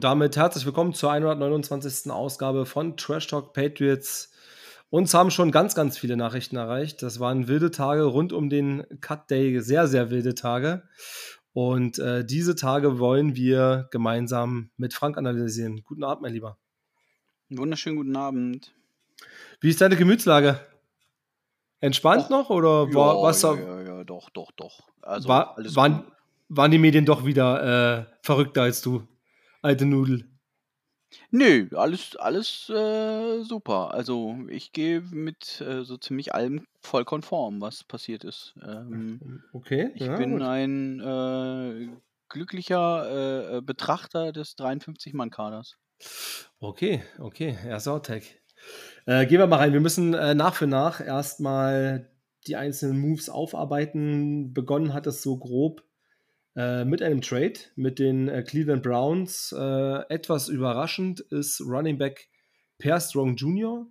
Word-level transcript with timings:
Und 0.00 0.04
damit 0.04 0.34
herzlich 0.34 0.64
willkommen 0.64 0.94
zur 0.94 1.12
129. 1.12 2.10
Ausgabe 2.10 2.64
von 2.64 2.96
Trash 2.96 3.26
Talk 3.26 3.52
Patriots. 3.52 4.32
Uns 4.88 5.12
haben 5.12 5.30
schon 5.30 5.50
ganz, 5.50 5.74
ganz 5.74 5.98
viele 5.98 6.16
Nachrichten 6.16 6.56
erreicht. 6.56 7.02
Das 7.02 7.20
waren 7.20 7.48
wilde 7.48 7.70
Tage 7.70 8.04
rund 8.04 8.32
um 8.32 8.48
den 8.48 8.82
Cut 9.02 9.30
Day, 9.30 9.60
sehr, 9.60 9.88
sehr 9.88 10.08
wilde 10.08 10.34
Tage. 10.34 10.84
Und 11.52 11.98
äh, 11.98 12.24
diese 12.24 12.54
Tage 12.54 12.98
wollen 12.98 13.36
wir 13.36 13.88
gemeinsam 13.90 14.70
mit 14.78 14.94
Frank 14.94 15.18
analysieren. 15.18 15.82
Guten 15.84 16.02
Abend, 16.02 16.22
mein 16.22 16.32
Lieber. 16.32 16.56
Wunderschönen 17.50 17.96
guten 17.96 18.16
Abend. 18.16 18.72
Wie 19.60 19.68
ist 19.68 19.82
deine 19.82 19.96
Gemütslage? 19.96 20.60
Entspannt 21.80 22.22
Och, 22.22 22.30
noch 22.30 22.48
oder 22.48 22.86
ja, 22.88 22.94
war 22.94 23.22
was 23.22 23.42
ja, 23.42 23.54
ja, 23.54 23.82
ja, 23.82 24.04
doch, 24.04 24.30
doch, 24.30 24.50
doch. 24.52 24.88
Also 25.02 25.28
war, 25.28 25.56
waren, 25.58 26.04
waren 26.48 26.70
die 26.70 26.78
Medien 26.78 27.04
doch 27.04 27.26
wieder 27.26 27.98
äh, 27.98 28.06
verrückter 28.22 28.62
als 28.62 28.80
du, 28.80 29.06
alte 29.62 29.86
Nudel? 29.86 30.24
Nö, 31.30 31.66
alles, 31.74 32.16
alles 32.16 32.68
äh, 32.68 33.42
super. 33.42 33.92
Also 33.92 34.36
ich 34.48 34.72
gehe 34.72 35.00
mit 35.00 35.60
äh, 35.60 35.82
so 35.82 35.96
ziemlich 35.96 36.34
allem 36.34 36.66
voll 36.80 37.04
konform, 37.04 37.60
was 37.60 37.84
passiert 37.84 38.24
ist. 38.24 38.54
Ähm, 38.62 39.42
okay. 39.52 39.90
Ich 39.94 40.02
ja, 40.02 40.16
bin 40.16 40.32
gut. 40.32 40.42
ein 40.42 41.00
äh, 41.00 41.88
glücklicher 42.28 43.10
äh, 43.10 43.56
äh, 43.56 43.60
Betrachter 43.60 44.32
des 44.32 44.56
53-Mann-Kaders. 44.56 45.76
Okay, 46.60 47.02
okay, 47.18 47.58
erster 47.66 47.94
Outtake. 47.94 48.26
Äh, 49.06 49.26
gehen 49.26 49.38
wir 49.38 49.46
mal 49.46 49.56
rein. 49.56 49.72
Wir 49.72 49.80
müssen 49.80 50.14
äh, 50.14 50.34
nach 50.34 50.54
für 50.54 50.66
nach 50.66 51.00
erstmal 51.00 52.10
die 52.46 52.56
einzelnen 52.56 52.98
Moves 52.98 53.28
aufarbeiten. 53.28 54.54
Begonnen 54.54 54.94
hat 54.94 55.06
es 55.06 55.22
so 55.22 55.38
grob 55.38 55.82
äh, 56.60 56.84
mit 56.84 57.00
einem 57.00 57.22
Trade 57.22 57.54
mit 57.74 57.98
den 57.98 58.28
äh, 58.28 58.42
Cleveland 58.42 58.82
Browns. 58.82 59.54
Äh, 59.56 60.02
etwas 60.10 60.48
überraschend 60.48 61.20
ist 61.20 61.62
Running 61.62 61.96
Back 61.96 62.28
Per 62.78 63.00
Strong 63.00 63.36
Jr., 63.36 63.86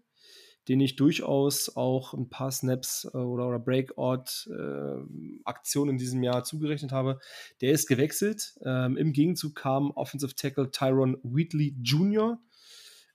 den 0.67 0.79
ich 0.79 0.95
durchaus 0.95 1.75
auch 1.75 2.13
ein 2.13 2.29
paar 2.29 2.51
Snaps 2.51 3.09
äh, 3.11 3.17
oder, 3.17 3.47
oder 3.47 3.57
Breakout-Aktionen 3.57 5.93
in 5.93 5.97
diesem 5.97 6.21
Jahr 6.21 6.43
zugerechnet 6.43 6.91
habe. 6.91 7.17
Der 7.61 7.71
ist 7.71 7.87
gewechselt. 7.87 8.53
Ähm, 8.63 8.97
Im 8.97 9.13
Gegenzug 9.13 9.55
kam 9.55 9.89
Offensive 9.91 10.35
Tackle 10.35 10.69
Tyron 10.69 11.17
Wheatley 11.23 11.75
Jr. 11.81 12.37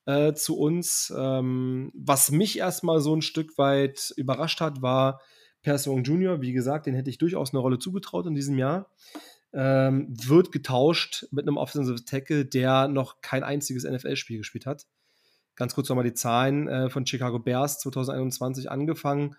Äh, 0.06 0.34
zu 0.34 0.58
uns. 0.58 1.14
Ähm, 1.16 1.92
was 1.94 2.32
mich 2.32 2.58
erstmal 2.58 3.00
so 3.00 3.14
ein 3.14 3.22
Stück 3.22 3.56
weit 3.56 4.12
überrascht 4.16 4.60
hat, 4.60 4.82
war 4.82 5.20
Persong 5.62 6.02
Jr., 6.02 6.41
wie 6.42 6.52
gesagt, 6.52 6.86
den 6.86 6.94
hätte 6.94 7.10
ich 7.10 7.19
durchaus 7.19 7.52
eine 7.52 7.60
Rolle 7.60 7.78
zugetraut 7.78 8.27
in 8.27 8.34
diesem 8.34 8.58
Jahr. 8.58 8.91
Ähm, 9.55 10.08
wird 10.10 10.50
getauscht 10.50 11.27
mit 11.30 11.47
einem 11.47 11.56
Offensive 11.56 12.05
Tackle, 12.05 12.44
der 12.44 12.88
noch 12.88 13.20
kein 13.20 13.44
einziges 13.44 13.84
NFL-Spiel 13.84 14.38
gespielt 14.38 14.66
hat. 14.66 14.86
Ganz 15.55 15.74
kurz 15.74 15.88
nochmal 15.88 16.05
die 16.05 16.14
Zahlen 16.14 16.66
äh, 16.66 16.91
von 16.91 17.06
Chicago 17.06 17.38
Bears 17.38 17.78
2021 17.78 18.70
angefangen. 18.70 19.36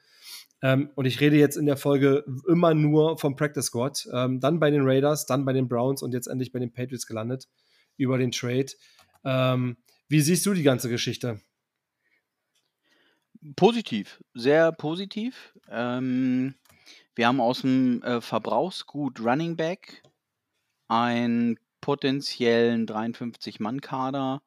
Ähm, 0.62 0.90
und 0.96 1.06
ich 1.06 1.20
rede 1.20 1.36
jetzt 1.36 1.58
in 1.58 1.66
der 1.66 1.76
Folge 1.76 2.24
immer 2.48 2.74
nur 2.74 3.18
vom 3.18 3.36
Practice 3.36 3.66
Squad. 3.66 4.08
Ähm, 4.14 4.40
dann 4.40 4.60
bei 4.60 4.72
den 4.72 4.82
Raiders, 4.84 5.26
dann 5.26 5.44
bei 5.44 5.52
den 5.52 5.68
Browns 5.68 6.02
und 6.02 6.14
jetzt 6.14 6.28
endlich 6.28 6.52
bei 6.52 6.60
den 6.60 6.72
Patriots 6.72 7.06
gelandet 7.06 7.50
über 7.98 8.18
den 8.18 8.32
Trade. 8.32 8.68
Ähm, 9.26 9.78
wie 10.08 10.22
siehst 10.22 10.46
du 10.46 10.54
die 10.54 10.64
ganze 10.64 10.90
Geschichte? 10.90 11.42
Positiv, 13.56 14.24
sehr 14.34 14.72
positiv. 14.72 15.54
Ähm, 15.70 16.56
wir 17.16 17.28
haben 17.28 17.42
aus 17.42 17.62
dem 17.62 18.02
äh, 18.02 18.22
Verbrauchsgut 18.22 19.20
Running 19.20 19.56
Back 19.56 20.04
einen 20.88 21.58
potenziellen 21.82 22.86
53-Mann-Kader 22.88 24.42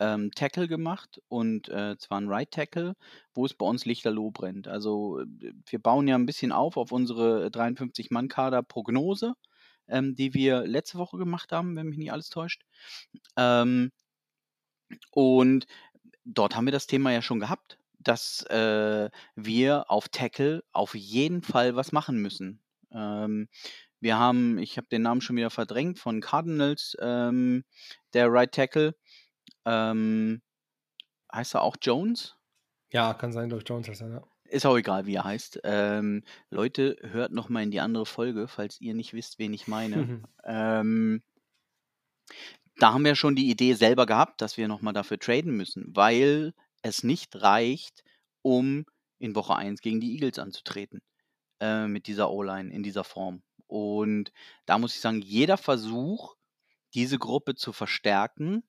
ähm, 0.00 0.30
Tackle 0.32 0.68
gemacht 0.68 1.20
und 1.28 1.68
äh, 1.68 1.96
zwar 1.98 2.20
ein 2.20 2.28
Right 2.28 2.50
Tackle, 2.50 2.94
wo 3.34 3.46
es 3.46 3.54
bei 3.54 3.66
uns 3.66 3.84
lichterloh 3.84 4.30
brennt. 4.30 4.68
Also 4.68 5.22
wir 5.66 5.78
bauen 5.78 6.08
ja 6.08 6.16
ein 6.16 6.26
bisschen 6.26 6.52
auf 6.52 6.76
auf 6.76 6.92
unsere 6.92 7.50
53-Mann-Kader-Prognose, 7.50 9.34
ähm, 9.88 10.14
die 10.14 10.34
wir 10.34 10.66
letzte 10.66 10.98
Woche 10.98 11.16
gemacht 11.18 11.52
haben, 11.52 11.76
wenn 11.76 11.86
mich 11.88 11.98
nicht 11.98 12.12
alles 12.12 12.28
täuscht. 12.30 12.62
Ähm, 13.36 13.92
und 15.10 15.66
dort 16.24 16.56
haben 16.56 16.66
wir 16.66 16.72
das 16.72 16.86
Thema 16.86 17.12
ja 17.12 17.22
schon 17.22 17.40
gehabt, 17.40 17.78
dass 17.98 18.42
äh, 18.46 19.10
wir 19.34 19.90
auf 19.90 20.08
Tackle 20.08 20.62
auf 20.72 20.94
jeden 20.94 21.42
Fall 21.42 21.76
was 21.76 21.92
machen 21.92 22.20
müssen. 22.20 22.60
Ähm, 22.92 23.48
wir 24.04 24.18
haben, 24.18 24.58
ich 24.58 24.76
habe 24.76 24.86
den 24.86 25.02
Namen 25.02 25.22
schon 25.22 25.36
wieder 25.36 25.50
verdrängt, 25.50 25.98
von 25.98 26.20
Cardinals, 26.20 26.96
ähm, 27.00 27.64
der 28.12 28.30
Right 28.30 28.52
Tackle. 28.52 28.94
Ähm, 29.64 30.42
heißt 31.32 31.54
er 31.54 31.62
auch 31.62 31.76
Jones? 31.80 32.36
Ja, 32.92 33.14
kann 33.14 33.32
sein, 33.32 33.48
durch 33.48 33.64
Jones 33.66 33.88
heißt 33.88 34.02
er, 34.02 34.08
ja. 34.10 34.22
Ist 34.44 34.66
auch 34.66 34.76
egal, 34.76 35.06
wie 35.06 35.14
er 35.14 35.24
heißt. 35.24 35.60
Ähm, 35.64 36.22
Leute, 36.50 36.98
hört 37.00 37.32
noch 37.32 37.48
mal 37.48 37.62
in 37.62 37.70
die 37.70 37.80
andere 37.80 38.04
Folge, 38.04 38.46
falls 38.46 38.78
ihr 38.80 38.94
nicht 38.94 39.14
wisst, 39.14 39.38
wen 39.38 39.54
ich 39.54 39.66
meine. 39.66 40.22
ähm, 40.44 41.22
da 42.76 42.92
haben 42.92 43.04
wir 43.04 43.14
schon 43.14 43.36
die 43.36 43.50
Idee 43.50 43.72
selber 43.72 44.04
gehabt, 44.04 44.42
dass 44.42 44.58
wir 44.58 44.68
nochmal 44.68 44.92
dafür 44.92 45.18
traden 45.18 45.56
müssen, 45.56 45.86
weil 45.96 46.52
es 46.82 47.02
nicht 47.02 47.40
reicht, 47.40 48.04
um 48.42 48.84
in 49.18 49.34
Woche 49.34 49.56
1 49.56 49.80
gegen 49.80 50.00
die 50.00 50.12
Eagles 50.12 50.38
anzutreten. 50.38 51.00
Äh, 51.60 51.86
mit 51.86 52.08
dieser 52.08 52.30
O-Line 52.30 52.70
in 52.70 52.82
dieser 52.82 53.04
Form. 53.04 53.42
Und 53.66 54.32
da 54.66 54.78
muss 54.78 54.94
ich 54.94 55.00
sagen, 55.00 55.20
jeder 55.20 55.56
Versuch, 55.56 56.36
diese 56.94 57.18
Gruppe 57.18 57.54
zu 57.54 57.72
verstärken, 57.72 58.62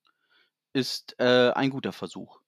ist 0.73 1.15
äh, 1.19 1.51
ein 1.51 1.69
guter 1.69 1.93
Versuch. 1.93 2.39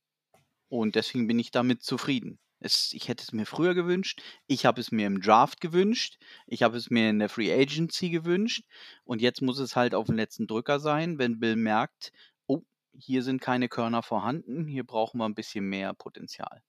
Und 0.69 0.95
deswegen 0.95 1.27
bin 1.27 1.39
ich 1.39 1.51
damit 1.51 1.83
zufrieden. 1.83 2.39
Es, 2.59 2.91
ich 2.93 3.07
hätte 3.07 3.23
es 3.23 3.31
mir 3.31 3.45
früher 3.45 3.75
gewünscht. 3.75 4.21
Ich 4.47 4.65
habe 4.65 4.81
es 4.81 4.91
mir 4.91 5.05
im 5.05 5.21
Draft 5.21 5.61
gewünscht. 5.61 6.17
Ich 6.47 6.63
habe 6.63 6.77
es 6.77 6.89
mir 6.89 7.09
in 7.09 7.19
der 7.19 7.29
Free 7.29 7.53
Agency 7.53 8.09
gewünscht. 8.09 8.65
Und 9.03 9.21
jetzt 9.21 9.41
muss 9.41 9.59
es 9.59 9.75
halt 9.75 9.93
auf 9.93 10.07
den 10.07 10.15
letzten 10.15 10.47
Drücker 10.47 10.79
sein, 10.79 11.19
wenn 11.19 11.39
Bill 11.39 11.55
merkt, 11.55 12.11
oh, 12.47 12.63
hier 12.97 13.21
sind 13.21 13.41
keine 13.41 13.69
Körner 13.69 14.01
vorhanden. 14.01 14.65
Hier 14.67 14.85
brauchen 14.85 15.19
wir 15.19 15.25
ein 15.25 15.35
bisschen 15.35 15.65
mehr 15.65 15.93
Potenzial. 15.93 16.63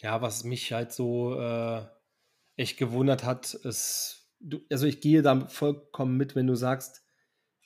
Ja, 0.00 0.20
was 0.22 0.44
mich 0.44 0.72
halt 0.72 0.92
so 0.92 1.38
äh, 1.38 1.86
echt 2.56 2.78
gewundert 2.78 3.24
hat, 3.24 3.54
ist, 3.54 4.30
also 4.70 4.86
ich 4.86 5.00
gehe 5.00 5.22
da 5.22 5.46
vollkommen 5.48 6.16
mit, 6.16 6.34
wenn 6.36 6.46
du 6.46 6.54
sagst, 6.54 7.02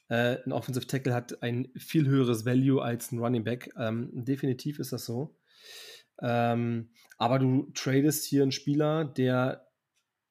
äh, 0.09 0.39
ein 0.45 0.53
Offensive 0.53 0.87
Tackle 0.87 1.15
hat 1.15 1.43
ein 1.43 1.69
viel 1.77 2.07
höheres 2.07 2.47
Value 2.47 2.83
als 2.83 3.11
ein 3.13 3.19
Running 3.19 3.45
Back. 3.45 3.71
Ähm, 3.77 4.11
definitiv 4.13 4.79
ist 4.79 4.93
das 4.93 5.05
so. 5.05 5.37
Ähm, 6.23 6.91
aber 7.19 7.39
du 7.39 7.71
tradest 7.75 8.25
hier 8.25 8.43
einen 8.43 8.53
Spieler, 8.53 9.05
der 9.05 9.67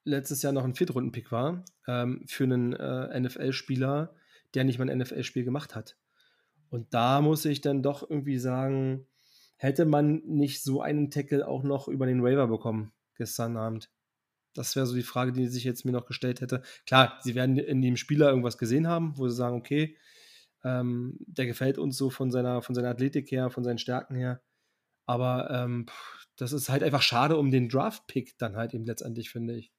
letztes 0.04 0.42
Jahr 0.42 0.54
noch 0.54 0.64
ein 0.64 0.76
Viertrunden-Pick 0.76 1.32
war, 1.32 1.66
ähm, 1.88 2.24
für 2.28 2.46
einen 2.46 2.74
äh, 2.74 3.20
NFL-Spieler, 3.20 4.16
der 4.54 4.64
nicht 4.64 4.80
mal 4.80 4.90
ein 4.90 4.98
NFL-Spiel 5.00 5.44
gemacht 5.44 5.76
hat. 5.76 5.98
Und 6.70 6.94
da 6.94 7.22
muss 7.22 7.46
ich 7.46 7.62
dann 7.62 7.84
doch 7.84 8.08
irgendwie 8.10 8.38
sagen, 8.38 9.08
hätte 9.58 9.86
man 9.86 10.22
nicht 10.26 10.64
so 10.64 10.82
einen 10.82 11.12
Tackle 11.12 11.48
auch 11.48 11.64
noch 11.64 11.88
über 11.88 12.06
den 12.06 12.24
Waiver 12.24 12.48
bekommen 12.48 12.94
gestern 13.18 13.58
Abend? 13.58 13.90
Das 14.56 14.76
wäre 14.76 14.88
so 14.88 14.96
die 14.96 15.04
Frage, 15.04 15.32
die 15.32 15.48
sich 15.48 15.64
jetzt 15.64 15.86
mir 15.86 15.92
noch 15.92 16.06
gestellt 16.06 16.42
hätte. 16.42 16.64
Klar, 16.88 17.20
sie 17.22 17.36
werden 17.36 17.58
in 17.58 17.82
dem 17.82 17.98
Spieler 17.98 18.30
irgendwas 18.30 18.58
gesehen 18.58 18.88
haben, 18.88 19.18
wo 19.18 19.28
sie 19.28 19.36
sagen, 19.36 19.58
okay, 19.58 19.98
ähm, 20.64 21.18
der 21.20 21.46
gefällt 21.46 21.78
uns 21.78 21.98
so 21.98 22.10
von 22.10 22.32
seiner, 22.32 22.62
von 22.64 22.74
seiner 22.74 22.90
Athletik 22.90 23.30
her, 23.32 23.52
von 23.52 23.64
seinen 23.64 23.78
Stärken 23.78 24.16
her. 24.16 24.42
Aber 25.06 25.52
ähm, 25.52 25.86
das 26.38 26.54
ist 26.54 26.70
halt 26.70 26.84
einfach 26.84 27.04
schade 27.04 27.38
um 27.38 27.52
den 27.52 27.70
Draft-Pick 27.70 28.38
dann 28.38 28.56
halt 28.56 28.74
eben 28.74 28.86
letztendlich, 28.86 29.30
finde 29.30 29.56
ich. 29.56 29.72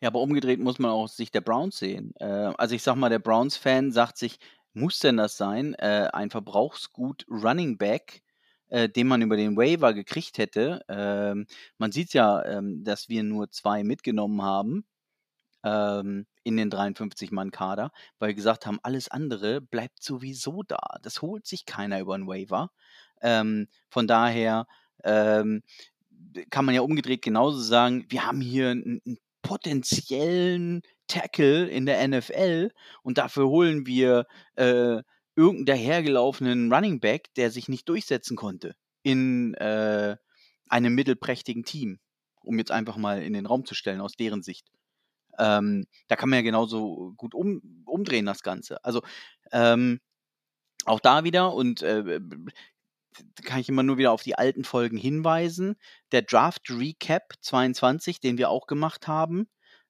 Ja, 0.00 0.08
aber 0.08 0.20
umgedreht 0.20 0.60
muss 0.60 0.78
man 0.78 0.90
auch 0.90 1.08
sich 1.08 1.30
der 1.30 1.40
Browns 1.40 1.78
sehen. 1.78 2.12
Äh, 2.20 2.24
also 2.24 2.74
ich 2.74 2.82
sag 2.82 2.96
mal, 2.96 3.08
der 3.08 3.18
Browns-Fan 3.18 3.90
sagt 3.90 4.18
sich, 4.18 4.38
muss 4.72 4.98
denn 4.98 5.16
das 5.16 5.36
sein? 5.36 5.74
Äh, 5.74 6.08
ein 6.12 6.30
Verbrauchsgut 6.30 7.24
Running 7.28 7.78
Back, 7.78 8.22
äh, 8.74 8.88
den 8.88 9.06
man 9.06 9.22
über 9.22 9.36
den 9.36 9.56
Waiver 9.56 9.94
gekriegt 9.94 10.36
hätte. 10.36 10.80
Ähm, 10.88 11.46
man 11.78 11.92
sieht 11.92 12.12
ja, 12.12 12.44
ähm, 12.44 12.82
dass 12.82 13.08
wir 13.08 13.22
nur 13.22 13.48
zwei 13.52 13.84
mitgenommen 13.84 14.42
haben 14.42 14.84
ähm, 15.62 16.26
in 16.42 16.56
den 16.56 16.72
53-Mann-Kader, 16.72 17.92
weil 18.18 18.30
wir 18.30 18.34
gesagt 18.34 18.66
haben, 18.66 18.80
alles 18.82 19.08
andere 19.08 19.60
bleibt 19.60 20.02
sowieso 20.02 20.64
da. 20.64 20.80
Das 21.02 21.22
holt 21.22 21.46
sich 21.46 21.66
keiner 21.66 22.00
über 22.00 22.16
einen 22.16 22.26
Waiver. 22.26 22.72
Ähm, 23.22 23.68
von 23.90 24.08
daher 24.08 24.66
ähm, 25.04 25.62
kann 26.50 26.64
man 26.64 26.74
ja 26.74 26.80
umgedreht 26.80 27.22
genauso 27.22 27.60
sagen, 27.60 28.06
wir 28.08 28.26
haben 28.26 28.40
hier 28.40 28.70
einen, 28.70 29.00
einen 29.06 29.18
potenziellen 29.42 30.82
Tackle 31.06 31.68
in 31.68 31.86
der 31.86 32.08
NFL 32.08 32.72
und 33.04 33.18
dafür 33.18 33.46
holen 33.46 33.86
wir 33.86 34.26
äh, 34.56 35.00
irgendeinen 35.36 35.66
dahergelaufenen 35.66 36.72
Running 36.72 37.00
Back, 37.00 37.32
der 37.34 37.50
sich 37.50 37.68
nicht 37.68 37.88
durchsetzen 37.88 38.36
konnte 38.36 38.74
in 39.02 39.54
äh, 39.54 40.16
einem 40.68 40.94
mittelprächtigen 40.94 41.64
Team, 41.64 41.98
um 42.40 42.58
jetzt 42.58 42.70
einfach 42.70 42.96
mal 42.96 43.22
in 43.22 43.32
den 43.32 43.46
Raum 43.46 43.64
zu 43.64 43.74
stellen 43.74 44.00
aus 44.00 44.14
deren 44.14 44.42
Sicht. 44.42 44.70
Ähm, 45.38 45.86
da 46.08 46.16
kann 46.16 46.28
man 46.28 46.38
ja 46.38 46.42
genauso 46.42 47.12
gut 47.16 47.34
um, 47.34 47.82
umdrehen, 47.84 48.26
das 48.26 48.42
Ganze. 48.42 48.82
Also 48.84 49.02
ähm, 49.52 50.00
auch 50.84 51.00
da 51.00 51.24
wieder 51.24 51.54
und 51.54 51.82
äh, 51.82 52.20
kann 53.44 53.60
ich 53.60 53.68
immer 53.68 53.82
nur 53.82 53.98
wieder 53.98 54.12
auf 54.12 54.22
die 54.22 54.36
alten 54.36 54.64
Folgen 54.64 54.96
hinweisen. 54.96 55.76
Der 56.12 56.22
Draft 56.22 56.70
Recap 56.70 57.34
22, 57.40 58.20
den 58.20 58.38
wir 58.38 58.50
auch 58.50 58.66
gemacht 58.66 59.06
haben, 59.06 59.48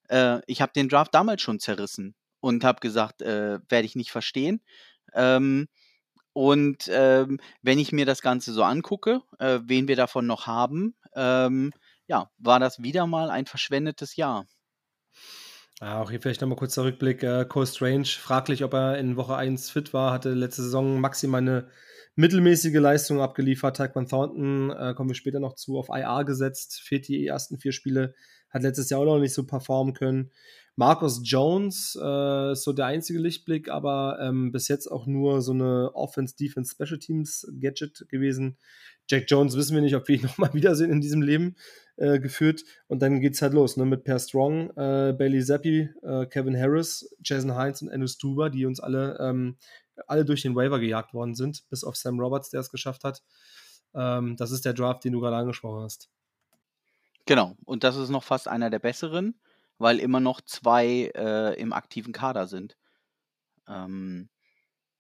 äh, 0.09 0.41
ich 0.47 0.61
habe 0.61 0.73
den 0.75 0.89
Draft 0.89 1.15
damals 1.15 1.43
schon 1.43 1.61
zerrissen 1.61 2.15
und 2.41 2.65
habe 2.65 2.81
gesagt, 2.81 3.23
äh, 3.23 3.61
werde 3.69 3.87
ich 3.87 3.97
nicht 3.97 4.11
verstehen. 4.11 4.61
Ähm, 5.15 5.69
und 6.33 6.91
ähm, 6.93 7.39
wenn 7.63 7.79
ich 7.79 7.93
mir 7.93 8.07
das 8.07 8.21
Ganze 8.21 8.53
so 8.53 8.65
angucke, 8.65 9.23
äh, 9.39 9.61
wen 9.65 9.87
wir 9.89 9.97
davon 9.97 10.27
noch 10.27 10.47
haben, 10.47 10.95
ähm, 11.15 11.73
ja, 12.07 12.31
war 12.39 12.61
das 12.61 12.83
wieder 12.83 13.07
mal 13.07 13.31
ein 13.31 13.47
verschwendetes 13.47 14.17
Jahr. 14.17 14.47
Ja, 15.81 16.01
auch 16.01 16.11
hier 16.11 16.21
vielleicht 16.21 16.41
nochmal 16.41 16.57
kurz 16.59 16.75
der 16.75 16.85
Rückblick. 16.85 17.23
Äh, 17.23 17.47
Cole 17.47 17.67
Strange, 17.67 18.07
fraglich, 18.07 18.65
ob 18.65 18.75
er 18.75 18.99
in 18.99 19.17
Woche 19.17 19.37
1 19.37 19.71
fit 19.71 19.93
war, 19.93 20.13
hatte 20.13 20.31
letzte 20.31 20.63
Saison 20.63 21.01
maximal 21.01 21.41
eine 21.41 21.69
mittelmäßige 22.17 22.75
Leistung 22.75 23.21
abgeliefert. 23.21 23.77
Tyquan 23.77 24.07
Thornton, 24.07 24.71
äh, 24.71 24.95
kommen 24.95 25.11
wir 25.11 25.17
später 25.17 25.41
noch 25.41 25.55
zu, 25.55 25.79
auf 25.79 25.89
IR 25.89 26.25
gesetzt, 26.25 26.81
fehlt 26.85 27.09
die 27.09 27.27
ersten 27.27 27.59
vier 27.59 27.73
Spiele, 27.73 28.15
hat 28.51 28.63
letztes 28.63 28.91
Jahr 28.91 29.01
auch 29.01 29.05
noch 29.05 29.19
nicht 29.19 29.35
so 29.35 29.47
performen 29.47 29.95
können. 29.95 30.31
Marcus 30.77 31.21
Jones 31.23 31.97
äh, 32.01 32.53
ist 32.53 32.65
so 32.65 32.73
der 32.73 32.87
einzige 32.87 33.21
Lichtblick, 33.21 33.69
aber 33.69 34.19
ähm, 34.21 34.51
bis 34.51 34.67
jetzt 34.69 34.89
auch 34.91 35.07
nur 35.07 35.41
so 35.41 35.53
eine 35.53 35.95
Offense, 35.95 36.35
Defense, 36.37 36.75
Special 36.75 36.99
Teams 36.99 37.47
Gadget 37.61 38.07
gewesen. 38.09 38.59
Jack 39.09 39.27
Jones 39.29 39.57
wissen 39.57 39.75
wir 39.75 39.83
nicht, 39.83 39.95
ob 39.95 40.09
wir 40.09 40.17
ihn 40.17 40.23
nochmal 40.27 40.53
wiedersehen 40.53 40.91
in 40.91 41.01
diesem 41.01 41.23
Leben 41.23 41.55
äh, 41.97 42.19
geführt. 42.19 42.65
Und 42.89 43.03
dann 43.03 43.21
geht's 43.21 43.41
halt 43.41 43.53
los, 43.53 43.77
ne, 43.77 43.85
mit 43.85 44.03
Per 44.03 44.19
Strong, 44.19 44.71
äh, 44.71 45.15
Bailey 45.17 45.45
Zappi, 45.45 45.91
äh, 46.03 46.27
Kevin 46.27 46.59
Harris, 46.59 47.15
Jason 47.23 47.57
Hines 47.57 47.83
und 47.83 47.91
Andrew 47.91 48.09
Stuber, 48.09 48.51
die 48.51 48.67
uns 48.67 48.81
alle, 48.81 49.17
ähm, 49.21 49.57
alle 50.09 50.25
durch 50.25 50.43
den 50.43 50.57
Waiver 50.57 50.81
gejagt 50.81 51.15
worden 51.15 51.37
sind, 51.37 51.69
bis 51.71 51.85
auf 51.85 51.95
Sam 51.97 52.19
Roberts, 52.19 52.51
der 52.51 52.61
es 52.61 52.71
geschafft 52.71 53.05
hat. 53.05 53.23
Ähm, 53.95 54.37
das 54.37 54.51
ist 54.51 54.65
der 54.65 54.75
Draft, 54.75 55.05
den 55.05 55.13
du 55.13 55.21
gerade 55.21 55.37
angesprochen 55.37 55.85
hast. 55.85 56.11
Genau, 57.27 57.57
und 57.65 57.85
das 57.85 57.97
ist 57.97 58.11
noch 58.11 58.25
fast 58.25 58.49
einer 58.49 58.71
der 58.71 58.81
besseren 58.81 59.39
weil 59.79 59.99
immer 59.99 60.21
noch 60.21 60.41
zwei 60.41 61.13
äh, 61.15 61.61
im 61.61 61.73
aktiven 61.73 62.13
Kader 62.13 62.47
sind. 62.47 62.77
Ähm, 63.69 64.29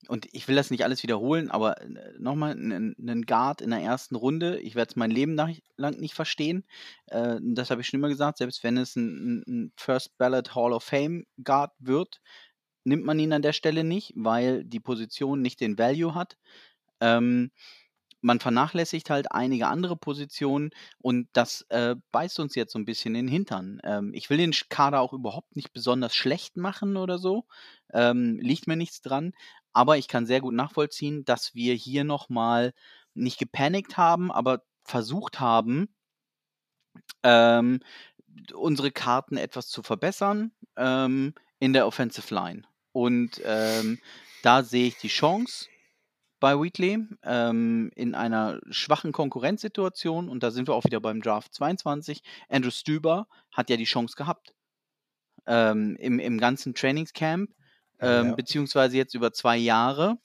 und 0.08 0.26
ich 0.32 0.48
will 0.48 0.56
das 0.56 0.70
nicht 0.70 0.84
alles 0.84 1.02
wiederholen, 1.02 1.50
aber 1.50 1.80
äh, 1.80 2.12
nochmal 2.18 2.52
einen 2.52 3.26
Guard 3.26 3.60
in 3.60 3.70
der 3.70 3.80
ersten 3.80 4.16
Runde, 4.16 4.58
ich 4.60 4.74
werde 4.74 4.90
es 4.90 4.96
mein 4.96 5.10
Leben 5.10 5.34
lang 5.34 6.00
nicht 6.00 6.14
verstehen. 6.14 6.64
Äh, 7.06 7.36
das 7.40 7.70
habe 7.70 7.80
ich 7.80 7.88
schon 7.88 8.00
immer 8.00 8.08
gesagt, 8.08 8.38
selbst 8.38 8.62
wenn 8.64 8.76
es 8.76 8.96
ein, 8.96 9.42
ein, 9.46 9.72
First 9.76 10.16
Ballot 10.18 10.54
Hall 10.54 10.72
of 10.72 10.84
Fame 10.84 11.24
Guard 11.42 11.72
wird, 11.78 12.20
nimmt 12.84 13.04
man 13.04 13.18
ihn 13.18 13.32
an 13.32 13.42
der 13.42 13.52
Stelle 13.52 13.84
nicht, 13.84 14.12
weil 14.14 14.64
die 14.64 14.80
Position 14.80 15.40
nicht 15.40 15.60
den 15.60 15.78
Value 15.78 16.14
hat. 16.14 16.36
Ähm, 17.00 17.50
man 18.24 18.40
vernachlässigt 18.40 19.10
halt 19.10 19.32
einige 19.32 19.66
andere 19.66 19.96
Positionen 19.96 20.70
und 20.98 21.28
das 21.34 21.66
äh, 21.68 21.94
beißt 22.10 22.40
uns 22.40 22.54
jetzt 22.54 22.72
so 22.72 22.78
ein 22.78 22.86
bisschen 22.86 23.14
in 23.14 23.26
den 23.26 23.32
Hintern. 23.32 23.80
Ähm, 23.84 24.12
ich 24.14 24.30
will 24.30 24.38
den 24.38 24.52
Kader 24.70 25.00
auch 25.00 25.12
überhaupt 25.12 25.54
nicht 25.56 25.72
besonders 25.72 26.14
schlecht 26.14 26.56
machen 26.56 26.96
oder 26.96 27.18
so, 27.18 27.44
ähm, 27.92 28.38
liegt 28.40 28.66
mir 28.66 28.76
nichts 28.76 29.02
dran, 29.02 29.32
aber 29.74 29.98
ich 29.98 30.08
kann 30.08 30.24
sehr 30.24 30.40
gut 30.40 30.54
nachvollziehen, 30.54 31.26
dass 31.26 31.54
wir 31.54 31.74
hier 31.74 32.04
nochmal 32.04 32.72
nicht 33.12 33.38
gepanikt 33.38 33.98
haben, 33.98 34.32
aber 34.32 34.62
versucht 34.84 35.38
haben, 35.38 35.94
ähm, 37.22 37.80
unsere 38.54 38.90
Karten 38.90 39.36
etwas 39.36 39.68
zu 39.68 39.82
verbessern 39.82 40.52
ähm, 40.76 41.34
in 41.58 41.74
der 41.74 41.86
Offensive 41.86 42.34
Line. 42.34 42.62
Und 42.92 43.42
ähm, 43.44 43.98
da 44.42 44.62
sehe 44.62 44.86
ich 44.88 44.96
die 44.96 45.08
Chance 45.08 45.68
bei 46.44 46.61
Wheatley 46.61 46.99
ähm, 47.23 47.91
in 47.94 48.14
einer 48.14 48.61
schwachen 48.69 49.12
Konkurrenzsituation 49.12 50.29
und 50.29 50.43
da 50.43 50.50
sind 50.50 50.69
wir 50.69 50.75
auch 50.75 50.85
wieder 50.85 51.00
beim 51.00 51.23
Draft 51.23 51.55
22. 51.55 52.23
Andrew 52.50 52.70
Stüber 52.70 53.29
hat 53.50 53.70
ja 53.70 53.79
die 53.79 53.85
Chance 53.85 54.14
gehabt 54.14 54.52
ähm, 55.46 55.96
im, 55.96 56.19
im 56.19 56.37
ganzen 56.37 56.75
Trainingscamp, 56.75 57.50
ähm, 57.99 58.26
ja. 58.26 58.35
beziehungsweise 58.35 58.94
jetzt 58.99 59.14
über 59.14 59.32
zwei 59.32 59.56
Jahre, 59.56 60.19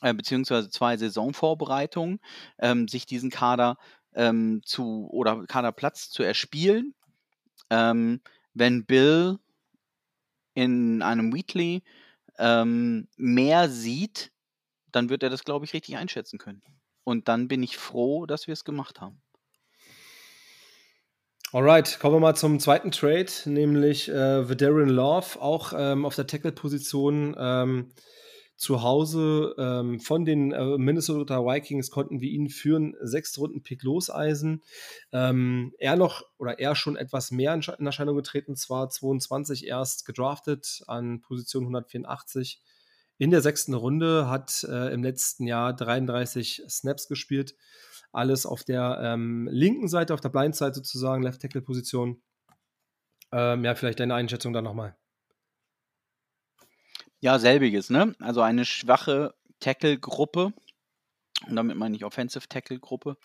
äh, 0.00 0.12
beziehungsweise 0.14 0.68
zwei 0.68 0.96
Saisonvorbereitungen, 0.96 2.18
ähm, 2.58 2.88
sich 2.88 3.06
diesen 3.06 3.30
Kader 3.30 3.78
ähm, 4.14 4.62
zu 4.64 5.08
oder 5.12 5.46
Kaderplatz 5.46 6.10
zu 6.10 6.24
erspielen. 6.24 6.92
Ähm, 7.70 8.20
wenn 8.52 8.84
Bill 8.84 9.38
in 10.54 11.02
einem 11.02 11.32
Wheatley 11.32 11.84
mehr 13.16 13.68
sieht 13.68 14.32
dann 14.92 15.08
wird 15.08 15.22
er 15.22 15.30
das, 15.30 15.44
glaube 15.44 15.64
ich, 15.64 15.74
richtig 15.74 15.96
einschätzen 15.96 16.38
können. 16.38 16.62
Und 17.04 17.28
dann 17.28 17.48
bin 17.48 17.62
ich 17.62 17.76
froh, 17.76 18.26
dass 18.26 18.46
wir 18.46 18.52
es 18.52 18.64
gemacht 18.64 19.00
haben. 19.00 19.20
Alright, 21.52 21.98
kommen 22.00 22.16
wir 22.16 22.20
mal 22.20 22.34
zum 22.34 22.60
zweiten 22.60 22.92
Trade, 22.92 23.30
nämlich 23.44 24.08
äh, 24.08 24.48
Vederian 24.48 24.88
Love, 24.88 25.38
auch 25.38 25.74
ähm, 25.76 26.06
auf 26.06 26.14
der 26.14 26.26
Tackle-Position 26.26 27.36
ähm, 27.38 27.92
zu 28.56 28.82
Hause 28.82 29.54
ähm, 29.58 30.00
von 30.00 30.24
den 30.24 30.52
äh, 30.52 30.78
Minnesota 30.78 31.44
Vikings 31.44 31.90
konnten 31.90 32.20
wir 32.20 32.30
ihn 32.30 32.48
führen, 32.48 32.94
sechs 33.02 33.36
Runden 33.36 33.62
Pick 33.62 33.82
loseisen. 33.82 34.62
Ähm, 35.12 35.74
er 35.78 35.96
noch 35.96 36.22
oder 36.38 36.58
er 36.58 36.74
schon 36.74 36.96
etwas 36.96 37.32
mehr 37.32 37.52
in 37.54 37.86
Erscheinung 37.86 38.16
getreten, 38.16 38.56
zwar 38.56 38.88
22 38.88 39.66
erst 39.66 40.06
gedraftet 40.06 40.82
an 40.86 41.20
Position 41.20 41.64
184 41.64 42.62
in 43.22 43.30
der 43.30 43.40
sechsten 43.40 43.72
Runde, 43.72 44.28
hat 44.28 44.64
äh, 44.68 44.92
im 44.92 45.04
letzten 45.04 45.46
Jahr 45.46 45.76
33 45.76 46.64
Snaps 46.68 47.06
gespielt. 47.06 47.54
Alles 48.10 48.46
auf 48.46 48.64
der 48.64 48.98
ähm, 49.00 49.48
linken 49.48 49.86
Seite, 49.86 50.12
auf 50.12 50.20
der 50.20 50.30
Blindside 50.30 50.74
sozusagen, 50.74 51.22
Left 51.22 51.40
Tackle 51.40 51.62
Position. 51.62 52.20
Ähm, 53.30 53.64
ja, 53.64 53.76
vielleicht 53.76 54.00
deine 54.00 54.16
Einschätzung 54.16 54.52
dann 54.52 54.64
nochmal. 54.64 54.96
Ja, 57.20 57.38
selbiges, 57.38 57.90
ne? 57.90 58.16
Also 58.18 58.40
eine 58.40 58.64
schwache 58.64 59.34
Tackle-Gruppe, 59.60 60.52
und 61.46 61.54
damit 61.54 61.76
meine 61.76 61.94
ich 61.94 62.04
Offensive 62.04 62.48
Tackle-Gruppe, 62.48 63.18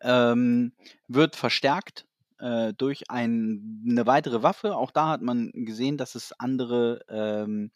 ähm, 0.00 0.74
wird 1.08 1.34
verstärkt 1.34 2.06
äh, 2.38 2.72
durch 2.74 3.10
ein, 3.10 3.82
eine 3.84 4.06
weitere 4.06 4.44
Waffe. 4.44 4.76
Auch 4.76 4.92
da 4.92 5.08
hat 5.08 5.22
man 5.22 5.50
gesehen, 5.52 5.96
dass 5.96 6.14
es 6.14 6.30
andere 6.38 7.04
ähm, 7.08 7.72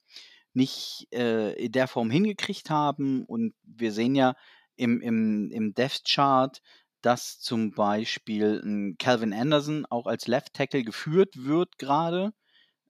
nicht 0.54 1.08
äh, 1.12 1.52
in 1.54 1.72
der 1.72 1.88
Form 1.88 2.10
hingekriegt 2.10 2.70
haben. 2.70 3.24
Und 3.24 3.54
wir 3.62 3.92
sehen 3.92 4.14
ja 4.14 4.34
im, 4.76 5.00
im, 5.00 5.50
im 5.50 5.74
Death 5.74 6.02
Chart, 6.06 6.60
dass 7.02 7.38
zum 7.40 7.72
Beispiel 7.72 8.62
ein 8.64 8.96
Calvin 8.98 9.34
Anderson 9.34 9.86
auch 9.90 10.06
als 10.06 10.26
Left 10.26 10.54
Tackle 10.54 10.84
geführt 10.84 11.34
wird 11.36 11.78
gerade. 11.78 12.32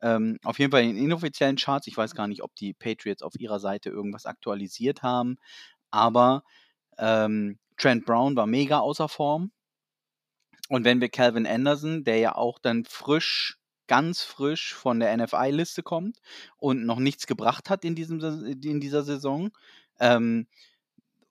Ähm, 0.03 0.39
auf 0.45 0.59
jeden 0.59 0.71
Fall 0.71 0.85
in 0.85 0.97
inoffiziellen 0.97 1.57
Charts. 1.57 1.87
Ich 1.87 1.97
weiß 1.97 2.15
gar 2.15 2.29
nicht, 2.29 2.43
ob 2.43 2.55
die 2.55 2.75
Patriots 2.75 3.23
auf 3.23 3.35
ihrer 3.39 3.59
Seite 3.59 3.91
irgendwas 3.91 4.27
aktualisiert 4.27 5.03
haben. 5.03 5.39
Aber 5.91 6.45
ähm, 6.99 7.59
Trent 7.77 8.05
Brown 8.05 8.37
war 8.37 8.47
mega 8.47 8.79
außer 8.81 9.09
Form. 9.09 9.51
Und 10.69 10.85
wenn 10.85 11.01
wir 11.01 11.09
Calvin 11.09 11.47
Anderson, 11.47 12.05
der 12.05 12.19
ja 12.19 12.35
auch 12.35 12.59
dann 12.59 12.85
frisch 12.85 13.59
ganz 13.87 14.23
frisch 14.23 14.75
von 14.75 15.01
der 15.01 15.17
NFI-Liste 15.17 15.83
kommt 15.83 16.19
und 16.57 16.85
noch 16.87 16.99
nichts 16.99 17.27
gebracht 17.27 17.71
hat 17.71 17.85
in, 17.85 17.95
diesem, 17.95 18.21
in 18.21 18.81
dieser 18.81 19.03
Saison, 19.03 19.51
ähm, 20.01 20.47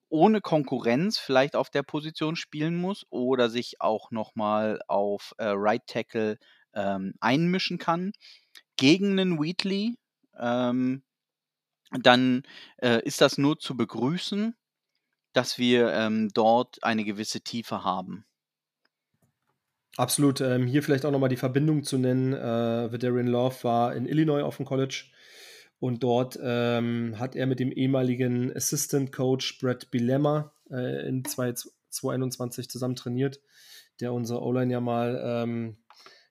ohne 0.09 0.41
Konkurrenz 0.41 1.17
vielleicht 1.17 1.55
auf 1.55 1.69
der 1.69 1.83
Position 1.83 2.35
spielen 2.35 2.75
muss 2.75 3.05
oder 3.09 3.49
sich 3.49 3.81
auch 3.81 4.11
nochmal 4.11 4.79
auf 4.87 5.33
äh, 5.37 5.45
Right 5.47 5.85
Tackle 5.87 6.37
ähm, 6.73 7.15
einmischen 7.19 7.79
kann 7.79 8.13
gegen 8.77 9.19
einen 9.19 9.41
Wheatley, 9.41 9.97
ähm, 10.39 11.03
dann 11.91 12.43
äh, 12.77 13.01
ist 13.03 13.21
das 13.21 13.37
nur 13.37 13.59
zu 13.59 13.77
begrüßen, 13.77 14.55
dass 15.33 15.57
wir 15.57 15.93
ähm, 15.93 16.29
dort 16.33 16.83
eine 16.83 17.05
gewisse 17.05 17.41
Tiefe 17.41 17.83
haben. 17.83 18.25
Absolut. 19.97 20.41
Ähm, 20.41 20.65
hier 20.65 20.81
vielleicht 20.81 21.05
auch 21.05 21.11
nochmal 21.11 21.29
die 21.29 21.37
Verbindung 21.37 21.83
zu 21.83 21.97
nennen. 21.97 22.33
Äh, 22.33 22.91
Vederian 22.91 23.27
Love 23.27 23.63
war 23.63 23.95
in 23.95 24.07
Illinois 24.07 24.41
auf 24.41 24.57
dem 24.57 24.65
College 24.65 25.05
und 25.79 26.01
dort 26.01 26.39
ähm, 26.41 27.19
hat 27.19 27.35
er 27.35 27.45
mit 27.45 27.59
dem 27.59 27.71
ehemaligen 27.71 28.55
Assistant 28.55 29.11
Coach 29.11 29.59
Brett 29.59 29.91
Bilemma 29.91 30.51
äh, 30.71 31.07
in 31.07 31.23
2021 31.23 32.69
zusammen 32.69 32.95
trainiert, 32.95 33.39
der 33.99 34.13
unsere 34.13 34.41
O-Line 34.41 34.71
ja 34.71 34.79
mal 34.79 35.21
ähm, 35.23 35.77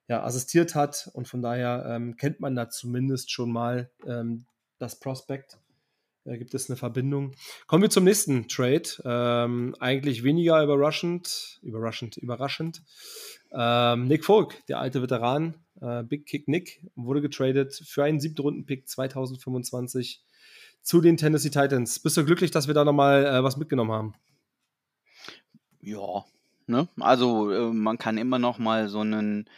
ja, 0.09 0.25
assistiert 0.25 0.75
hat 0.75 1.11
und 1.13 1.29
von 1.29 1.43
daher 1.43 1.85
ähm, 1.87 2.17
kennt 2.17 2.41
man 2.41 2.57
da 2.57 2.69
zumindest 2.69 3.31
schon 3.31 3.53
mal 3.53 3.91
ähm, 4.07 4.47
das 4.79 4.99
Prospect. 4.99 5.59
Da 6.25 6.37
gibt 6.37 6.55
es 6.55 6.71
eine 6.71 6.77
Verbindung. 6.77 7.33
Kommen 7.67 7.83
wir 7.83 7.91
zum 7.91 8.05
nächsten 8.05 8.47
Trade. 8.47 8.83
Ähm, 9.05 9.75
eigentlich 9.81 10.23
weniger 10.23 10.63
überraschend, 10.63 11.59
überraschend, 11.63 12.17
überraschend. 12.17 12.83
Ähm, 13.51 14.07
Nick 14.07 14.25
Folk, 14.25 14.65
der 14.67 14.79
alte 14.79 15.03
Veteran, 15.03 15.55
äh, 15.81 16.05
Big 16.05 16.27
Kick 16.27 16.47
Nick, 16.47 16.87
wurde 16.95 17.23
getradet 17.23 17.75
für 17.75 18.05
einen 18.05 18.21
siebten 18.21 18.41
Runden-Pick 18.41 18.89
2025 18.89 20.23
zu 20.81 21.01
den 21.01 21.17
Tennessee 21.17 21.51
Titans. 21.51 21.99
Bist 21.99 22.17
du 22.17 22.25
glücklich, 22.25 22.53
dass 22.53 22.69
wir 22.69 22.75
da 22.75 22.85
nochmal 22.85 23.27
äh, 23.27 23.43
was 23.43 23.57
mitgenommen 23.57 23.93
haben? 23.93 24.15
Ja, 25.81 26.25
ne? 26.67 26.89
Also 27.01 27.51
äh, 27.51 27.73
man 27.73 27.99
kann 27.99 28.17
immer 28.17 28.39
noch 28.39 28.61
mal 28.61 28.89
so 28.89 29.01
einen 29.01 29.47
äh, 29.47 29.51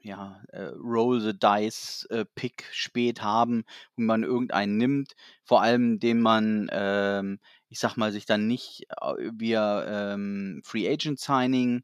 ja, 0.00 0.42
äh, 0.48 0.72
Roll 0.76 1.20
the 1.20 1.38
Dice 1.38 2.06
äh, 2.10 2.24
Pick 2.34 2.64
spät 2.72 3.22
haben, 3.22 3.64
wo 3.96 4.02
man 4.02 4.22
irgendeinen 4.22 4.76
nimmt, 4.76 5.14
vor 5.44 5.62
allem 5.62 5.98
den 5.98 6.20
man, 6.20 6.68
ähm, 6.72 7.40
ich 7.68 7.78
sag 7.78 7.96
mal, 7.96 8.12
sich 8.12 8.26
dann 8.26 8.46
nicht 8.46 8.86
äh, 9.00 9.30
via 9.32 10.12
ähm, 10.14 10.60
Free 10.64 10.88
Agent 10.88 11.20
Signing 11.20 11.82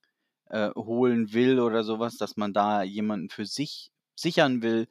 äh, 0.51 0.71
holen 0.75 1.33
will 1.33 1.61
oder 1.61 1.85
sowas, 1.85 2.17
dass 2.17 2.37
man 2.37 2.53
da 2.53 2.83
jemanden 2.83 3.31
für 3.31 3.47
sich 3.47 3.91
sichern 4.17 4.63
will, 4.63 4.89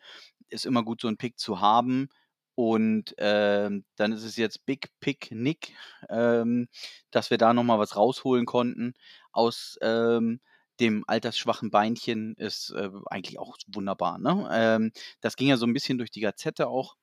ist 0.50 0.65
immer 0.65 0.83
gut, 0.83 1.01
so 1.01 1.07
einen 1.07 1.17
Pick 1.17 1.38
zu 1.39 1.62
haben. 1.62 2.09
Und 2.55 3.15
ähm, 3.19 3.86
dann 3.95 4.12
ist 4.12 4.24
es 4.24 4.36
jetzt 4.36 4.65
Big 4.65 4.89
Pick 5.00 5.31
Nick, 5.31 5.74
ähm, 6.09 6.67
dass 7.09 7.29
wir 7.29 7.38
da 7.38 7.53
nochmal 7.53 7.79
was 7.79 7.95
rausholen 7.95 8.45
konnten 8.45 8.95
aus 9.31 9.77
ähm, 9.81 10.41
dem 10.79 11.03
altersschwachen 11.07 11.71
Beinchen, 11.71 12.36
ist 12.36 12.71
äh, 12.71 12.89
eigentlich 13.07 13.39
auch 13.39 13.57
wunderbar. 13.67 14.17
Ne? 14.19 14.48
Ähm, 14.51 14.91
das 15.21 15.36
ging 15.36 15.50
ja 15.50 15.57
so 15.57 15.65
ein 15.65 15.74
bisschen 15.74 15.98
durch 15.98 16.12
die 16.12 16.21
Gazette 16.21 16.67
auch 16.67 16.95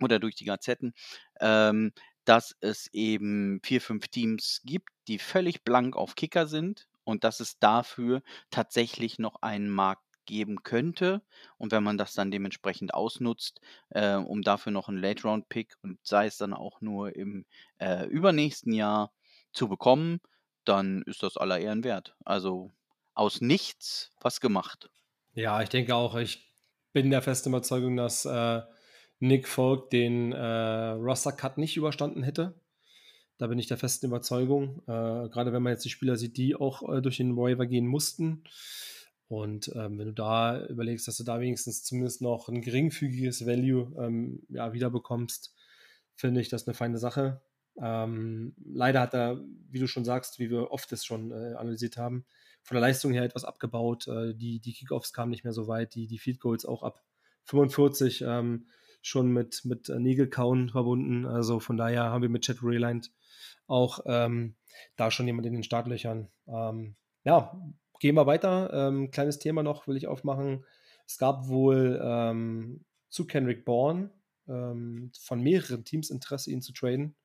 oder 0.00 0.18
durch 0.18 0.34
die 0.34 0.44
Gazetten, 0.44 0.92
ähm, 1.40 1.92
dass 2.24 2.54
es 2.60 2.88
eben 2.92 3.60
vier, 3.62 3.80
fünf 3.80 4.08
Teams 4.08 4.60
gibt, 4.64 4.90
die 5.08 5.18
völlig 5.18 5.64
blank 5.64 5.96
auf 5.96 6.14
Kicker 6.16 6.46
sind 6.46 6.88
und 7.04 7.24
dass 7.24 7.40
es 7.40 7.58
dafür 7.58 8.22
tatsächlich 8.50 9.18
noch 9.18 9.42
einen 9.42 9.70
Markt 9.70 10.02
geben 10.26 10.62
könnte. 10.64 11.22
Und 11.56 11.72
wenn 11.72 11.84
man 11.84 11.98
das 11.98 12.14
dann 12.14 12.30
dementsprechend 12.32 12.92
ausnutzt, 12.94 13.60
äh, 13.90 14.16
um 14.16 14.42
dafür 14.42 14.72
noch 14.72 14.88
einen 14.88 14.98
Late-Round-Pick 14.98 15.76
und 15.82 15.98
sei 16.02 16.26
es 16.26 16.36
dann 16.36 16.52
auch 16.52 16.80
nur 16.80 17.14
im 17.14 17.46
äh, 17.78 18.06
übernächsten 18.06 18.72
Jahr 18.72 19.12
zu 19.52 19.68
bekommen, 19.68 20.20
dann 20.68 21.02
ist 21.02 21.22
das 21.22 21.36
aller 21.36 21.58
Ehren 21.58 21.84
wert. 21.84 22.14
Also 22.24 22.72
aus 23.14 23.40
nichts 23.40 24.12
was 24.20 24.40
gemacht. 24.40 24.90
Ja, 25.34 25.62
ich 25.62 25.68
denke 25.68 25.94
auch, 25.94 26.16
ich 26.16 26.52
bin 26.92 27.10
der 27.10 27.22
festen 27.22 27.50
Überzeugung, 27.50 27.96
dass 27.96 28.24
äh, 28.24 28.62
Nick 29.18 29.48
Folk 29.48 29.90
den 29.90 30.32
äh, 30.32 30.88
Roster-Cut 30.90 31.58
nicht 31.58 31.76
überstanden 31.76 32.22
hätte. 32.22 32.60
Da 33.38 33.46
bin 33.46 33.58
ich 33.58 33.66
der 33.66 33.76
festen 33.76 34.06
Überzeugung. 34.06 34.82
Äh, 34.86 35.28
gerade 35.28 35.52
wenn 35.52 35.62
man 35.62 35.72
jetzt 35.72 35.84
die 35.84 35.90
Spieler 35.90 36.16
sieht, 36.16 36.36
die 36.36 36.56
auch 36.56 36.88
äh, 36.88 37.02
durch 37.02 37.18
den 37.18 37.36
Waiver 37.36 37.66
gehen 37.66 37.86
mussten. 37.86 38.44
Und 39.28 39.70
ähm, 39.74 39.98
wenn 39.98 40.06
du 40.06 40.14
da 40.14 40.64
überlegst, 40.66 41.08
dass 41.08 41.16
du 41.16 41.24
da 41.24 41.40
wenigstens 41.40 41.82
zumindest 41.82 42.22
noch 42.22 42.48
ein 42.48 42.62
geringfügiges 42.62 43.44
Value 43.44 43.92
ähm, 43.98 44.42
ja, 44.48 44.72
wiederbekommst, 44.72 45.54
finde 46.14 46.40
ich 46.40 46.48
das 46.48 46.66
eine 46.66 46.74
feine 46.74 46.98
Sache. 46.98 47.42
Ähm, 47.82 48.54
leider 48.64 49.00
hat 49.00 49.14
er, 49.14 49.40
wie 49.70 49.78
du 49.78 49.86
schon 49.86 50.04
sagst, 50.04 50.38
wie 50.38 50.50
wir 50.50 50.70
oft 50.70 50.90
es 50.92 51.04
schon 51.04 51.30
äh, 51.30 51.54
analysiert 51.54 51.96
haben, 51.96 52.24
von 52.62 52.74
der 52.74 52.80
Leistung 52.82 53.12
her 53.12 53.22
etwas 53.22 53.44
abgebaut. 53.44 54.08
Äh, 54.08 54.34
die 54.34 54.60
die 54.60 54.72
Kickoffs 54.72 55.12
kamen 55.12 55.30
nicht 55.30 55.44
mehr 55.44 55.52
so 55.52 55.68
weit, 55.68 55.94
die, 55.94 56.06
die 56.06 56.18
Field 56.18 56.40
Goals 56.40 56.64
auch 56.64 56.82
ab 56.82 57.02
45 57.44 58.22
ähm, 58.26 58.66
schon 59.02 59.28
mit, 59.32 59.64
mit 59.64 59.88
Nägelkauen 59.88 60.70
verbunden. 60.70 61.26
Also 61.26 61.60
von 61.60 61.76
daher 61.76 62.04
haben 62.04 62.22
wir 62.22 62.28
mit 62.28 62.44
Chad 62.44 62.58
Rayland 62.62 63.12
auch 63.66 64.00
ähm, 64.06 64.56
da 64.96 65.10
schon 65.10 65.26
jemand 65.26 65.46
in 65.46 65.52
den 65.52 65.62
Startlöchern. 65.62 66.28
Ähm, 66.48 66.96
ja, 67.24 67.60
gehen 68.00 68.14
wir 68.14 68.26
weiter. 68.26 68.70
Ähm, 68.72 69.10
kleines 69.10 69.38
Thema 69.38 69.62
noch 69.62 69.86
will 69.86 69.96
ich 69.96 70.06
aufmachen. 70.06 70.64
Es 71.06 71.18
gab 71.18 71.46
wohl 71.46 72.00
ähm, 72.02 72.84
zu 73.08 73.26
Kendrick 73.26 73.64
Bourne 73.64 74.10
von 74.48 75.42
mehreren 75.42 75.84
Teams 75.84 76.08
Interesse, 76.08 76.52
ihn 76.52 76.62
zu 76.62 76.72
traden. 76.72 77.16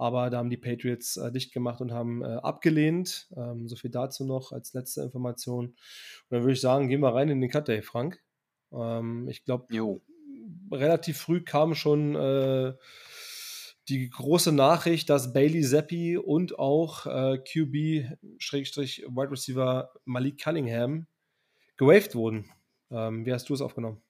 Aber 0.00 0.30
da 0.30 0.38
haben 0.38 0.48
die 0.48 0.56
Patriots 0.56 1.18
äh, 1.18 1.30
dicht 1.30 1.52
gemacht 1.52 1.82
und 1.82 1.92
haben 1.92 2.22
äh, 2.22 2.36
abgelehnt. 2.36 3.28
Ähm, 3.36 3.68
so 3.68 3.76
viel 3.76 3.90
dazu 3.90 4.24
noch 4.24 4.50
als 4.50 4.72
letzte 4.72 5.02
Information. 5.02 5.66
Und 5.66 5.76
dann 6.30 6.40
würde 6.40 6.54
ich 6.54 6.60
sagen, 6.62 6.88
gehen 6.88 7.02
wir 7.02 7.14
rein 7.14 7.28
in 7.28 7.42
den 7.42 7.50
Cut 7.50 7.68
Day, 7.68 7.82
Frank. 7.82 8.18
Ähm, 8.72 9.28
ich 9.28 9.44
glaube, 9.44 9.66
relativ 10.72 11.18
früh 11.18 11.42
kam 11.42 11.74
schon 11.74 12.14
äh, 12.14 12.72
die 13.90 14.08
große 14.08 14.52
Nachricht, 14.52 15.10
dass 15.10 15.34
Bailey 15.34 15.60
Zappi 15.60 16.16
und 16.16 16.58
auch 16.58 17.04
äh, 17.04 17.36
QB-Wide 17.36 19.30
Receiver 19.30 19.92
Malik 20.06 20.42
Cunningham 20.42 21.08
gewaved 21.76 22.14
wurden. 22.14 22.50
Ähm, 22.90 23.26
wie 23.26 23.34
hast 23.34 23.50
du 23.50 23.52
es 23.52 23.60
aufgenommen? 23.60 24.00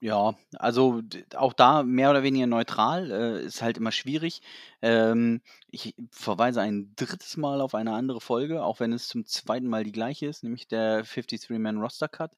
Ja, 0.00 0.36
also 0.56 1.02
auch 1.34 1.52
da 1.52 1.82
mehr 1.82 2.10
oder 2.10 2.22
weniger 2.22 2.46
neutral, 2.46 3.10
äh, 3.10 3.44
ist 3.44 3.62
halt 3.62 3.78
immer 3.78 3.90
schwierig. 3.90 4.42
Ähm, 4.80 5.40
ich 5.72 5.96
verweise 6.12 6.60
ein 6.60 6.92
drittes 6.94 7.36
Mal 7.36 7.60
auf 7.60 7.74
eine 7.74 7.92
andere 7.94 8.20
Folge, 8.20 8.62
auch 8.62 8.78
wenn 8.78 8.92
es 8.92 9.08
zum 9.08 9.26
zweiten 9.26 9.66
Mal 9.66 9.82
die 9.82 9.90
gleiche 9.90 10.26
ist, 10.26 10.44
nämlich 10.44 10.68
der 10.68 11.04
53-Man 11.04 11.78
Roster 11.78 12.06
Cut, 12.08 12.36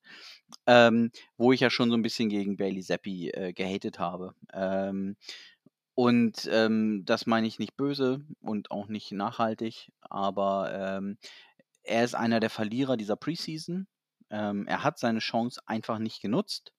ähm, 0.67 1.11
wo 1.37 1.53
ich 1.53 1.61
ja 1.61 1.69
schon 1.69 1.91
so 1.91 1.97
ein 1.99 2.03
bisschen 2.03 2.31
gegen 2.31 2.57
Bailey 2.57 2.83
Zappi 2.83 3.29
äh, 3.31 3.53
gehatet 3.53 3.99
habe. 3.99 4.35
Ähm, 4.55 5.17
und 5.95 6.49
ähm, 6.51 7.05
das 7.05 7.27
meine 7.27 7.47
ich 7.47 7.59
nicht 7.59 7.77
böse 7.77 8.21
und 8.41 8.71
auch 8.71 8.89
nicht 8.89 9.13
nachhaltig, 9.13 9.93
aber 10.01 10.73
ähm, 10.75 11.19
er 11.83 12.05
ist 12.05 12.15
einer 12.15 12.41
der 12.41 12.51
Verlierer 12.51 12.97
dieser 12.97 13.17
Preseason. 13.17 13.87
Ähm, 14.31 14.67
er 14.67 14.85
hat 14.85 14.99
seine 14.99 15.21
Chance 15.21 15.61
einfach 15.67 15.99
nicht 15.99 16.23
genutzt. 16.23 16.73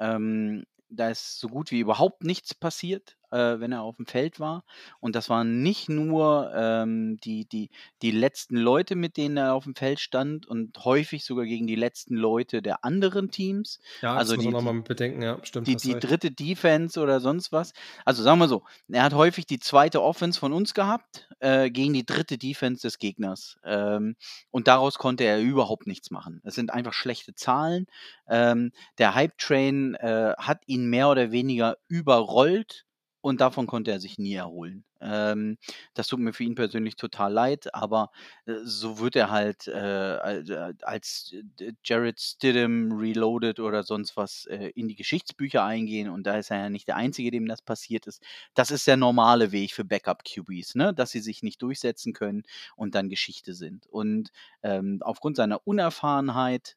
Ähm, 0.00 0.64
da 0.88 1.10
ist 1.10 1.38
so 1.40 1.48
gut 1.48 1.70
wie 1.70 1.80
überhaupt 1.80 2.24
nichts 2.24 2.54
passiert 2.54 3.15
äh, 3.30 3.60
wenn 3.60 3.72
er 3.72 3.82
auf 3.82 3.96
dem 3.96 4.06
Feld 4.06 4.40
war. 4.40 4.64
Und 5.00 5.16
das 5.16 5.28
waren 5.28 5.62
nicht 5.62 5.88
nur 5.88 6.52
ähm, 6.54 7.18
die, 7.22 7.46
die, 7.46 7.70
die 8.02 8.10
letzten 8.10 8.56
Leute, 8.56 8.96
mit 8.96 9.16
denen 9.16 9.36
er 9.36 9.54
auf 9.54 9.64
dem 9.64 9.74
Feld 9.74 10.00
stand 10.00 10.46
und 10.46 10.84
häufig 10.84 11.24
sogar 11.24 11.44
gegen 11.44 11.66
die 11.66 11.74
letzten 11.74 12.16
Leute 12.16 12.62
der 12.62 12.84
anderen 12.84 13.30
Teams. 13.30 13.80
Ja, 14.02 14.14
das 14.14 14.30
also 14.30 14.36
muss 14.36 14.44
man 14.44 14.52
nochmal 14.52 14.82
bedenken, 14.82 15.22
ja, 15.22 15.38
stimmt. 15.42 15.66
Die, 15.66 15.76
die 15.76 15.98
dritte 15.98 16.30
Defense 16.30 17.00
oder 17.00 17.20
sonst 17.20 17.52
was. 17.52 17.72
Also 18.04 18.22
sagen 18.22 18.38
wir 18.38 18.48
so, 18.48 18.62
er 18.88 19.02
hat 19.02 19.14
häufig 19.14 19.46
die 19.46 19.58
zweite 19.58 20.02
Offense 20.02 20.38
von 20.38 20.52
uns 20.52 20.74
gehabt 20.74 21.28
äh, 21.40 21.70
gegen 21.70 21.92
die 21.92 22.06
dritte 22.06 22.38
Defense 22.38 22.82
des 22.82 22.98
Gegners. 22.98 23.58
Ähm, 23.64 24.16
und 24.50 24.68
daraus 24.68 24.98
konnte 24.98 25.24
er 25.24 25.40
überhaupt 25.40 25.86
nichts 25.86 26.10
machen. 26.10 26.40
Es 26.44 26.54
sind 26.54 26.72
einfach 26.72 26.92
schlechte 26.92 27.34
Zahlen. 27.34 27.86
Ähm, 28.28 28.72
der 28.98 29.14
Hype-Train 29.14 29.94
äh, 29.94 30.34
hat 30.38 30.62
ihn 30.66 30.86
mehr 30.86 31.08
oder 31.08 31.32
weniger 31.32 31.76
überrollt 31.88 32.85
und 33.26 33.40
davon 33.40 33.66
konnte 33.66 33.90
er 33.90 33.98
sich 33.98 34.18
nie 34.18 34.34
erholen. 34.34 34.84
Ähm, 35.00 35.58
das 35.94 36.06
tut 36.06 36.20
mir 36.20 36.32
für 36.32 36.44
ihn 36.44 36.54
persönlich 36.54 36.94
total 36.94 37.32
leid, 37.32 37.74
aber 37.74 38.12
äh, 38.46 38.54
so 38.62 39.00
wird 39.00 39.16
er 39.16 39.32
halt 39.32 39.66
äh, 39.66 40.40
äh 40.42 40.74
als 40.82 41.34
äh, 41.60 41.72
Jared 41.82 42.20
Stidham 42.20 42.92
Reloaded 42.92 43.58
oder 43.58 43.82
sonst 43.82 44.16
was 44.16 44.46
äh, 44.46 44.68
in 44.76 44.86
die 44.86 44.94
Geschichtsbücher 44.94 45.64
eingehen 45.64 46.08
und 46.08 46.24
da 46.24 46.36
ist 46.38 46.52
er 46.52 46.58
ja 46.58 46.70
nicht 46.70 46.86
der 46.86 46.94
Einzige, 46.94 47.32
dem 47.32 47.48
das 47.48 47.62
passiert 47.62 48.06
ist. 48.06 48.22
Das 48.54 48.70
ist 48.70 48.86
der 48.86 48.96
normale 48.96 49.50
Weg 49.50 49.72
für 49.72 49.84
Backup-QBs, 49.84 50.76
ne? 50.76 50.94
dass 50.94 51.10
sie 51.10 51.18
sich 51.20 51.42
nicht 51.42 51.60
durchsetzen 51.62 52.12
können 52.12 52.44
und 52.76 52.94
dann 52.94 53.08
Geschichte 53.08 53.54
sind. 53.54 53.88
Und 53.88 54.30
ähm, 54.62 55.00
aufgrund 55.02 55.36
seiner 55.36 55.66
Unerfahrenheit 55.66 56.76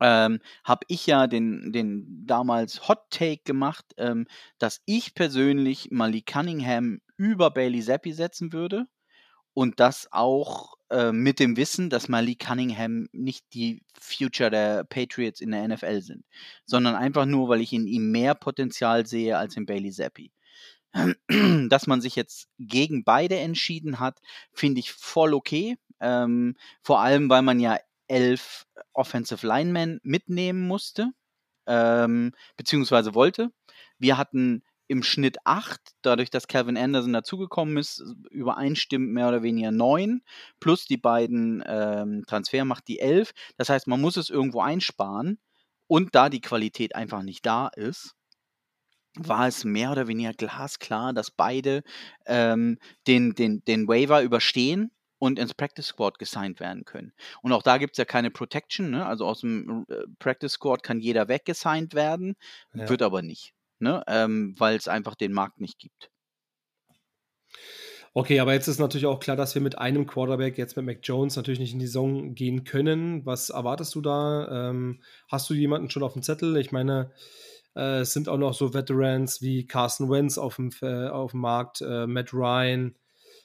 ähm, 0.00 0.40
habe 0.62 0.84
ich 0.88 1.06
ja 1.06 1.26
den, 1.26 1.72
den 1.72 2.26
damals 2.26 2.88
Hot 2.88 3.10
Take 3.10 3.42
gemacht, 3.44 3.84
ähm, 3.96 4.26
dass 4.58 4.80
ich 4.86 5.14
persönlich 5.14 5.90
Malik 5.90 6.26
Cunningham 6.26 7.00
über 7.16 7.50
Bailey 7.50 7.82
Zappi 7.82 8.12
setzen 8.12 8.52
würde. 8.52 8.86
Und 9.52 9.78
das 9.78 10.08
auch 10.10 10.74
äh, 10.90 11.12
mit 11.12 11.38
dem 11.38 11.56
Wissen, 11.56 11.88
dass 11.88 12.08
Malik 12.08 12.40
Cunningham 12.40 13.08
nicht 13.12 13.44
die 13.54 13.82
Future 14.00 14.50
der 14.50 14.84
Patriots 14.84 15.40
in 15.40 15.52
der 15.52 15.68
NFL 15.68 16.02
sind, 16.02 16.24
sondern 16.66 16.96
einfach 16.96 17.24
nur, 17.24 17.48
weil 17.48 17.60
ich 17.60 17.72
in 17.72 17.86
ihm 17.86 18.10
mehr 18.10 18.34
Potenzial 18.34 19.06
sehe 19.06 19.38
als 19.38 19.56
in 19.56 19.66
Bailey 19.66 19.92
Zappi. 19.92 20.32
Dass 21.68 21.86
man 21.86 22.00
sich 22.00 22.14
jetzt 22.16 22.48
gegen 22.58 23.04
beide 23.04 23.38
entschieden 23.38 23.98
hat, 24.00 24.20
finde 24.52 24.80
ich 24.80 24.92
voll 24.92 25.34
okay. 25.34 25.76
Ähm, 26.00 26.56
vor 26.82 27.00
allem, 27.00 27.28
weil 27.28 27.42
man 27.42 27.60
ja 27.60 27.78
elf 28.08 28.66
Offensive 28.92 29.46
Linemen 29.46 30.00
mitnehmen 30.02 30.66
musste, 30.66 31.10
ähm, 31.66 32.32
beziehungsweise 32.56 33.14
wollte. 33.14 33.50
Wir 33.98 34.18
hatten 34.18 34.62
im 34.86 35.02
Schnitt 35.02 35.38
acht, 35.44 35.80
dadurch, 36.02 36.30
dass 36.30 36.46
Calvin 36.46 36.76
Anderson 36.76 37.12
dazugekommen 37.12 37.76
ist, 37.78 38.04
übereinstimmt 38.30 39.10
mehr 39.10 39.28
oder 39.28 39.42
weniger 39.42 39.70
neun, 39.70 40.22
plus 40.60 40.84
die 40.84 40.98
beiden 40.98 41.62
ähm, 41.66 42.24
Transfer 42.26 42.64
macht 42.64 42.88
die 42.88 43.00
elf. 43.00 43.32
Das 43.56 43.70
heißt, 43.70 43.86
man 43.86 44.00
muss 44.00 44.16
es 44.16 44.28
irgendwo 44.28 44.60
einsparen 44.60 45.38
und 45.86 46.14
da 46.14 46.28
die 46.28 46.42
Qualität 46.42 46.94
einfach 46.94 47.22
nicht 47.22 47.46
da 47.46 47.68
ist, 47.68 48.14
war 49.16 49.46
es 49.46 49.64
mehr 49.64 49.92
oder 49.92 50.08
weniger 50.08 50.32
glasklar, 50.32 51.12
dass 51.12 51.30
beide 51.30 51.82
ähm, 52.26 52.78
den, 53.06 53.34
den, 53.34 53.64
den 53.64 53.86
Waiver 53.88 54.22
überstehen 54.22 54.90
und 55.24 55.38
ins 55.38 55.54
Practice 55.54 55.86
Squad 55.86 56.18
gesigned 56.18 56.60
werden 56.60 56.84
können. 56.84 57.12
Und 57.42 57.52
auch 57.52 57.62
da 57.62 57.78
gibt 57.78 57.92
es 57.92 57.98
ja 57.98 58.04
keine 58.04 58.30
Protection, 58.30 58.90
ne? 58.90 59.06
also 59.06 59.26
aus 59.26 59.40
dem 59.40 59.86
äh, 59.88 59.94
Practice 60.18 60.52
Squad 60.52 60.82
kann 60.82 61.00
jeder 61.00 61.28
weggesigned 61.28 61.94
werden, 61.94 62.36
ja. 62.74 62.88
wird 62.88 63.02
aber 63.02 63.22
nicht, 63.22 63.54
ne? 63.78 64.04
ähm, 64.06 64.54
weil 64.58 64.76
es 64.76 64.88
einfach 64.88 65.14
den 65.14 65.32
Markt 65.32 65.60
nicht 65.60 65.78
gibt. 65.78 66.10
Okay, 68.16 68.38
aber 68.38 68.52
jetzt 68.52 68.68
ist 68.68 68.78
natürlich 68.78 69.06
auch 69.06 69.18
klar, 69.18 69.36
dass 69.36 69.56
wir 69.56 69.62
mit 69.62 69.76
einem 69.76 70.06
Quarterback, 70.06 70.56
jetzt 70.56 70.76
mit 70.76 70.86
Mac 70.86 70.98
Jones, 71.02 71.34
natürlich 71.34 71.58
nicht 71.58 71.72
in 71.72 71.80
die 71.80 71.86
Saison 71.86 72.34
gehen 72.36 72.62
können. 72.62 73.26
Was 73.26 73.50
erwartest 73.50 73.92
du 73.96 74.02
da? 74.02 74.70
Ähm, 74.70 75.02
hast 75.28 75.50
du 75.50 75.54
jemanden 75.54 75.90
schon 75.90 76.04
auf 76.04 76.12
dem 76.12 76.22
Zettel? 76.22 76.56
Ich 76.58 76.70
meine, 76.70 77.10
äh, 77.74 78.00
es 78.00 78.12
sind 78.12 78.28
auch 78.28 78.38
noch 78.38 78.54
so 78.54 78.72
Veterans 78.72 79.42
wie 79.42 79.66
Carson 79.66 80.10
Wentz 80.10 80.38
auf 80.38 80.56
dem, 80.56 80.70
äh, 80.80 81.08
auf 81.08 81.32
dem 81.32 81.40
Markt, 81.40 81.80
äh, 81.80 82.06
Matt 82.06 82.32
Ryan, 82.32 82.94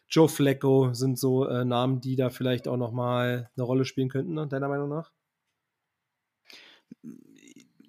Joe 0.09 0.27
Flacco 0.27 0.93
sind 0.93 1.19
so 1.19 1.45
äh, 1.47 1.65
Namen, 1.65 2.01
die 2.01 2.15
da 2.15 2.29
vielleicht 2.29 2.67
auch 2.67 2.77
noch 2.77 2.91
mal 2.91 3.49
eine 3.55 3.63
Rolle 3.63 3.85
spielen 3.85 4.09
könnten, 4.09 4.33
ne, 4.33 4.47
deiner 4.47 4.67
Meinung 4.67 4.89
nach? 4.89 5.11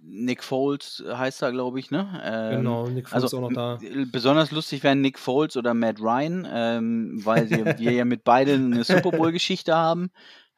Nick 0.02 0.42
Foles 0.42 1.02
heißt 1.06 1.42
er, 1.42 1.52
glaube 1.52 1.78
ich, 1.78 1.90
ne? 1.90 2.20
Ähm, 2.24 2.58
genau, 2.58 2.88
Nick 2.88 3.08
Foles 3.08 3.24
also, 3.24 3.38
auch 3.38 3.42
noch 3.42 3.52
da. 3.52 3.78
Besonders 4.10 4.50
lustig 4.50 4.82
wären 4.82 5.00
Nick 5.00 5.18
Foles 5.18 5.56
oder 5.56 5.72
Matt 5.72 6.00
Ryan, 6.00 6.46
ähm, 6.50 7.20
weil 7.24 7.48
wir, 7.48 7.64
wir 7.78 7.92
ja 7.92 8.04
mit 8.04 8.24
beiden 8.24 8.72
eine 8.72 8.84
Super 8.84 9.12
Bowl-Geschichte 9.12 9.74
haben. 9.74 10.10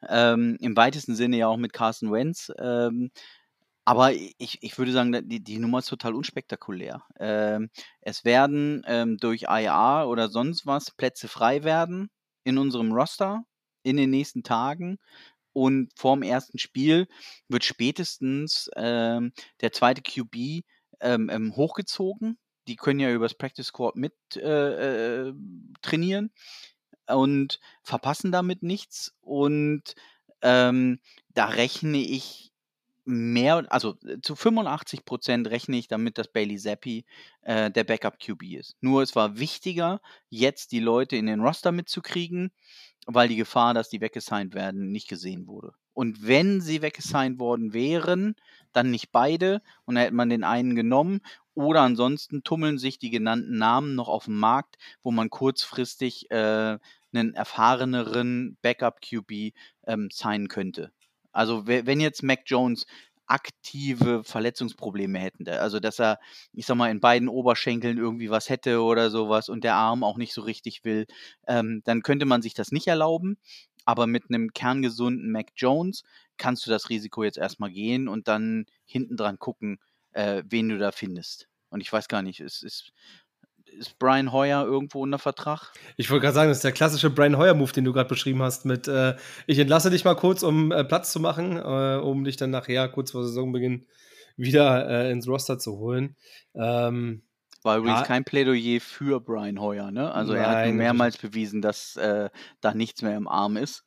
Ähm, 0.09 0.57
Im 0.59 0.75
weitesten 0.75 1.15
Sinne 1.15 1.37
ja 1.37 1.47
auch 1.47 1.57
mit 1.57 1.71
Carson 1.71 2.11
Wentz. 2.11 2.51
Aber 3.85 4.13
ich, 4.13 4.59
ich 4.61 4.77
würde 4.77 4.91
sagen, 4.93 5.27
die, 5.27 5.43
die 5.43 5.59
Nummer 5.59 5.79
ist 5.79 5.87
total 5.89 6.15
unspektakulär. 6.15 7.03
Ähm, 7.19 7.69
es 8.01 8.23
werden 8.23 8.83
ähm, 8.87 9.17
durch 9.17 9.43
IA 9.43 10.05
oder 10.05 10.29
sonst 10.29 10.65
was 10.65 10.91
Plätze 10.91 11.27
frei 11.27 11.63
werden 11.63 12.09
in 12.45 12.57
unserem 12.57 12.93
Roster 12.93 13.43
in 13.83 13.97
den 13.97 14.09
nächsten 14.09 14.43
Tagen. 14.43 14.99
Und 15.53 15.91
vorm 15.97 16.23
ersten 16.23 16.59
Spiel 16.59 17.07
wird 17.49 17.63
spätestens 17.65 18.69
ähm, 18.75 19.33
der 19.61 19.71
zweite 19.73 20.01
QB 20.01 20.63
ähm, 21.01 21.29
ähm, 21.29 21.55
hochgezogen. 21.55 22.37
Die 22.67 22.77
können 22.77 22.99
ja 23.01 23.11
übers 23.11 23.35
Practice 23.35 23.67
Squad 23.67 23.95
mit 23.97 24.13
äh, 24.37 25.27
äh, 25.29 25.33
trainieren 25.81 26.31
und 27.07 27.59
verpassen 27.83 28.31
damit 28.31 28.63
nichts. 28.63 29.13
Und 29.21 29.95
ähm, 30.41 30.99
da 31.33 31.45
rechne 31.47 31.97
ich 31.99 32.52
mehr, 33.05 33.65
also 33.69 33.95
äh, 34.05 34.19
zu 34.21 34.35
85 34.35 35.05
Prozent 35.05 35.47
rechne 35.49 35.77
ich 35.77 35.87
damit, 35.87 36.17
dass 36.17 36.27
Bailey 36.31 36.57
Zappi 36.57 37.05
äh, 37.41 37.71
der 37.71 37.83
Backup 37.83 38.19
QB 38.19 38.43
ist. 38.53 38.75
Nur 38.81 39.01
es 39.01 39.15
war 39.15 39.37
wichtiger, 39.37 40.01
jetzt 40.29 40.71
die 40.71 40.79
Leute 40.79 41.15
in 41.15 41.27
den 41.27 41.41
Roster 41.41 41.71
mitzukriegen, 41.71 42.51
weil 43.05 43.27
die 43.27 43.35
Gefahr, 43.35 43.73
dass 43.73 43.89
die 43.89 44.01
weggesigned 44.01 44.53
werden, 44.53 44.91
nicht 44.91 45.07
gesehen 45.07 45.47
wurde. 45.47 45.73
Und 45.93 46.25
wenn 46.25 46.61
sie 46.61 46.81
weggesigned 46.81 47.39
worden 47.39 47.73
wären, 47.73 48.35
dann 48.71 48.89
nicht 48.89 49.11
beide 49.11 49.61
und 49.85 49.95
dann 49.95 50.03
hätte 50.03 50.15
man 50.15 50.29
den 50.29 50.43
einen 50.43 50.75
genommen. 50.75 51.21
Oder 51.53 51.81
ansonsten 51.81 52.43
tummeln 52.43 52.79
sich 52.79 52.97
die 52.97 53.11
genannten 53.11 53.57
Namen 53.57 53.93
noch 53.93 54.07
auf 54.07 54.25
dem 54.25 54.39
Markt, 54.39 54.77
wo 55.03 55.11
man 55.11 55.29
kurzfristig 55.29 56.31
äh, 56.31 56.79
einen 57.13 57.35
erfahreneren 57.35 58.57
Backup-QB 58.63 59.53
ähm, 59.85 60.09
signen 60.11 60.47
könnte. 60.47 60.91
Also 61.33 61.67
wenn 61.67 61.99
jetzt 61.99 62.23
Mac 62.23 62.41
Jones 62.45 62.85
aktive 63.27 64.23
Verletzungsprobleme 64.23 65.17
hätten. 65.19 65.47
Also, 65.47 65.79
dass 65.79 65.99
er, 65.99 66.19
ich 66.53 66.65
sag 66.65 66.75
mal, 66.75 66.91
in 66.91 66.99
beiden 66.99 67.29
Oberschenkeln 67.29 67.97
irgendwie 67.97 68.29
was 68.29 68.49
hätte 68.49 68.81
oder 68.81 69.09
sowas 69.09 69.49
und 69.49 69.63
der 69.63 69.75
Arm 69.75 70.03
auch 70.03 70.17
nicht 70.17 70.33
so 70.33 70.41
richtig 70.41 70.83
will, 70.83 71.05
ähm, 71.47 71.81
dann 71.85 72.03
könnte 72.03 72.25
man 72.25 72.41
sich 72.41 72.53
das 72.53 72.71
nicht 72.71 72.87
erlauben. 72.87 73.37
Aber 73.85 74.07
mit 74.07 74.25
einem 74.29 74.53
kerngesunden 74.53 75.31
Mac 75.31 75.47
Jones 75.55 76.03
kannst 76.37 76.65
du 76.65 76.69
das 76.71 76.89
Risiko 76.89 77.23
jetzt 77.23 77.37
erstmal 77.37 77.71
gehen 77.71 78.07
und 78.07 78.27
dann 78.27 78.65
hinten 78.85 79.17
dran 79.17 79.39
gucken, 79.39 79.79
äh, 80.13 80.43
wen 80.47 80.69
du 80.69 80.77
da 80.77 80.91
findest. 80.91 81.47
Und 81.69 81.81
ich 81.81 81.91
weiß 81.91 82.07
gar 82.07 82.21
nicht, 82.21 82.39
es 82.39 82.61
ist 82.61 82.93
ist 83.77 83.99
Brian 83.99 84.31
Hoyer 84.31 84.65
irgendwo 84.65 85.01
unter 85.01 85.19
Vertrag? 85.19 85.71
Ich 85.97 86.09
wollte 86.09 86.23
gerade 86.23 86.35
sagen, 86.35 86.49
das 86.49 86.57
ist 86.57 86.63
der 86.63 86.71
klassische 86.71 87.09
Brian 87.09 87.37
Hoyer-Move, 87.37 87.71
den 87.71 87.85
du 87.85 87.93
gerade 87.93 88.09
beschrieben 88.09 88.41
hast, 88.41 88.65
mit 88.65 88.87
äh, 88.87 89.15
ich 89.47 89.59
entlasse 89.59 89.89
dich 89.89 90.05
mal 90.05 90.15
kurz, 90.15 90.43
um 90.43 90.71
äh, 90.71 90.83
Platz 90.83 91.11
zu 91.11 91.19
machen, 91.19 91.57
äh, 91.57 91.99
um 92.01 92.23
dich 92.23 92.37
dann 92.37 92.51
nachher 92.51 92.87
kurz 92.89 93.11
vor 93.11 93.23
Saisonbeginn 93.23 93.85
wieder 94.37 94.89
äh, 94.89 95.11
ins 95.11 95.27
Roster 95.27 95.59
zu 95.59 95.77
holen. 95.77 96.15
Ähm, 96.55 97.23
war 97.63 97.77
übrigens 97.77 98.01
ja. 98.01 98.05
kein 98.05 98.25
Plädoyer 98.25 98.81
für 98.81 99.21
Brian 99.21 99.59
Hoyer, 99.59 99.91
ne? 99.91 100.11
Also 100.11 100.33
Nein, 100.33 100.41
er 100.41 100.49
hat 100.49 100.73
mehrmals 100.73 101.17
bewiesen, 101.17 101.61
dass 101.61 101.95
äh, 101.95 102.29
da 102.61 102.73
nichts 102.73 103.01
mehr 103.01 103.15
im 103.15 103.27
Arm 103.27 103.55
ist. 103.57 103.85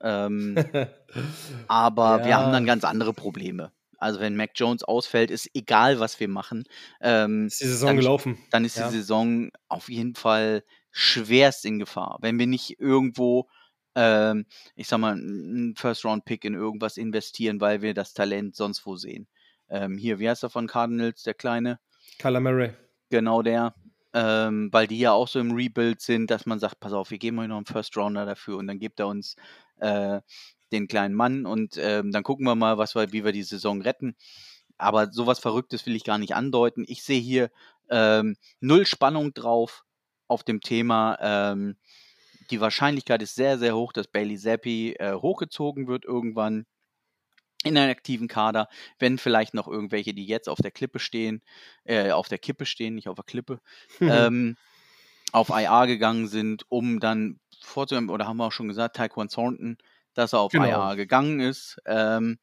Ähm, 0.00 0.56
aber 1.68 2.20
ja. 2.20 2.26
wir 2.26 2.36
haben 2.36 2.52
dann 2.52 2.66
ganz 2.66 2.84
andere 2.84 3.12
Probleme. 3.12 3.70
Also 4.02 4.20
wenn 4.20 4.36
Mac 4.36 4.50
Jones 4.56 4.82
ausfällt, 4.82 5.30
ist 5.30 5.48
egal, 5.54 6.00
was 6.00 6.18
wir 6.20 6.28
machen. 6.28 6.64
Ähm, 7.00 7.46
ist 7.46 7.60
die 7.60 7.66
Saison 7.66 7.88
dann, 7.88 7.96
gelaufen. 7.96 8.38
Dann 8.50 8.64
ist 8.64 8.76
ja. 8.76 8.88
die 8.88 8.96
Saison 8.96 9.50
auf 9.68 9.88
jeden 9.88 10.14
Fall 10.14 10.64
schwerst 10.90 11.64
in 11.64 11.78
Gefahr. 11.78 12.18
Wenn 12.20 12.38
wir 12.38 12.46
nicht 12.46 12.78
irgendwo, 12.80 13.48
ähm, 13.94 14.46
ich 14.74 14.88
sag 14.88 14.98
mal, 14.98 15.12
einen 15.12 15.74
First-Round-Pick 15.76 16.44
in 16.44 16.54
irgendwas 16.54 16.96
investieren, 16.96 17.60
weil 17.60 17.80
wir 17.80 17.94
das 17.94 18.12
Talent 18.12 18.56
sonst 18.56 18.84
wo 18.86 18.96
sehen. 18.96 19.28
Ähm, 19.70 19.96
hier, 19.96 20.18
wie 20.18 20.28
heißt 20.28 20.42
er 20.42 20.50
von 20.50 20.66
Cardinals, 20.66 21.22
der 21.22 21.34
Kleine? 21.34 21.78
Kyler 22.18 22.40
Murray. 22.40 22.72
Genau 23.08 23.42
der. 23.42 23.74
Ähm, 24.14 24.68
weil 24.72 24.86
die 24.86 24.98
ja 24.98 25.12
auch 25.12 25.28
so 25.28 25.40
im 25.40 25.52
Rebuild 25.52 26.02
sind, 26.02 26.30
dass 26.30 26.44
man 26.44 26.58
sagt, 26.58 26.80
pass 26.80 26.92
auf, 26.92 27.10
wir 27.10 27.18
geben 27.18 27.38
euch 27.38 27.48
noch 27.48 27.56
einen 27.56 27.64
First 27.64 27.96
Rounder 27.96 28.26
dafür 28.26 28.58
und 28.58 28.66
dann 28.66 28.78
gibt 28.78 29.00
er 29.00 29.06
uns 29.06 29.36
äh, 29.82 30.20
den 30.72 30.88
kleinen 30.88 31.14
Mann 31.14 31.46
und 31.46 31.76
ähm, 31.76 32.12
dann 32.12 32.22
gucken 32.22 32.46
wir 32.46 32.54
mal, 32.54 32.78
was 32.78 32.94
wir, 32.94 33.12
wie 33.12 33.24
wir 33.24 33.32
die 33.32 33.42
Saison 33.42 33.82
retten. 33.82 34.16
Aber 34.78 35.12
sowas 35.12 35.38
Verrücktes 35.38 35.86
will 35.86 35.94
ich 35.94 36.04
gar 36.04 36.18
nicht 36.18 36.34
andeuten. 36.34 36.84
Ich 36.88 37.02
sehe 37.02 37.20
hier 37.20 37.50
ähm, 37.90 38.36
null 38.60 38.86
Spannung 38.86 39.34
drauf 39.34 39.84
auf 40.28 40.42
dem 40.44 40.60
Thema. 40.60 41.18
Ähm, 41.20 41.76
die 42.50 42.60
Wahrscheinlichkeit 42.60 43.22
ist 43.22 43.34
sehr, 43.34 43.58
sehr 43.58 43.76
hoch, 43.76 43.92
dass 43.92 44.08
Bailey 44.08 44.38
Zappi 44.38 44.94
äh, 44.98 45.14
hochgezogen 45.14 45.86
wird 45.86 46.04
irgendwann 46.04 46.66
in 47.64 47.76
einen 47.78 47.90
aktiven 47.90 48.28
Kader, 48.28 48.68
wenn 48.98 49.18
vielleicht 49.18 49.54
noch 49.54 49.68
irgendwelche, 49.68 50.14
die 50.14 50.26
jetzt 50.26 50.48
auf 50.48 50.58
der 50.58 50.72
Klippe 50.72 50.98
stehen, 50.98 51.42
äh, 51.84 52.10
auf 52.10 52.28
der 52.28 52.38
Kippe 52.38 52.66
stehen, 52.66 52.94
nicht 52.94 53.08
auf 53.08 53.14
der 53.14 53.24
Klippe, 53.24 53.60
ähm, 54.00 54.56
auf 55.32 55.50
IA 55.50 55.86
gegangen 55.86 56.28
sind, 56.28 56.64
um 56.68 56.98
dann 56.98 57.38
vorzunehmen, 57.64 58.10
oder 58.10 58.26
haben 58.26 58.36
wir 58.36 58.46
auch 58.46 58.52
schon 58.52 58.68
gesagt, 58.68 58.96
Taekwon 58.96 59.28
Thornton 59.28 59.78
dass 60.14 60.32
er 60.32 60.40
auf 60.40 60.52
genau. 60.52 60.66
IA 60.66 60.94
gegangen 60.94 61.40
ist. 61.40 61.80
Ähm, 61.86 62.38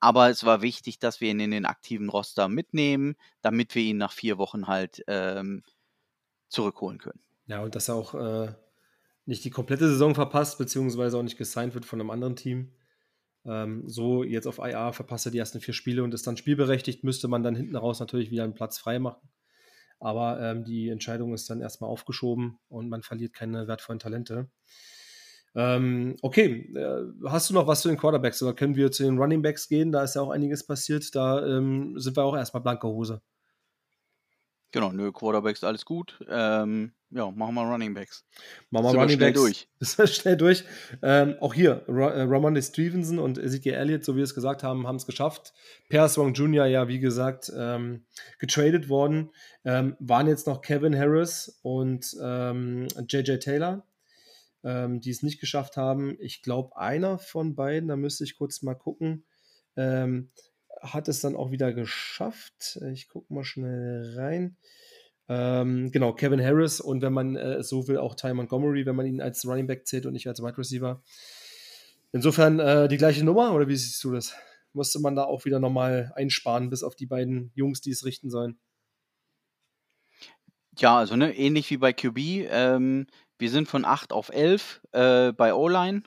aber 0.00 0.28
es 0.28 0.44
war 0.44 0.62
wichtig, 0.62 0.98
dass 0.98 1.20
wir 1.20 1.30
ihn 1.30 1.40
in 1.40 1.50
den 1.50 1.64
aktiven 1.64 2.08
Roster 2.08 2.48
mitnehmen, 2.48 3.16
damit 3.40 3.74
wir 3.74 3.82
ihn 3.82 3.96
nach 3.96 4.12
vier 4.12 4.38
Wochen 4.38 4.66
halt 4.66 5.02
ähm, 5.06 5.62
zurückholen 6.48 6.98
können. 6.98 7.20
Ja, 7.46 7.62
und 7.62 7.74
dass 7.74 7.88
er 7.88 7.94
auch 7.94 8.14
äh, 8.14 8.52
nicht 9.26 9.44
die 9.44 9.50
komplette 9.50 9.88
Saison 9.88 10.14
verpasst, 10.14 10.58
beziehungsweise 10.58 11.16
auch 11.16 11.22
nicht 11.22 11.38
gesigned 11.38 11.74
wird 11.74 11.84
von 11.84 12.00
einem 12.00 12.10
anderen 12.10 12.36
Team. 12.36 12.72
Ähm, 13.46 13.84
so 13.86 14.24
jetzt 14.24 14.46
auf 14.46 14.58
IA 14.58 14.92
verpasst 14.92 15.26
er 15.26 15.32
die 15.32 15.38
ersten 15.38 15.60
vier 15.60 15.74
Spiele 15.74 16.02
und 16.02 16.12
ist 16.12 16.26
dann 16.26 16.36
spielberechtigt, 16.36 17.04
müsste 17.04 17.28
man 17.28 17.42
dann 17.42 17.56
hinten 17.56 17.76
raus 17.76 18.00
natürlich 18.00 18.30
wieder 18.30 18.44
einen 18.44 18.54
Platz 18.54 18.78
frei 18.78 18.98
machen. 18.98 19.28
Aber 20.00 20.40
ähm, 20.40 20.64
die 20.64 20.88
Entscheidung 20.88 21.34
ist 21.34 21.48
dann 21.48 21.60
erstmal 21.60 21.90
aufgeschoben 21.90 22.58
und 22.68 22.88
man 22.88 23.02
verliert 23.02 23.32
keine 23.32 23.66
wertvollen 23.68 23.98
Talente. 23.98 24.48
Ähm, 25.56 26.16
okay, 26.20 26.72
äh, 26.74 27.28
hast 27.28 27.48
du 27.48 27.54
noch 27.54 27.66
was 27.66 27.82
zu 27.82 27.88
den 27.88 27.96
Quarterbacks 27.96 28.42
oder 28.42 28.54
können 28.54 28.74
wir 28.74 28.90
zu 28.90 29.04
den 29.04 29.18
Running 29.18 29.42
Backs 29.42 29.68
gehen? 29.68 29.92
Da 29.92 30.02
ist 30.02 30.14
ja 30.16 30.22
auch 30.22 30.30
einiges 30.30 30.66
passiert. 30.66 31.14
Da 31.14 31.46
ähm, 31.46 31.98
sind 31.98 32.16
wir 32.16 32.24
auch 32.24 32.36
erstmal 32.36 32.62
blanke 32.62 32.88
Hose. 32.88 33.22
Genau, 34.72 34.90
nö, 34.90 35.12
Quarterbacks, 35.12 35.62
alles 35.62 35.84
gut. 35.84 36.18
Ähm, 36.28 36.92
ja, 37.14 37.30
machen 37.30 37.54
wir 37.54 37.62
Running 37.62 37.94
Backs. 37.94 38.24
Machen 38.70 38.86
wir 38.86 39.00
Running 39.00 39.18
Backs. 39.18 39.38
durch. 39.38 39.68
schnell 40.14 40.36
durch. 40.36 40.64
Ähm, 41.02 41.36
auch 41.40 41.54
hier, 41.54 41.84
äh, 41.86 42.22
Ramondre 42.22 42.62
Stevenson 42.62 43.18
und 43.18 43.38
Ezekiel 43.38 43.74
Elliott, 43.74 44.04
so 44.04 44.14
wie 44.14 44.18
wir 44.18 44.24
es 44.24 44.34
gesagt 44.34 44.62
haben, 44.62 44.86
haben 44.86 44.96
es 44.96 45.06
geschafft. 45.06 45.52
Per 45.88 46.04
Wong 46.16 46.34
Jr., 46.34 46.66
ja, 46.66 46.88
wie 46.88 46.98
gesagt, 46.98 47.52
ähm, 47.56 48.04
getradet 48.38 48.88
worden. 48.88 49.30
Ähm, 49.64 49.96
waren 50.00 50.26
jetzt 50.26 50.46
noch 50.46 50.60
Kevin 50.60 50.96
Harris 50.98 51.60
und 51.62 52.12
JJ 52.12 52.20
ähm, 52.20 53.40
Taylor 53.40 53.86
ähm, 54.64 55.00
die 55.00 55.10
es 55.10 55.22
nicht 55.22 55.40
geschafft 55.40 55.76
haben. 55.76 56.16
Ich 56.18 56.42
glaube, 56.42 56.76
einer 56.76 57.18
von 57.18 57.54
beiden, 57.54 57.88
da 57.88 57.96
müsste 57.96 58.24
ich 58.24 58.36
kurz 58.36 58.62
mal 58.62 58.74
gucken, 58.74 59.24
ähm, 59.76 60.30
hat 60.80 61.08
es 61.08 61.20
dann 61.20 61.36
auch 61.36 61.50
wieder 61.50 61.72
geschafft. 61.72 62.80
Ich 62.92 63.08
gucke 63.08 63.32
mal 63.32 63.44
schnell 63.44 64.14
rein. 64.16 64.56
Ähm, 65.28 65.90
genau, 65.90 66.12
Kevin 66.12 66.42
Harris 66.42 66.80
und 66.80 67.02
wenn 67.02 67.12
man 67.12 67.36
äh, 67.36 67.62
so 67.62 67.88
will, 67.88 67.98
auch 67.98 68.14
Ty 68.14 68.34
Montgomery, 68.34 68.84
wenn 68.84 68.96
man 68.96 69.06
ihn 69.06 69.20
als 69.20 69.46
Running 69.46 69.66
Back 69.66 69.86
zählt 69.86 70.06
und 70.06 70.12
nicht 70.12 70.28
als 70.28 70.42
Wide 70.42 70.58
Receiver. 70.58 71.02
Insofern 72.12 72.60
äh, 72.60 72.88
die 72.88 72.98
gleiche 72.98 73.24
Nummer 73.24 73.52
oder 73.52 73.68
wie 73.68 73.76
siehst 73.76 74.02
du 74.04 74.12
das? 74.12 74.34
Musste 74.72 75.00
man 75.00 75.16
da 75.16 75.24
auch 75.24 75.44
wieder 75.44 75.60
nochmal 75.60 76.12
einsparen, 76.14 76.68
bis 76.68 76.82
auf 76.82 76.94
die 76.94 77.06
beiden 77.06 77.52
Jungs, 77.54 77.80
die 77.80 77.90
es 77.90 78.04
richten 78.04 78.28
sollen? 78.28 78.58
Ja, 80.78 80.98
also 80.98 81.16
ne, 81.16 81.36
ähnlich 81.36 81.70
wie 81.70 81.76
bei 81.76 81.92
QB. 81.92 82.48
Ähm, 82.50 83.06
wir 83.38 83.50
sind 83.50 83.68
von 83.68 83.84
8 83.84 84.12
auf 84.12 84.30
11 84.30 84.80
äh, 84.92 85.32
bei 85.32 85.54
O-Line 85.54 86.02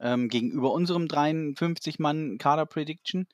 ähm, 0.00 0.28
gegenüber 0.28 0.72
unserem 0.72 1.04
53-Mann-Kader-Prediction. 1.04 3.28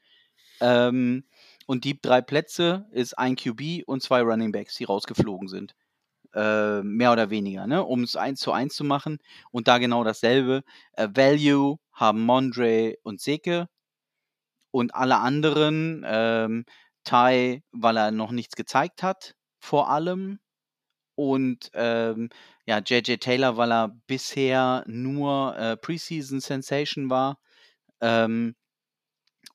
Ähm, 0.61 1.25
und 1.67 1.85
die 1.85 2.01
drei 2.01 2.23
Plätze 2.23 2.87
ist 2.93 3.19
ein 3.19 3.37
QB 3.37 3.83
und 3.87 4.03
zwei 4.03 4.23
Running 4.23 4.53
Backs, 4.53 4.77
die 4.77 4.85
rausgeflogen 4.85 5.49
sind. 5.49 5.75
Äh, 6.35 6.83
mehr 6.83 7.13
oder 7.13 7.31
weniger, 7.31 7.67
ne? 7.67 7.83
um 7.85 8.03
es 8.03 8.17
eins 8.17 8.41
zu 8.41 8.53
eins 8.53 8.75
zu 8.75 8.85
machen. 8.85 9.19
Und 9.51 9.69
da 9.69 9.79
genau 9.79 10.05
dasselbe. 10.05 10.63
Äh, 10.93 11.09
Value 11.15 11.79
haben 11.93 12.23
Mondre 12.23 12.97
und 13.03 13.21
Seke. 13.21 13.69
Und 14.71 14.95
alle 14.95 15.19
anderen, 15.19 16.05
ähm, 16.07 16.65
Ty, 17.05 17.63
weil 17.73 17.97
er 17.97 18.11
noch 18.11 18.33
nichts 18.33 18.57
gezeigt 18.57 19.03
hat, 19.03 19.35
vor 19.59 19.91
allem. 19.91 20.39
Und 21.15 21.71
ähm, 21.75 22.29
ja, 22.67 22.79
JJ 22.79 23.17
Taylor, 23.17 23.57
weil 23.57 23.73
er 23.73 23.89
bisher 24.07 24.85
nur 24.87 25.57
äh, 25.57 25.77
Preseason 25.77 26.41
Sensation 26.41 27.09
war. 27.11 27.39
Ähm, 28.01 28.57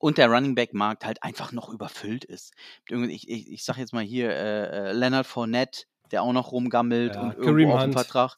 und 0.01 0.17
der 0.17 0.29
Running 0.29 0.55
Back 0.55 0.73
Markt 0.73 1.05
halt 1.05 1.21
einfach 1.23 1.51
noch 1.51 1.69
überfüllt 1.69 2.25
ist. 2.25 2.53
Ich, 2.89 3.29
ich, 3.29 3.51
ich 3.51 3.63
sag 3.63 3.77
jetzt 3.77 3.93
mal 3.93 4.03
hier 4.03 4.31
äh, 4.31 4.89
äh, 4.89 4.91
Leonard 4.93 5.27
Fournette, 5.27 5.83
der 6.11 6.23
auch 6.23 6.33
noch 6.33 6.51
rumgammelt 6.51 7.15
ja, 7.15 7.21
und 7.21 7.35
irgendwo 7.35 7.73
auf 7.73 7.83
den 7.83 7.93
Vertrag 7.93 8.37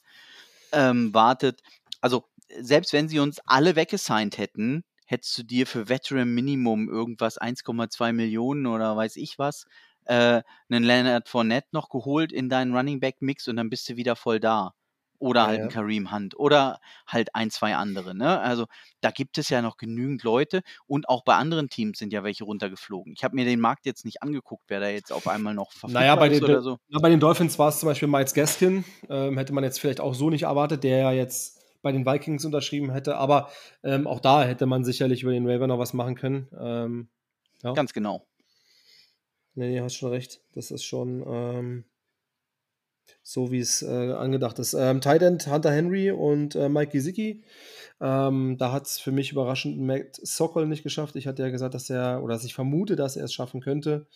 ähm, 0.73 1.13
wartet. 1.13 1.62
Also 2.02 2.26
selbst 2.60 2.91
wenn 2.91 3.08
sie 3.08 3.19
uns 3.19 3.39
alle 3.45 3.76
weggesigned 3.76 4.38
hätten, 4.38 4.84
hättest 5.06 5.38
du 5.38 5.43
dir 5.43 5.65
für 5.65 5.88
Veteran 5.88 6.34
Minimum 6.34 6.89
irgendwas 6.89 7.39
1,2 7.39 8.12
Millionen 8.12 8.67
oder 8.67 8.95
weiß 8.97 9.15
ich 9.15 9.39
was, 9.39 9.65
äh, 10.06 10.41
einen 10.69 10.84
Leonard 10.84 11.30
Fournette 11.30 11.69
noch 11.71 11.89
geholt 11.89 12.34
in 12.34 12.49
deinen 12.49 12.76
Running 12.76 12.99
Back 12.99 13.21
Mix 13.21 13.47
und 13.47 13.56
dann 13.56 13.69
bist 13.69 13.88
du 13.88 13.95
wieder 13.95 14.17
voll 14.17 14.41
da. 14.41 14.73
Oder 15.24 15.40
ja, 15.40 15.48
halt 15.48 15.62
ein 15.62 15.70
Kareem 15.70 16.12
Hunt 16.12 16.38
oder 16.38 16.82
halt 17.08 17.34
ein, 17.34 17.50
zwei 17.50 17.76
andere. 17.76 18.14
Ne? 18.14 18.42
Also 18.42 18.66
da 19.00 19.10
gibt 19.10 19.38
es 19.38 19.48
ja 19.48 19.62
noch 19.62 19.78
genügend 19.78 20.24
Leute 20.24 20.64
und 20.86 21.08
auch 21.08 21.24
bei 21.24 21.36
anderen 21.36 21.70
Teams 21.70 21.98
sind 21.98 22.12
ja 22.12 22.26
welche 22.26 22.44
runtergeflogen. 22.44 23.14
Ich 23.16 23.24
habe 23.24 23.34
mir 23.34 23.46
den 23.46 23.62
Markt 23.62 23.86
jetzt 23.86 24.04
nicht 24.04 24.22
angeguckt, 24.22 24.66
wer 24.68 24.82
da 24.82 24.90
jetzt 24.90 25.14
auf 25.14 25.30
einmal 25.30 25.54
noch 25.54 25.72
verfügbar 25.72 26.02
naja, 26.02 26.16
bei 26.18 26.28
ist 26.28 26.42
den, 26.42 26.50
oder 26.50 26.62
so. 26.62 26.78
Na, 26.90 27.00
bei 27.00 27.10
den 27.10 27.22
Dolphins 27.22 27.58
war 27.58 27.70
es 27.70 27.80
zum 27.80 27.88
Beispiel 27.88 28.10
Miles 28.10 28.34
Gaskin. 28.34 28.84
Ähm, 29.10 29.38
hätte 29.38 29.54
man 29.54 29.64
jetzt 29.64 29.80
vielleicht 29.80 30.02
auch 30.02 30.14
so 30.14 30.30
nicht 30.30 30.44
erwartet, 30.44 30.84
der 30.84 30.98
ja 30.98 31.12
jetzt 31.14 31.62
bei 31.82 31.94
den 31.94 32.06
Vikings 32.06 32.44
unterschrieben 32.44 32.92
hätte. 32.92 33.16
Aber 33.16 33.50
ähm, 33.82 34.08
auch 34.08 34.20
da 34.20 34.44
hätte 34.44 34.66
man 34.66 34.84
sicherlich 34.84 35.24
über 35.24 35.32
den 35.32 35.50
Raven 35.50 35.70
noch 35.70 35.80
was 35.80 35.94
machen 35.94 36.16
können. 36.16 36.50
Ähm, 36.60 37.08
ja. 37.64 37.72
Ganz 37.72 37.94
genau. 37.94 38.28
Nee, 39.56 39.70
nee, 39.70 39.80
hast 39.80 39.96
schon 39.96 40.10
recht. 40.10 40.42
Das 40.52 40.70
ist 40.70 40.84
schon 40.84 41.24
ähm, 41.26 41.86
so, 43.24 43.52
wie 43.52 43.60
es 43.60 43.82
äh, 43.82 44.12
angedacht 44.12 44.60
ist. 44.60 44.74
Ähm, 44.74 45.02
Tight 45.02 45.22
End 45.22 45.48
Hunter 45.48 45.72
Henry 45.72 46.12
und 46.12 46.56
äh, 46.56 46.70
Mike 46.70 46.92
Gesicki. 46.92 47.44
Ähm, 48.02 48.58
da 48.60 48.74
hat 48.74 48.86
es 48.86 49.00
für 49.00 49.14
mich 49.14 49.32
überraschend 49.32 49.80
Matt 49.80 50.20
Sokol 50.22 50.68
nicht 50.68 50.84
geschafft. 50.84 51.16
Ich 51.16 51.26
hatte 51.26 51.42
ja 51.42 51.50
gesagt, 51.50 51.74
dass 51.74 51.90
er, 51.90 52.22
oder 52.22 52.34
dass 52.34 52.44
ich 52.44 52.54
vermute, 52.54 52.98
dass 52.98 53.16
er 53.16 53.24
es 53.24 53.34
schaffen 53.34 53.62
könnte. 53.62 54.08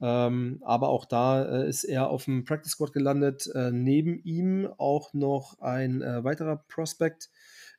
Ähm, 0.00 0.60
aber 0.62 0.88
auch 0.88 1.04
da 1.04 1.62
äh, 1.62 1.68
ist 1.68 1.84
er 1.84 2.10
auf 2.10 2.24
dem 2.24 2.44
Practice 2.44 2.72
Squad 2.72 2.92
gelandet. 2.92 3.48
Äh, 3.54 3.70
neben 3.70 4.18
ihm 4.24 4.68
auch 4.76 5.14
noch 5.14 5.60
ein 5.60 6.02
äh, 6.02 6.24
weiterer 6.24 6.64
Prospect, 6.68 7.30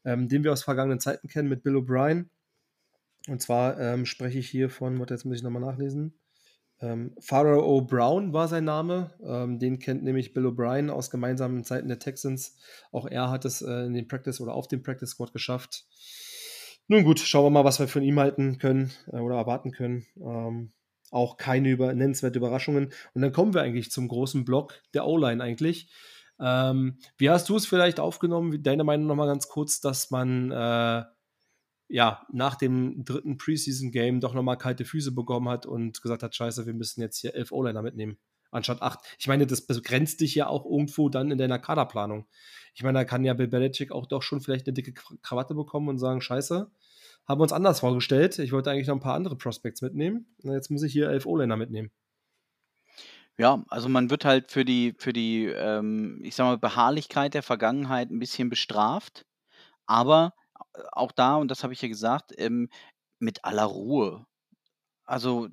ähm, 0.06 0.30
den 0.30 0.45
wir 0.45 0.54
aus 0.54 0.63
vergangenen 0.63 1.02
Zeiten 1.02 1.28
kennen, 1.28 1.49
mit 1.49 1.63
Bill 1.63 1.76
O'Brien. 1.76 2.30
Und 3.28 3.41
zwar 3.41 3.78
ähm, 3.80 4.06
spreche 4.06 4.39
ich 4.39 4.49
hier 4.49 4.69
von, 4.69 4.97
warte, 4.99 5.13
jetzt 5.13 5.26
muss 5.26 5.36
ich 5.36 5.43
nochmal 5.43 5.62
nachlesen. 5.62 6.13
Ähm, 6.83 7.15
Pharaoh 7.19 7.81
Brown 7.81 8.33
war 8.33 8.49
sein 8.49 8.65
Name. 8.65 9.11
Ähm, 9.25 9.57
den 9.57 9.79
kennt 9.79 10.03
nämlich 10.03 10.33
Bill 10.33 10.47
O'Brien 10.47 10.89
aus 10.89 11.09
gemeinsamen 11.09 11.63
Zeiten 11.63 11.87
der 11.87 11.99
Texans. 11.99 12.57
Auch 12.91 13.07
er 13.07 13.29
hat 13.29 13.45
es 13.45 13.61
äh, 13.61 13.85
in 13.85 13.93
den 13.93 14.07
Practice 14.07 14.41
oder 14.41 14.53
auf 14.53 14.67
dem 14.67 14.83
Practice 14.83 15.11
Squad 15.11 15.31
geschafft. 15.31 15.85
Nun 16.87 17.05
gut, 17.05 17.19
schauen 17.19 17.45
wir 17.45 17.49
mal, 17.49 17.63
was 17.63 17.79
wir 17.79 17.87
von 17.87 18.03
ihm 18.03 18.19
halten 18.19 18.57
können 18.57 18.91
äh, 19.07 19.17
oder 19.17 19.37
erwarten 19.37 19.71
können. 19.71 20.05
Ähm, 20.17 20.73
auch 21.09 21.37
keine 21.37 21.69
über, 21.69 21.93
nennenswerte 21.93 22.39
Überraschungen. 22.39 22.91
Und 23.13 23.21
dann 23.21 23.31
kommen 23.31 23.53
wir 23.53 23.61
eigentlich 23.61 23.89
zum 23.89 24.09
großen 24.09 24.43
Block 24.43 24.81
der 24.93 25.05
O-Line 25.07 25.41
eigentlich. 25.41 25.89
Ähm, 26.41 26.97
wie 27.17 27.29
hast 27.29 27.47
du 27.47 27.55
es 27.55 27.65
vielleicht 27.65 28.01
aufgenommen? 28.01 28.61
Deine 28.61 28.83
Meinung 28.83 29.07
nochmal 29.07 29.27
ganz 29.27 29.47
kurz, 29.47 29.79
dass 29.79 30.11
man 30.11 30.51
äh, 30.51 31.03
ja, 31.93 32.25
nach 32.32 32.56
dem 32.56 33.06
dritten 33.06 33.38
Preseason-Game 33.38 34.19
doch 34.19 34.34
nochmal 34.34 34.58
kalte 34.58 34.84
Füße 34.84 35.12
bekommen 35.12 35.47
hat 35.47 35.67
und 35.67 36.01
gesagt 36.01 36.23
hat, 36.23 36.34
scheiße, 36.36 36.65
wir 36.65 36.73
müssen 36.73 37.01
jetzt 37.01 37.19
hier 37.19 37.36
elf 37.36 37.51
O-Liner 37.51 37.84
mitnehmen, 37.84 38.17
anstatt 38.49 38.82
acht. 38.82 38.99
Ich 39.19 39.27
meine, 39.27 39.45
das 39.45 39.67
begrenzt 39.67 40.19
dich 40.19 40.34
ja 40.34 40.47
auch 40.47 40.65
irgendwo 40.65 41.10
dann 41.10 41.29
in 41.29 41.38
deiner 41.38 41.60
Kaderplanung. 41.60 42.25
Ich 42.73 42.82
meine, 42.82 42.97
da 42.97 43.06
kann 43.06 43.23
ja 43.23 43.36
Bill 43.36 43.47
Belichick 43.47 43.91
auch 43.91 44.08
doch 44.08 44.23
schon 44.23 44.41
vielleicht 44.41 44.65
eine 44.65 44.73
dicke 44.73 44.91
Krawatte 45.21 45.53
bekommen 45.53 45.88
und 45.88 45.99
sagen, 45.99 46.19
scheiße, 46.19 46.71
haben 47.27 47.39
wir 47.39 47.43
uns 47.43 47.53
anders 47.53 47.82
vorgestellt. 47.82 48.39
Ich 48.39 48.53
wollte 48.53 48.71
eigentlich 48.71 48.88
noch 48.88 48.95
ein 48.95 48.99
paar 48.99 49.13
andere 49.13 49.38
Prospects 49.38 49.84
mitnehmen. 49.84 50.25
Jetzt 50.39 50.71
muss 50.71 50.82
ich 50.82 50.93
hier 50.93 51.12
elf 51.12 51.27
O-Liner 51.27 51.58
mitnehmen. 51.58 51.91
Ja, 53.38 53.63
also 53.67 53.88
man 53.88 54.10
wird 54.10 54.25
halt 54.25 54.49
für 54.49 54.65
die, 54.65 54.95
für 54.97 55.13
die, 55.13 55.45
ähm, 55.45 56.21
ich 56.23 56.34
sag 56.34 56.45
mal, 56.45 56.58
Beharrlichkeit 56.58 57.36
der 57.36 57.43
Vergangenheit 57.43 58.10
ein 58.10 58.17
bisschen 58.17 58.49
bestraft. 58.49 59.27
Aber 59.86 60.34
auch 60.91 61.12
da, 61.12 61.36
und 61.36 61.49
das 61.49 61.63
habe 61.63 61.73
ich 61.73 61.81
ja 61.81 61.88
gesagt, 61.88 62.33
ähm, 62.38 62.69
mit 63.19 63.45
aller 63.45 63.63
Ruhe. 63.65 64.25
Also 65.05 65.49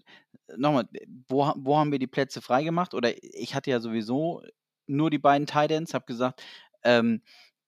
nochmal, 0.56 0.88
wo, 1.28 1.52
wo 1.56 1.78
haben 1.78 1.92
wir 1.92 1.98
die 1.98 2.06
Plätze 2.06 2.40
freigemacht? 2.40 2.94
Oder 2.94 3.12
ich 3.22 3.54
hatte 3.54 3.70
ja 3.70 3.80
sowieso 3.80 4.42
nur 4.86 5.10
die 5.10 5.18
beiden 5.18 5.46
Titans, 5.46 5.94
habe 5.94 6.06
gesagt, 6.06 6.42
ähm, 6.84 7.22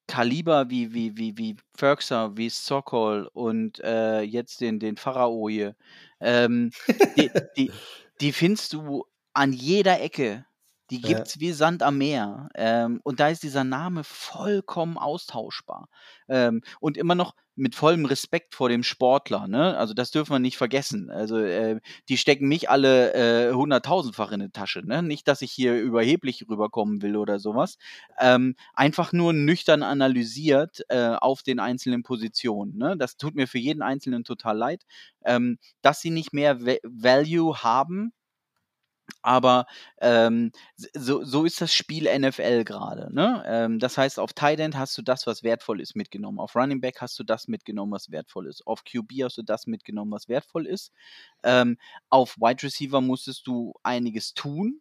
Kaliber 0.08 0.68
wie, 0.68 0.92
wie, 0.92 1.16
wie, 1.16 1.38
wie 1.38 1.56
Ferguson, 1.76 2.36
wie 2.36 2.50
Sokol 2.50 3.28
und 3.32 3.80
äh, 3.80 4.22
jetzt 4.22 4.60
den, 4.60 4.78
den 4.80 4.96
Pharao 4.96 5.48
hier, 5.48 5.76
ähm, 6.20 6.70
die, 7.16 7.30
die, 7.56 7.70
die 8.20 8.32
findest 8.32 8.72
du 8.72 9.04
an 9.32 9.52
jeder 9.52 10.00
Ecke. 10.00 10.44
Die 10.92 11.02
Ja. 11.02 11.08
gibt's 11.16 11.40
wie 11.40 11.52
Sand 11.52 11.82
am 11.82 11.98
Meer. 11.98 12.50
Ähm, 12.54 13.00
und 13.02 13.18
da 13.18 13.28
ist 13.30 13.42
dieser 13.42 13.64
Name 13.64 14.04
vollkommen 14.04 14.98
austauschbar. 14.98 15.88
Ähm, 16.28 16.62
und 16.80 16.98
immer 16.98 17.14
noch 17.16 17.34
mit 17.56 17.74
vollem 17.74 18.04
Respekt 18.06 18.54
vor 18.54 18.68
dem 18.70 18.82
Sportler, 18.82 19.48
ne? 19.48 19.76
Also 19.76 19.94
das 19.94 20.10
dürfen 20.10 20.32
wir 20.32 20.38
nicht 20.38 20.56
vergessen. 20.58 21.10
Also 21.10 21.38
äh, 21.38 21.80
die 22.08 22.18
stecken 22.18 22.48
nicht 22.48 22.70
alle 22.70 23.12
äh, 23.14 23.52
hunderttausendfach 23.54 24.32
in 24.32 24.40
die 24.40 24.50
Tasche, 24.50 24.82
ne? 24.86 25.02
Nicht, 25.02 25.28
dass 25.28 25.42
ich 25.42 25.52
hier 25.52 25.74
überheblich 25.80 26.46
rüberkommen 26.48 27.02
will 27.02 27.16
oder 27.16 27.38
sowas. 27.38 27.78
Ähm, 28.20 28.54
einfach 28.74 29.12
nur 29.12 29.32
nüchtern 29.32 29.82
analysiert 29.82 30.82
äh, 30.88 31.14
auf 31.20 31.42
den 31.42 31.60
einzelnen 31.60 32.02
Positionen. 32.02 32.76
Ne? 32.76 32.96
Das 32.98 33.16
tut 33.16 33.34
mir 33.34 33.48
für 33.48 33.58
jeden 33.58 33.82
Einzelnen 33.82 34.24
total 34.24 34.56
leid, 34.58 34.84
ähm, 35.24 35.58
dass 35.82 36.00
sie 36.00 36.10
nicht 36.10 36.32
mehr 36.32 36.64
Va 36.66 36.76
Value 36.84 37.62
haben 37.62 38.12
aber 39.22 39.66
ähm, 40.00 40.52
so, 40.76 41.24
so 41.24 41.44
ist 41.44 41.60
das 41.60 41.72
Spiel 41.72 42.08
NFL 42.18 42.64
gerade. 42.64 43.12
Ne? 43.14 43.42
Ähm, 43.46 43.78
das 43.78 43.96
heißt, 43.96 44.18
auf 44.18 44.32
Tight 44.32 44.60
End 44.60 44.76
hast 44.76 44.96
du 44.98 45.02
das, 45.02 45.26
was 45.26 45.42
wertvoll 45.42 45.80
ist, 45.80 45.96
mitgenommen. 45.96 46.38
Auf 46.38 46.56
Running 46.56 46.80
Back 46.80 47.00
hast 47.00 47.18
du 47.18 47.24
das 47.24 47.48
mitgenommen, 47.48 47.92
was 47.92 48.10
wertvoll 48.10 48.46
ist. 48.48 48.66
Auf 48.66 48.84
QB 48.84 49.22
hast 49.22 49.38
du 49.38 49.42
das 49.42 49.66
mitgenommen, 49.66 50.10
was 50.10 50.28
wertvoll 50.28 50.66
ist. 50.66 50.92
Ähm, 51.42 51.78
auf 52.10 52.36
Wide 52.38 52.62
Receiver 52.62 53.00
musstest 53.00 53.46
du 53.46 53.74
einiges 53.82 54.34
tun, 54.34 54.80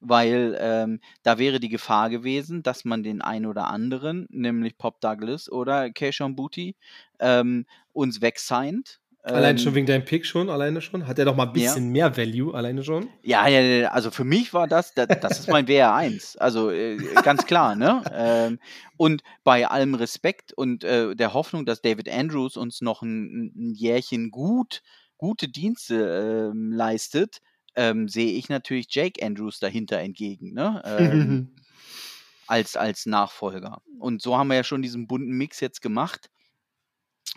weil 0.00 0.56
ähm, 0.60 1.00
da 1.22 1.38
wäre 1.38 1.60
die 1.60 1.68
Gefahr 1.68 2.10
gewesen, 2.10 2.62
dass 2.62 2.84
man 2.84 3.02
den 3.02 3.22
einen 3.22 3.46
oder 3.46 3.68
anderen, 3.68 4.26
nämlich 4.30 4.78
Pop 4.78 5.00
Douglas 5.00 5.50
oder 5.50 5.90
Keishon 5.90 6.36
Booty, 6.36 6.76
ähm, 7.18 7.66
uns 7.92 8.20
wegsigned 8.20 9.00
Allein 9.22 9.58
schon 9.58 9.68
ähm, 9.68 9.74
wegen 9.74 9.86
deinem 9.86 10.04
Pick 10.04 10.24
schon, 10.24 10.48
alleine 10.48 10.80
schon? 10.80 11.06
Hat 11.06 11.18
er 11.18 11.24
doch 11.24 11.36
mal 11.36 11.46
ein 11.46 11.52
bisschen 11.52 11.86
ja. 11.86 12.10
mehr 12.10 12.16
Value, 12.16 12.54
alleine 12.54 12.82
schon? 12.84 13.08
Ja, 13.22 13.46
ja, 13.48 13.88
also 13.90 14.10
für 14.10 14.24
mich 14.24 14.54
war 14.54 14.66
das, 14.66 14.94
das, 14.94 15.08
das 15.20 15.40
ist 15.40 15.48
mein 15.48 15.66
WR1. 15.66 16.38
Also 16.38 16.70
äh, 16.70 16.96
ganz 17.22 17.44
klar, 17.46 17.74
ne? 17.74 18.02
Ähm, 18.20 18.58
und 18.96 19.22
bei 19.44 19.68
allem 19.68 19.94
Respekt 19.94 20.52
und 20.52 20.82
äh, 20.82 21.14
der 21.14 21.34
Hoffnung, 21.34 21.66
dass 21.66 21.82
David 21.82 22.08
Andrews 22.08 22.56
uns 22.56 22.80
noch 22.80 23.02
ein, 23.02 23.52
ein 23.54 23.74
Jährchen 23.74 24.30
gut, 24.30 24.82
gute 25.18 25.48
Dienste 25.48 26.52
äh, 26.54 26.74
leistet, 26.74 27.38
ähm, 27.76 28.08
sehe 28.08 28.32
ich 28.32 28.48
natürlich 28.48 28.86
Jake 28.90 29.24
Andrews 29.24 29.60
dahinter 29.60 29.98
entgegen, 29.98 30.52
ne? 30.52 30.82
Ähm, 30.84 31.54
als, 32.48 32.76
als 32.76 33.06
Nachfolger. 33.06 33.82
Und 33.98 34.22
so 34.22 34.36
haben 34.36 34.48
wir 34.48 34.56
ja 34.56 34.64
schon 34.64 34.82
diesen 34.82 35.06
bunten 35.06 35.36
Mix 35.36 35.60
jetzt 35.60 35.82
gemacht. 35.82 36.30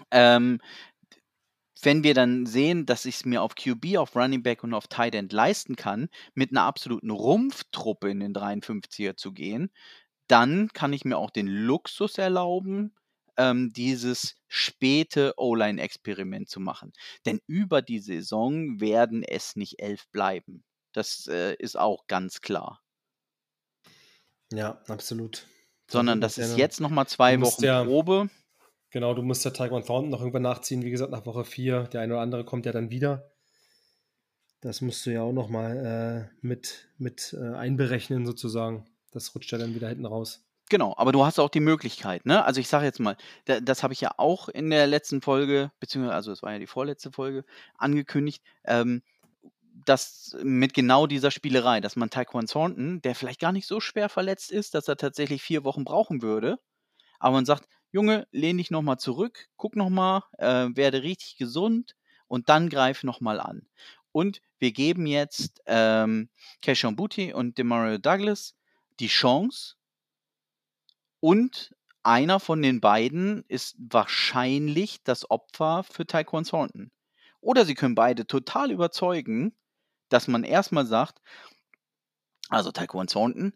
Ähm, 0.09 0.59
wenn 1.83 2.03
wir 2.03 2.13
dann 2.13 2.45
sehen, 2.45 2.85
dass 2.85 3.05
ich 3.05 3.15
es 3.15 3.25
mir 3.25 3.41
auf 3.41 3.55
QB, 3.55 3.97
auf 3.97 4.15
Running 4.15 4.43
Back 4.43 4.63
und 4.63 4.73
auf 4.73 4.87
Tight 4.87 5.15
End 5.15 5.33
leisten 5.33 5.75
kann, 5.75 6.09
mit 6.33 6.51
einer 6.51 6.63
absoluten 6.63 7.09
Rumpftruppe 7.09 8.09
in 8.09 8.19
den 8.19 8.33
53er 8.33 9.15
zu 9.15 9.31
gehen, 9.31 9.71
dann 10.27 10.69
kann 10.73 10.93
ich 10.93 11.05
mir 11.05 11.17
auch 11.17 11.29
den 11.29 11.47
Luxus 11.47 12.17
erlauben, 12.17 12.93
ähm, 13.37 13.71
dieses 13.73 14.35
späte 14.47 15.33
O-Line-Experiment 15.37 16.49
zu 16.49 16.59
machen. 16.59 16.93
Denn 17.25 17.41
über 17.47 17.81
die 17.81 17.99
Saison 17.99 18.79
werden 18.79 19.23
es 19.23 19.55
nicht 19.55 19.81
elf 19.81 20.07
bleiben. 20.09 20.63
Das 20.93 21.27
äh, 21.27 21.55
ist 21.55 21.77
auch 21.77 22.07
ganz 22.07 22.41
klar. 22.41 22.81
Ja, 24.51 24.81
absolut. 24.87 25.47
Sondern 25.89 26.21
das 26.21 26.37
ist 26.37 26.57
jetzt 26.57 26.79
nochmal 26.79 27.07
zwei 27.07 27.39
Wochen 27.41 27.63
ja, 27.63 27.83
Probe. 27.83 28.29
Genau, 28.91 29.13
du 29.13 29.21
musst 29.21 29.45
ja 29.45 29.51
Taekwon 29.51 29.85
Thornton 29.85 30.09
noch 30.11 30.19
irgendwann 30.19 30.41
nachziehen. 30.41 30.83
Wie 30.83 30.91
gesagt, 30.91 31.11
nach 31.11 31.25
Woche 31.25 31.45
4. 31.45 31.83
Der 31.83 32.01
eine 32.01 32.13
oder 32.13 32.21
andere 32.21 32.43
kommt 32.43 32.65
ja 32.65 32.73
dann 32.73 32.91
wieder. 32.91 33.31
Das 34.59 34.81
musst 34.81 35.05
du 35.05 35.11
ja 35.11 35.23
auch 35.23 35.31
nochmal 35.31 36.29
äh, 36.31 36.35
mit, 36.41 36.89
mit 36.97 37.35
äh, 37.39 37.55
einberechnen, 37.55 38.25
sozusagen. 38.25 38.85
Das 39.11 39.33
rutscht 39.33 39.51
ja 39.51 39.57
dann 39.57 39.73
wieder 39.73 39.87
hinten 39.87 40.05
raus. 40.05 40.45
Genau, 40.69 40.93
aber 40.97 41.11
du 41.11 41.25
hast 41.25 41.39
auch 41.39 41.49
die 41.49 41.59
Möglichkeit, 41.59 42.25
ne? 42.25 42.45
Also 42.45 42.61
ich 42.61 42.69
sage 42.69 42.85
jetzt 42.85 42.99
mal, 42.99 43.17
da, 43.45 43.59
das 43.59 43.83
habe 43.83 43.93
ich 43.93 43.99
ja 43.99 44.11
auch 44.17 44.47
in 44.47 44.69
der 44.69 44.87
letzten 44.87 45.21
Folge, 45.21 45.71
beziehungsweise, 45.79 46.15
also 46.15 46.31
es 46.31 46.43
war 46.43 46.53
ja 46.53 46.59
die 46.59 46.67
vorletzte 46.67 47.11
Folge, 47.11 47.43
angekündigt, 47.77 48.41
ähm, 48.63 49.01
dass 49.85 50.37
mit 50.43 50.73
genau 50.73 51.07
dieser 51.07 51.31
Spielerei, 51.31 51.81
dass 51.81 51.97
man 51.97 52.09
Taekwon 52.09 52.47
Thornton, 52.47 53.01
der 53.01 53.15
vielleicht 53.15 53.41
gar 53.41 53.51
nicht 53.51 53.67
so 53.67 53.81
schwer 53.81 54.07
verletzt 54.07 54.51
ist, 54.51 54.73
dass 54.73 54.87
er 54.87 54.95
tatsächlich 54.95 55.41
vier 55.41 55.65
Wochen 55.65 55.83
brauchen 55.83 56.21
würde, 56.21 56.57
aber 57.19 57.33
man 57.33 57.45
sagt, 57.45 57.67
Junge, 57.91 58.27
lehn 58.31 58.57
dich 58.57 58.71
nochmal 58.71 58.97
zurück, 58.97 59.49
guck 59.57 59.75
nochmal, 59.75 60.23
äh, 60.37 60.69
werde 60.73 61.03
richtig 61.03 61.37
gesund 61.37 61.95
und 62.27 62.49
dann 62.49 62.69
greif 62.69 63.03
nochmal 63.03 63.39
an. 63.39 63.67
Und 64.11 64.41
wir 64.59 64.71
geben 64.71 65.05
jetzt 65.05 65.61
ähm, 65.65 66.29
Keishon 66.61 66.95
Booty 66.95 67.33
und 67.33 67.57
Demario 67.57 67.97
Douglas 67.97 68.55
die 68.99 69.07
Chance. 69.07 69.75
Und 71.19 71.75
einer 72.03 72.39
von 72.39 72.61
den 72.61 72.81
beiden 72.81 73.43
ist 73.47 73.75
wahrscheinlich 73.77 75.03
das 75.03 75.29
Opfer 75.29 75.83
für 75.83 76.05
Taekwon 76.05 76.45
Thornton. 76.45 76.91
Oder 77.41 77.65
sie 77.65 77.75
können 77.75 77.95
beide 77.95 78.25
total 78.27 78.71
überzeugen, 78.71 79.55
dass 80.09 80.27
man 80.27 80.43
erstmal 80.43 80.85
sagt, 80.85 81.21
also 82.49 82.71
Taekwon 82.71 83.07
Thornton 83.07 83.53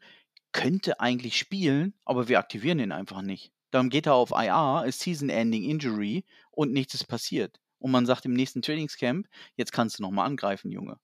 könnte 0.51 0.99
eigentlich 0.99 1.37
spielen, 1.37 1.93
aber 2.05 2.27
wir 2.27 2.39
aktivieren 2.39 2.79
ihn 2.79 2.91
einfach 2.91 3.21
nicht. 3.21 3.54
Dann 3.75 3.89
geht 3.89 4.05
er 4.05 4.13
auf 4.13 4.31
IR, 4.31 4.85
ist 4.87 5.01
Season-Ending 5.01 5.63
Injury 5.63 6.23
und 6.51 6.71
nichts 6.71 6.93
ist 6.93 7.07
passiert 7.07 7.59
und 7.79 7.91
man 7.91 8.05
sagt 8.05 8.23
im 8.23 8.31
nächsten 8.31 8.61
Trainingscamp, 8.61 9.27
jetzt 9.57 9.73
kannst 9.73 9.99
du 9.99 10.03
nochmal 10.03 10.27
angreifen, 10.27 10.71
Junge. 10.71 10.97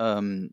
Ähm, 0.00 0.52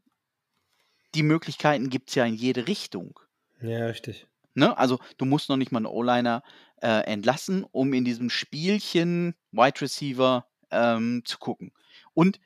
die 1.15 1.23
Möglichkeiten 1.23 1.89
gibt 1.89 2.09
es 2.09 2.15
ja 2.15 2.23
in 2.23 2.35
jede 2.35 2.67
Richtung. 2.67 3.19
Ja, 3.61 3.87
richtig. 3.87 4.27
Ne? 4.53 4.77
Also 4.77 4.99
du 5.17 5.25
musst 5.25 5.49
noch 5.49 5.57
nicht 5.57 5.71
mal 5.71 5.79
einen 5.79 5.87
O-Liner 5.87 6.43
äh, 6.83 7.03
entlassen, 7.11 7.65
um 7.71 7.91
in 7.93 8.05
diesem 8.05 8.29
Spielchen 8.29 9.33
Wide 9.51 9.81
Receiver 9.81 10.45
ähm, 10.69 11.23
zu 11.25 11.39
gucken. 11.39 11.73
Und 12.13 12.39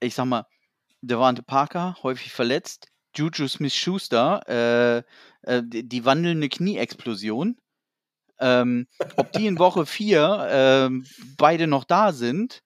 ich 0.00 0.14
sag 0.14 0.26
mal, 0.26 0.46
Devante 1.00 1.42
Parker, 1.42 1.96
häufig 2.02 2.30
verletzt, 2.30 2.88
Juju 3.16 3.48
Smith-Schuster, 3.48 4.42
äh, 4.46 5.02
äh, 5.50 5.62
die, 5.64 5.88
die 5.88 6.04
wandelnde 6.04 6.48
Knieexplosion. 6.48 7.59
Ähm, 8.40 8.86
ob 9.16 9.32
die 9.32 9.46
in 9.46 9.58
Woche 9.58 9.86
4 9.86 10.48
ähm, 10.50 11.06
beide 11.36 11.66
noch 11.66 11.84
da 11.84 12.12
sind, 12.12 12.62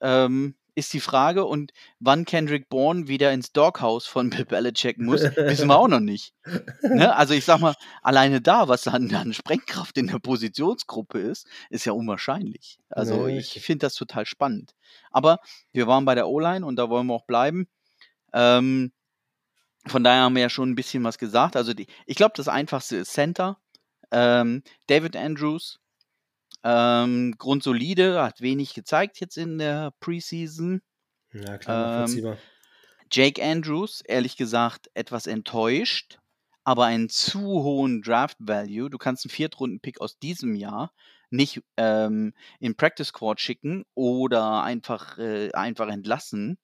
ähm, 0.00 0.56
ist 0.76 0.92
die 0.92 1.00
Frage. 1.00 1.44
Und 1.44 1.72
wann 1.98 2.24
Kendrick 2.24 2.68
Bourne 2.68 3.08
wieder 3.08 3.32
ins 3.32 3.52
Doghouse 3.52 4.06
von 4.06 4.30
Bill 4.30 4.44
Belichick 4.44 4.98
muss, 4.98 5.22
wissen 5.36 5.68
wir 5.68 5.78
auch 5.78 5.88
noch 5.88 6.00
nicht. 6.00 6.34
Ne? 6.82 7.14
Also 7.16 7.34
ich 7.34 7.44
sag 7.44 7.60
mal, 7.60 7.74
alleine 8.02 8.40
da, 8.40 8.68
was 8.68 8.82
dann 8.82 9.12
an 9.14 9.32
Sprengkraft 9.32 9.96
in 9.96 10.08
der 10.08 10.18
Positionsgruppe 10.18 11.18
ist, 11.18 11.48
ist 11.70 11.86
ja 11.86 11.92
unwahrscheinlich. 11.92 12.78
Also 12.90 13.26
nee, 13.26 13.38
ich 13.38 13.60
finde 13.62 13.86
das 13.86 13.94
total 13.94 14.26
spannend. 14.26 14.74
Aber 15.10 15.38
wir 15.72 15.86
waren 15.86 16.04
bei 16.04 16.14
der 16.14 16.28
O-Line 16.28 16.64
und 16.64 16.76
da 16.76 16.90
wollen 16.90 17.06
wir 17.06 17.14
auch 17.14 17.26
bleiben. 17.26 17.68
Ähm, 18.32 18.92
von 19.86 20.04
daher 20.04 20.22
haben 20.22 20.34
wir 20.34 20.42
ja 20.42 20.50
schon 20.50 20.70
ein 20.70 20.74
bisschen 20.74 21.04
was 21.04 21.16
gesagt. 21.16 21.56
Also 21.56 21.72
die, 21.72 21.86
ich 22.06 22.16
glaube, 22.16 22.34
das 22.36 22.48
Einfachste 22.48 22.96
ist 22.96 23.12
Center. 23.12 23.58
Ähm, 24.10 24.62
David 24.86 25.16
Andrews, 25.16 25.78
ähm, 26.62 27.34
grundsolide, 27.38 28.22
hat 28.22 28.40
wenig 28.40 28.74
gezeigt 28.74 29.20
jetzt 29.20 29.36
in 29.36 29.58
der 29.58 29.92
Preseason. 30.00 30.82
Ja, 31.32 31.58
klar, 31.58 32.08
ähm, 32.08 32.36
Jake 33.10 33.42
Andrews, 33.42 34.00
ehrlich 34.00 34.36
gesagt, 34.36 34.90
etwas 34.94 35.26
enttäuscht, 35.26 36.18
aber 36.64 36.86
einen 36.86 37.08
zu 37.08 37.40
hohen 37.40 38.02
Draft 38.02 38.38
Value. 38.40 38.90
Du 38.90 38.98
kannst 38.98 39.24
einen 39.24 39.30
Viertrunden-Pick 39.30 40.00
aus 40.00 40.18
diesem 40.18 40.54
Jahr 40.54 40.92
nicht 41.30 41.62
ähm, 41.76 42.32
in 42.60 42.76
Practice 42.76 43.08
Squad 43.08 43.40
schicken 43.40 43.84
oder 43.94 44.62
einfach, 44.62 45.18
äh, 45.18 45.50
einfach 45.52 45.88
entlassen. 45.88 46.58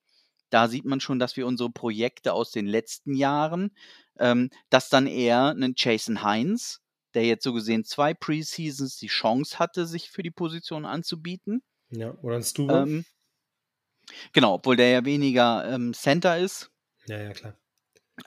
Da 0.49 0.67
sieht 0.67 0.85
man 0.85 0.99
schon, 0.99 1.19
dass 1.19 1.35
wir 1.35 1.47
unsere 1.47 1.71
Projekte 1.71 2.33
aus 2.33 2.51
den 2.51 2.67
letzten 2.67 3.13
Jahren, 3.15 3.71
ähm, 4.19 4.49
dass 4.69 4.89
dann 4.89 5.07
eher 5.07 5.47
einen 5.47 5.73
Jason 5.75 6.25
Hines 6.25 6.82
der 7.15 7.25
jetzt 7.25 7.43
so 7.43 7.53
gesehen 7.53 7.83
zwei 7.83 8.13
Preseasons 8.13 8.97
die 8.97 9.07
Chance 9.07 9.59
hatte, 9.59 9.85
sich 9.85 10.09
für 10.09 10.23
die 10.23 10.31
Position 10.31 10.85
anzubieten. 10.85 11.63
Ja, 11.89 12.13
oder 12.21 12.37
ein 12.37 12.43
Stuber. 12.43 12.83
Ähm, 12.83 13.05
genau, 14.31 14.55
obwohl 14.55 14.75
der 14.75 14.89
ja 14.89 15.05
weniger 15.05 15.69
ähm, 15.69 15.93
Center 15.93 16.37
ist. 16.37 16.71
Ja, 17.07 17.21
ja, 17.21 17.31
klar. 17.31 17.57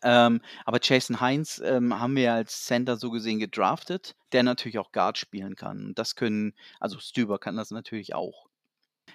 Ähm, 0.03 0.41
aber 0.65 0.79
Jason 0.83 1.21
Heinz 1.21 1.61
ähm, 1.65 1.99
haben 1.99 2.17
wir 2.17 2.33
als 2.33 2.65
Center 2.65 2.97
so 2.97 3.11
gesehen 3.11 3.39
gedraftet, 3.39 4.17
der 4.33 4.43
natürlich 4.43 4.79
auch 4.79 4.91
Guard 4.91 5.17
spielen 5.17 5.55
kann. 5.55 5.87
Und 5.87 5.99
das 5.99 6.17
können, 6.17 6.55
also 6.81 6.99
Stüber 6.99 7.39
kann 7.39 7.57
das 7.57 7.71
natürlich 7.71 8.15
auch. 8.15 8.47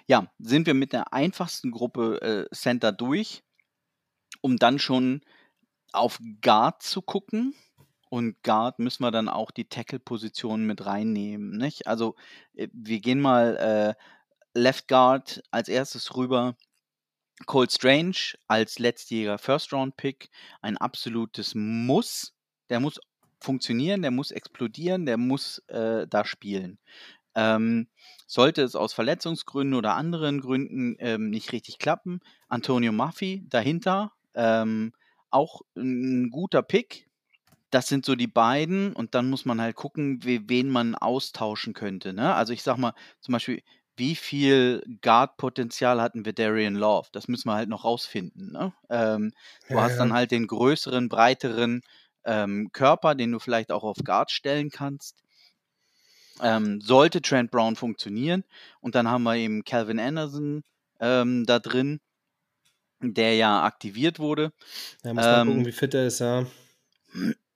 Ja, 0.06 0.32
sind 0.38 0.66
wir 0.66 0.74
mit 0.74 0.92
der 0.92 1.12
einfachsten 1.12 1.70
Gruppe 1.70 2.48
äh, 2.50 2.54
Center 2.54 2.90
durch, 2.90 3.42
um 4.40 4.56
dann 4.56 4.78
schon 4.78 5.22
auf 5.92 6.18
Guard 6.40 6.82
zu 6.82 7.02
gucken. 7.02 7.54
Und 8.12 8.42
Guard 8.42 8.78
müssen 8.78 9.04
wir 9.04 9.10
dann 9.10 9.30
auch 9.30 9.50
die 9.50 9.70
Tackle-Position 9.70 10.66
mit 10.66 10.84
reinnehmen. 10.84 11.56
Nicht? 11.56 11.86
Also 11.86 12.14
äh, 12.54 12.68
wir 12.74 13.00
gehen 13.00 13.22
mal 13.22 13.56
äh, 13.56 13.94
Left 14.52 14.86
Guard 14.86 15.42
als 15.50 15.70
erstes 15.70 16.14
rüber. 16.14 16.54
Cole 17.46 17.70
Strange 17.70 18.34
als 18.48 18.78
letztjähriger 18.78 19.38
First-Round-Pick. 19.38 20.28
Ein 20.60 20.76
absolutes 20.76 21.54
Muss. 21.54 22.34
Der 22.68 22.80
muss 22.80 23.00
funktionieren, 23.40 24.02
der 24.02 24.10
muss 24.10 24.30
explodieren, 24.30 25.06
der 25.06 25.16
muss 25.16 25.62
äh, 25.68 26.06
da 26.06 26.26
spielen. 26.26 26.78
Ähm, 27.34 27.88
sollte 28.26 28.60
es 28.60 28.76
aus 28.76 28.92
Verletzungsgründen 28.92 29.72
oder 29.72 29.94
anderen 29.94 30.42
Gründen 30.42 30.96
ähm, 30.98 31.30
nicht 31.30 31.52
richtig 31.52 31.78
klappen, 31.78 32.20
Antonio 32.48 32.92
Maffi 32.92 33.46
dahinter, 33.48 34.12
ähm, 34.34 34.92
auch 35.30 35.62
ein 35.74 36.28
guter 36.28 36.60
Pick, 36.62 37.08
das 37.72 37.88
sind 37.88 38.06
so 38.06 38.14
die 38.16 38.26
beiden 38.28 38.92
und 38.94 39.14
dann 39.14 39.30
muss 39.30 39.44
man 39.44 39.60
halt 39.60 39.76
gucken, 39.76 40.24
we 40.24 40.40
wen 40.48 40.68
man 40.70 40.94
austauschen 40.94 41.74
könnte, 41.74 42.12
ne? 42.12 42.34
Also, 42.34 42.52
ich 42.52 42.62
sag 42.62 42.76
mal, 42.78 42.94
zum 43.20 43.32
Beispiel, 43.32 43.62
wie 43.96 44.16
viel 44.16 44.82
Guard-Potenzial 45.02 46.00
hatten 46.02 46.24
wir 46.24 46.32
Darian 46.34 46.74
Love? 46.76 47.08
Das 47.12 47.28
müssen 47.28 47.48
wir 47.48 47.54
halt 47.54 47.68
noch 47.68 47.84
rausfinden, 47.84 48.52
ne? 48.52 48.72
Ähm, 48.90 49.32
du 49.70 49.80
Ja, 49.80 49.82
hast 49.82 49.98
dann 50.00 50.12
halt 50.12 50.30
den 50.32 50.46
größeren, 50.46 51.08
breiteren, 51.08 51.82
ähm, 52.24 52.70
Körper, 52.72 53.14
den 53.14 53.32
du 53.32 53.38
vielleicht 53.40 53.72
auch 53.72 53.84
auf 53.84 53.98
Guard 54.04 54.30
stellen 54.30 54.70
kannst. 54.70 55.22
Ähm, 56.40 56.80
sollte 56.82 57.20
Trent 57.22 57.50
Brown 57.50 57.74
funktionieren 57.76 58.44
und 58.80 58.94
dann 58.94 59.08
haben 59.08 59.22
wir 59.22 59.36
eben 59.36 59.64
Calvin 59.64 59.98
Anderson, 60.00 60.62
ähm, 61.00 61.44
da 61.46 61.58
drin, 61.58 62.00
der 63.02 63.34
ja 63.36 63.64
aktiviert 63.64 64.18
wurde. 64.18 64.52
Ja, 65.04 65.14
muss 65.14 65.30
man 65.30 65.40
gucken, 65.40 65.64
ähm 65.64 65.66
wie 65.66 65.72
fit 65.72 65.94
er 65.94 66.06
ist, 66.06 66.20
ja. 66.20 66.44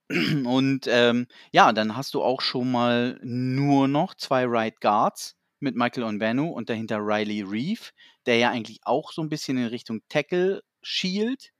Und 0.09 0.87
ähm, 0.87 1.27
ja, 1.51 1.73
dann 1.73 1.97
hast 1.97 2.13
du 2.13 2.23
auch 2.23 2.41
schon 2.41 2.71
mal 2.71 3.19
nur 3.23 3.87
noch 3.87 4.13
zwei 4.15 4.45
Right 4.45 4.79
Guards 4.79 5.35
mit 5.59 5.75
Michael 5.75 6.03
Onvenu 6.03 6.49
und 6.49 6.69
dahinter 6.69 6.99
Riley 6.99 7.41
Reeve, 7.41 7.91
der 8.25 8.37
ja 8.37 8.51
eigentlich 8.51 8.79
auch 8.83 9.11
so 9.11 9.21
ein 9.21 9.29
bisschen 9.29 9.57
in 9.57 9.65
Richtung 9.65 10.01
Tackle 10.07 10.63
schielt. 10.81 11.51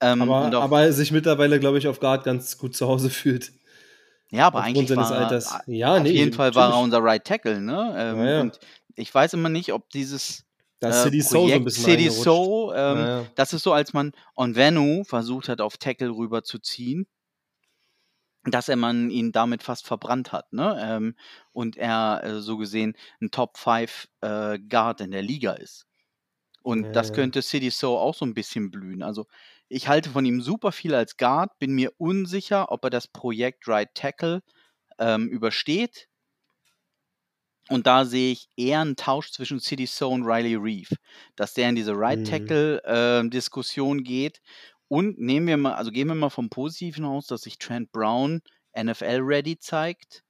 Ähm, 0.00 0.22
aber, 0.22 0.56
aber 0.60 0.92
sich 0.92 1.12
mittlerweile, 1.12 1.60
glaube 1.60 1.78
ich, 1.78 1.86
auf 1.86 2.00
Guard 2.00 2.24
ganz 2.24 2.58
gut 2.58 2.74
zu 2.74 2.88
Hause 2.88 3.10
fühlt. 3.10 3.52
Ja, 4.30 4.46
aber 4.46 4.62
eigentlich 4.62 4.96
war, 4.96 5.10
Alters. 5.12 5.54
Ja, 5.66 5.96
auf 5.96 6.02
nee, 6.02 6.10
jeden 6.10 6.32
Fall 6.32 6.54
war 6.54 6.72
er 6.72 6.78
unser 6.78 7.02
Right 7.02 7.22
Tackle, 7.22 7.60
ne? 7.60 7.94
Ähm, 7.96 8.18
ja, 8.18 8.30
ja. 8.30 8.40
Und 8.40 8.58
ich 8.96 9.14
weiß 9.14 9.34
immer 9.34 9.50
nicht, 9.50 9.72
ob 9.72 9.90
dieses 9.90 10.44
das 10.80 11.00
äh, 11.00 11.02
City 11.04 11.20
Soul 11.20 11.48
so 11.50 11.54
ein 11.54 11.64
bisschen 11.64 11.84
City 11.84 12.10
Soul, 12.10 12.74
ähm, 12.74 12.98
ja, 12.98 13.24
das 13.34 13.52
ist 13.52 13.62
so, 13.62 13.72
als 13.72 13.92
man 13.92 14.12
Onvenu 14.34 15.04
versucht 15.04 15.48
hat, 15.48 15.60
auf 15.60 15.76
Tackle 15.76 16.10
rüber 16.10 16.42
zu 16.42 16.58
ziehen 16.58 17.06
dass 18.44 18.68
er 18.68 18.76
man 18.76 19.10
ihn 19.10 19.32
damit 19.32 19.62
fast 19.62 19.86
verbrannt 19.86 20.32
hat, 20.32 20.52
ne? 20.52 20.76
Ähm, 20.82 21.16
und 21.52 21.76
er 21.76 22.22
äh, 22.24 22.40
so 22.40 22.56
gesehen 22.56 22.96
ein 23.20 23.30
Top 23.30 23.56
5 23.58 24.08
äh, 24.20 24.58
Guard 24.58 25.00
in 25.00 25.12
der 25.12 25.22
Liga 25.22 25.52
ist. 25.52 25.86
Und 26.62 26.92
ja, 26.92 26.92
das 26.92 27.12
könnte 27.12 27.42
City 27.42 27.70
So 27.70 27.98
auch 27.98 28.14
so 28.14 28.24
ein 28.24 28.34
bisschen 28.34 28.70
blühen. 28.70 29.02
Also 29.02 29.26
ich 29.68 29.88
halte 29.88 30.10
von 30.10 30.24
ihm 30.24 30.40
super 30.40 30.72
viel 30.72 30.94
als 30.94 31.16
Guard, 31.16 31.58
bin 31.58 31.72
mir 31.74 31.92
unsicher, 31.98 32.70
ob 32.72 32.84
er 32.84 32.90
das 32.90 33.08
Projekt 33.08 33.68
Right 33.68 33.94
Tackle 33.94 34.42
ähm, 34.98 35.28
übersteht. 35.28 36.08
Und 37.68 37.86
da 37.86 38.04
sehe 38.04 38.32
ich 38.32 38.48
eher 38.56 38.80
einen 38.80 38.96
Tausch 38.96 39.30
zwischen 39.30 39.60
City 39.60 39.86
So 39.86 40.10
und 40.10 40.24
Riley 40.24 40.56
Reeve, 40.56 40.96
dass 41.36 41.54
der 41.54 41.68
in 41.68 41.76
diese 41.76 41.92
Right 41.96 42.20
mhm. 42.20 42.24
Tackle 42.24 42.82
äh, 42.84 43.28
Diskussion 43.28 44.02
geht 44.02 44.40
und 44.92 45.18
nehmen 45.18 45.46
wir 45.46 45.56
mal, 45.56 45.72
also 45.72 45.90
gehen 45.90 46.08
wir 46.08 46.14
mal 46.14 46.28
vom 46.28 46.50
Positiven 46.50 47.06
aus, 47.06 47.26
dass 47.26 47.40
sich 47.40 47.56
Trent 47.56 47.92
Brown 47.92 48.42
NFL-ready 48.78 49.58
zeigt, 49.58 50.22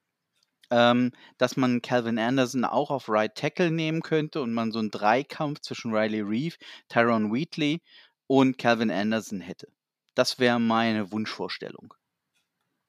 ähm, 0.70 1.10
dass 1.36 1.56
man 1.56 1.82
Calvin 1.82 2.16
Anderson 2.16 2.64
auch 2.64 2.92
auf 2.92 3.08
Right 3.08 3.34
Tackle 3.34 3.72
nehmen 3.72 4.02
könnte 4.02 4.40
und 4.40 4.54
man 4.54 4.70
so 4.70 4.78
einen 4.78 4.92
Dreikampf 4.92 5.62
zwischen 5.62 5.92
Riley 5.92 6.20
Reeve, 6.20 6.54
Tyrone 6.88 7.32
Wheatley 7.32 7.82
und 8.28 8.56
Calvin 8.56 8.92
Anderson 8.92 9.40
hätte. 9.40 9.66
Das 10.14 10.38
wäre 10.38 10.60
meine 10.60 11.10
Wunschvorstellung. 11.10 11.92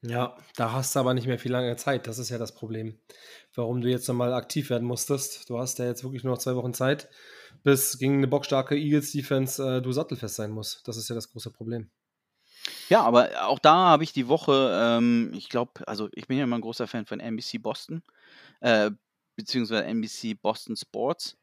Ja, 0.04 0.38
da 0.56 0.74
hast 0.74 0.96
du 0.96 1.00
aber 1.00 1.16
nicht 1.16 1.26
mehr 1.26 1.40
viel 1.40 1.54
lange 1.54 1.76
Zeit. 1.76 2.06
Das 2.06 2.20
ist 2.20 2.30
ja 2.30 2.38
das 2.38 2.54
Problem, 2.54 3.00
warum 3.56 3.82
du 3.82 3.90
jetzt 3.90 4.08
nochmal 4.08 4.34
aktiv 4.34 4.70
werden 4.70 4.88
musstest. 4.88 5.50
Du 5.50 5.58
hast 5.58 5.80
ja 5.80 5.86
jetzt 5.86 6.04
wirklich 6.04 6.24
nur 6.24 6.34
noch 6.34 6.40
zwei 6.40 6.56
Wochen 6.56 6.76
Zeit, 6.76 7.10
bis 7.64 7.98
gegen 7.98 8.18
eine 8.18 8.28
bockstarke 8.28 8.76
Eagles-Defense 8.76 9.78
äh, 9.78 9.82
du 9.82 9.92
sattelfest 9.92 10.36
sein 10.36 10.52
musst. 10.52 10.88
Das 10.88 10.98
ist 10.98 11.10
ja 11.10 11.16
das 11.16 11.32
große 11.32 11.52
Problem. 11.52 11.90
Ja, 12.90 13.02
aber 13.04 13.48
auch 13.48 13.60
da 13.60 13.74
habe 13.74 14.04
ich 14.04 14.14
die 14.14 14.28
Woche, 14.28 14.72
ähm, 14.74 15.32
ich 15.34 15.50
glaube, 15.50 15.86
also 15.88 16.10
ich 16.14 16.28
bin 16.28 16.38
ja 16.38 16.44
immer 16.44 16.58
ein 16.58 16.62
großer 16.62 16.88
Fan 16.88 17.06
von 17.06 17.20
NBC 17.20 17.62
Boston, 17.62 18.04
äh, 18.62 18.92
beziehungsweise 19.36 19.86
NBC 19.86 20.36
Boston 20.42 20.76
Sports, 20.76 21.38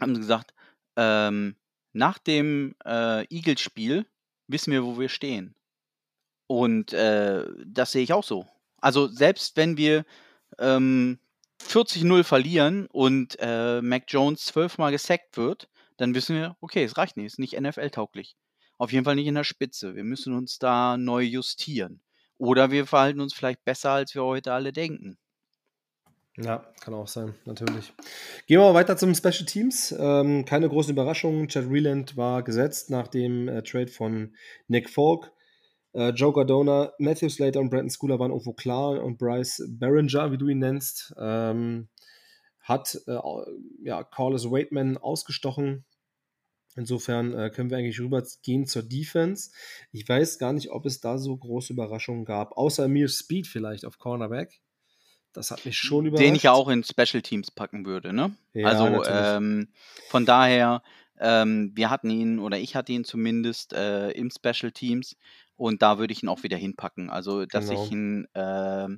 haben 0.00 0.14
sie 0.14 0.20
gesagt, 0.20 0.54
ähm, 0.96 1.56
nach 1.92 2.18
dem 2.18 2.74
äh, 2.84 3.24
Eagles-Spiel 3.34 4.06
wissen 4.48 4.72
wir, 4.72 4.84
wo 4.84 4.98
wir 4.98 5.08
stehen. 5.08 5.54
Und 6.46 6.92
äh, 6.92 7.44
das 7.64 7.92
sehe 7.92 8.02
ich 8.02 8.12
auch 8.12 8.24
so. 8.24 8.46
Also 8.80 9.08
selbst 9.08 9.56
wenn 9.56 9.76
wir 9.76 10.04
ähm, 10.58 11.18
40-0 11.66 12.24
verlieren 12.24 12.86
und 12.86 13.36
äh, 13.40 13.80
Mac 13.82 14.04
Jones 14.08 14.44
zwölfmal 14.44 14.92
gesackt 14.92 15.36
wird, 15.36 15.68
dann 15.96 16.14
wissen 16.14 16.36
wir, 16.36 16.56
okay, 16.60 16.84
es 16.84 16.96
reicht 16.96 17.16
nicht, 17.16 17.26
es 17.26 17.32
ist 17.34 17.38
nicht 17.38 17.58
NFL-tauglich. 17.60 18.36
Auf 18.78 18.92
jeden 18.92 19.04
Fall 19.04 19.14
nicht 19.14 19.26
in 19.26 19.34
der 19.34 19.44
Spitze. 19.44 19.94
Wir 19.94 20.04
müssen 20.04 20.34
uns 20.34 20.58
da 20.58 20.96
neu 20.96 21.22
justieren. 21.22 22.00
Oder 22.38 22.70
wir 22.70 22.86
verhalten 22.86 23.20
uns 23.20 23.32
vielleicht 23.32 23.64
besser, 23.64 23.90
als 23.90 24.14
wir 24.14 24.24
heute 24.24 24.52
alle 24.52 24.72
denken. 24.72 25.16
Ja, 26.36 26.66
kann 26.80 26.94
auch 26.94 27.06
sein, 27.06 27.34
natürlich. 27.44 27.92
Gehen 28.46 28.58
wir 28.58 28.66
mal 28.66 28.74
weiter 28.74 28.96
zum 28.96 29.14
Special 29.14 29.44
Teams. 29.44 29.94
Ähm, 29.96 30.44
keine 30.44 30.68
großen 30.68 30.92
Überraschungen. 30.92 31.46
Chad 31.46 31.66
Reland 31.70 32.16
war 32.16 32.42
gesetzt 32.42 32.90
nach 32.90 33.06
dem 33.06 33.46
äh, 33.46 33.62
Trade 33.62 33.86
von 33.86 34.34
Nick 34.66 34.90
Falk. 34.90 35.30
Äh, 35.94 36.10
Joe 36.10 36.32
Gardona, 36.32 36.92
Matthew 36.98 37.28
Slater 37.28 37.60
und 37.60 37.70
Brandon 37.70 37.90
Schooler 37.90 38.18
waren 38.18 38.32
irgendwo 38.32 38.52
klar 38.52 39.02
und 39.02 39.16
Bryce 39.16 39.62
Barringer, 39.68 40.32
wie 40.32 40.38
du 40.38 40.48
ihn 40.48 40.58
nennst, 40.58 41.14
ähm, 41.18 41.88
hat 42.60 42.98
äh, 43.06 43.18
ja, 43.82 44.02
Carlos 44.02 44.50
Waitman 44.50 44.98
ausgestochen. 44.98 45.84
Insofern 46.76 47.32
äh, 47.32 47.50
können 47.50 47.70
wir 47.70 47.78
eigentlich 47.78 48.00
rübergehen 48.00 48.66
zur 48.66 48.82
Defense. 48.82 49.52
Ich 49.92 50.08
weiß 50.08 50.38
gar 50.38 50.52
nicht, 50.52 50.70
ob 50.70 50.86
es 50.86 51.00
da 51.00 51.18
so 51.18 51.36
große 51.36 51.72
Überraschungen 51.72 52.24
gab, 52.24 52.56
außer 52.56 52.84
Amir 52.84 53.08
Speed 53.08 53.46
vielleicht 53.46 53.84
auf 53.84 53.98
Cornerback. 53.98 54.60
Das 55.32 55.52
hat 55.52 55.64
mich 55.64 55.78
schon 55.78 56.06
überrascht. 56.06 56.26
Den 56.26 56.34
ich 56.34 56.44
ja 56.44 56.52
auch 56.52 56.68
in 56.68 56.82
Special 56.82 57.22
Teams 57.22 57.52
packen 57.52 57.86
würde, 57.86 58.12
ne? 58.12 58.36
Ja, 58.54 58.68
also 58.68 59.04
ähm, 59.04 59.68
von 60.08 60.26
daher, 60.26 60.82
ähm, 61.20 61.72
wir 61.74 61.90
hatten 61.90 62.10
ihn 62.10 62.40
oder 62.40 62.58
ich 62.58 62.74
hatte 62.74 62.92
ihn 62.92 63.04
zumindest 63.04 63.72
äh, 63.72 64.10
im 64.10 64.30
Special 64.30 64.72
Teams 64.72 65.16
und 65.56 65.82
da 65.82 65.98
würde 65.98 66.12
ich 66.12 66.22
ihn 66.22 66.28
auch 66.28 66.42
wieder 66.42 66.56
hinpacken. 66.56 67.10
Also, 67.10 67.46
dass 67.46 67.68
Genau. 67.68 67.84
ich 67.84 67.90
ihn 67.92 68.26
äh, 68.34 68.88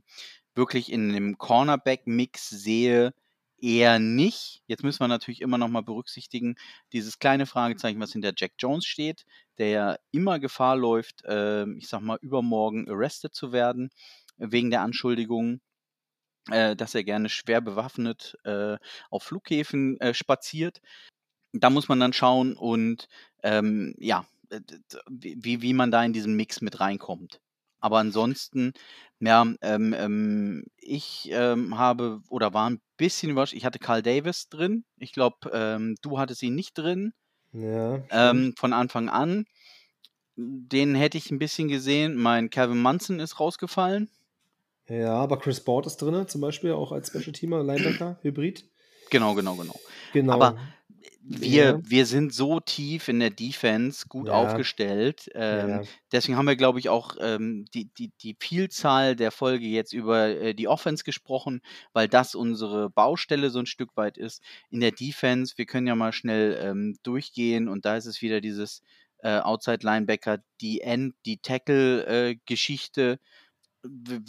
wirklich 0.55 0.91
in 0.93 1.11
einem 1.11 1.39
Cornerback-Mix 1.39 2.49
sehe, 2.51 3.13
eher 3.59 3.99
nicht. 3.99 4.63
Jetzt 4.67 4.83
müssen 4.85 5.01
wir 5.01 5.09
natürlich 5.09 5.41
immer 5.41 5.59
noch 5.59 5.69
mal 5.69 5.83
berücksichtigen, 5.83 6.57
dieses 6.93 7.19
kleine 7.19 7.47
Fragezeichen, 7.47 8.01
was 8.01 8.13
hinter 8.13 8.33
Jack 8.37 8.53
Jones 8.59 8.85
steht, 8.87 9.25
der 9.59 9.69
ja 9.69 9.97
immer 10.13 10.39
Gefahr 10.39 10.77
läuft, 10.77 11.25
äh, 11.25 11.67
ich 11.77 11.89
sag 11.89 12.01
mal, 12.03 12.19
übermorgen 12.21 12.89
arrested 12.91 13.35
zu 13.35 13.53
werden, 13.53 13.91
wegen 14.39 14.71
der 14.71 14.83
Anschuldigung, 14.83 15.61
äh, 16.51 16.77
dass 16.77 16.95
er 16.95 17.05
gerne 17.05 17.29
schwer 17.29 17.61
bewaffnet 17.61 18.37
äh, 18.45 18.77
auf 19.11 19.23
Flughäfen 19.25 20.01
äh, 20.01 20.15
spaziert. 20.15 20.81
Da 21.53 21.71
muss 21.71 21.89
man 21.89 22.01
dann 22.01 22.13
schauen 22.13 22.57
und 22.57 23.09
ähm, 23.43 23.95
ja, 23.99 24.27
wie, 25.09 25.63
wie 25.63 25.75
man 25.75 25.91
da 25.91 26.05
in 26.05 26.13
diesen 26.13 26.35
Mix 26.35 26.61
mit 26.61 26.81
reinkommt. 26.81 27.41
Aber 27.81 27.99
ansonsten, 27.99 28.73
ja, 29.21 29.47
ähm, 29.61 29.95
ähm, 29.97 30.65
ich 30.79 31.29
ähm, 31.31 31.79
habe 31.79 32.21
oder 32.29 32.55
war 32.55 32.69
ein 32.71 32.81
bisschen 32.97 33.31
überrascht. 33.31 33.53
Ich 33.53 33.65
hatte 33.65 33.79
Carl 33.79 34.03
Davis 34.03 34.49
drin. 34.49 34.85
Ich 34.99 35.13
glaube, 35.13 35.37
ähm, 35.53 35.97
du 36.03 36.19
hattest 36.19 36.43
ihn 36.43 36.55
nicht 36.55 36.77
drin 36.77 37.13
Ja, 37.53 38.03
ähm, 38.11 38.55
von 38.59 38.73
Anfang 38.73 39.09
an. 39.09 39.47
Den 40.37 40.95
hätte 40.95 41.19
ich 41.19 41.31
ein 41.31 41.39
bisschen 41.39 41.69
gesehen. 41.69 42.17
Mein 42.17 42.51
Kevin 42.51 42.81
Munson 42.81 43.21
ist 43.21 43.41
rausgefallen. 43.41 44.11
Ja, 44.89 45.15
aber 45.15 45.39
Chris 45.39 45.61
Board 45.61 45.87
ist 45.87 45.97
drin, 45.97 46.29
zum 46.29 46.41
Beispiel 46.41 46.73
auch 46.73 46.93
als 46.93 47.09
Special 47.09 47.33
Teamer, 47.33 47.63
Linebacker, 47.63 48.19
Hybrid. 48.23 48.65
Genau, 49.11 49.35
genau, 49.35 49.57
genau. 49.57 49.79
Genau. 50.13 50.33
Aber 50.33 50.59
wir, 51.29 51.65
Ja. 51.65 51.81
wir 51.83 52.07
sind 52.07 52.33
so 52.33 52.61
tief 52.61 53.09
in 53.09 53.19
der 53.21 53.31
Defense 53.31 54.07
gut 54.09 54.29
Ja. 54.29 54.35
aufgestellt. 54.35 55.29
Ähm, 55.35 55.69
Ja. 55.69 55.83
Deswegen 56.13 56.37
haben 56.39 56.47
wir, 56.47 56.55
glaube 56.57 56.79
ich, 56.79 56.89
auch 56.89 57.17
ähm, 57.21 57.65
die, 57.75 57.87
die, 57.99 58.13
die 58.23 58.37
Vielzahl 58.39 59.17
der 59.17 59.33
Folge 59.33 59.67
jetzt 59.67 59.93
über 59.93 60.29
äh, 60.29 60.55
die 60.55 60.69
Offense 60.69 61.03
gesprochen, 61.05 61.63
weil 61.93 62.09
das 62.09 62.35
unsere 62.35 62.91
Baustelle 62.91 63.51
so 63.51 63.59
ein 63.59 63.67
Stück 63.67 63.97
weit 63.97 64.19
ist. 64.19 64.41
In 64.71 64.81
der 64.81 64.93
Defense, 64.93 65.55
wir 65.57 65.67
können 65.67 65.87
ja 65.89 65.97
mal 65.97 66.13
schnell 66.13 66.59
ähm, 66.63 66.97
durchgehen 67.03 67.69
und 67.69 67.85
da 67.85 67.97
ist 67.97 68.07
es 68.07 68.23
wieder 68.23 68.41
dieses 68.41 68.83
äh, 69.19 69.39
Outside 69.41 69.79
Linebacker, 69.83 70.39
die 70.61 70.81
End, 70.83 71.15
die 71.25 71.39
Tackle-Geschichte, 71.39 73.19
w- 73.83 74.21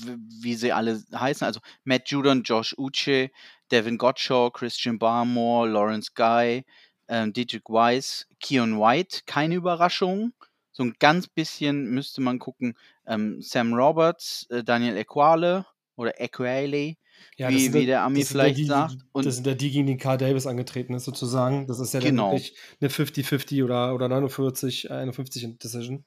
wie 0.42 0.56
sie 0.56 0.72
alle 0.72 1.02
heißen. 1.14 1.46
Also 1.46 1.60
Matt 1.84 2.10
Judon, 2.10 2.44
Josh 2.44 2.74
Uche, 2.78 3.30
Devin 3.72 3.98
Gottschall, 3.98 4.52
Christian 4.52 4.98
Barmore, 5.00 5.68
Lawrence 5.70 6.12
Guy, 6.16 6.64
ähm, 7.08 7.34
Dietrich 7.34 7.64
Weiss, 7.68 8.28
Keon 8.40 8.80
White, 8.80 9.22
keine 9.26 9.56
Überraschung. 9.56 10.34
So 10.72 10.84
ein 10.84 10.94
ganz 11.00 11.28
bisschen 11.28 11.90
müsste 11.90 12.22
man 12.22 12.40
gucken. 12.40 12.76
Ähm, 13.06 13.42
Sam 13.42 13.74
Roberts, 13.74 14.46
äh, 14.50 14.64
Daniel 14.64 14.98
Equale 14.98 15.66
oder 15.96 16.20
Equale, 16.22 16.96
Ja, 17.38 17.50
wie, 17.50 17.74
wie 17.74 17.86
der 17.88 18.04
Ami 18.04 18.20
ja 18.20 18.26
vielleicht 18.26 18.58
die, 18.60 18.66
sagt. 18.66 18.98
Und 19.12 19.26
das 19.26 19.36
sind 19.36 19.48
ja 19.48 19.56
die, 19.56 19.72
gegen 19.72 19.88
die 19.88 19.98
Carl 19.98 20.18
Davis 20.20 20.46
angetreten 20.46 20.94
ist, 20.94 21.06
sozusagen. 21.06 21.66
Das 21.66 21.80
ist 21.80 21.94
ja 21.96 22.00
Genau. 22.00 22.32
wirklich 22.34 22.56
eine 22.80 22.90
50-50 22.92 23.64
oder, 23.64 23.96
oder 23.96 24.08
49, 24.08 24.92
51 24.92 25.58
Decision. 25.58 26.06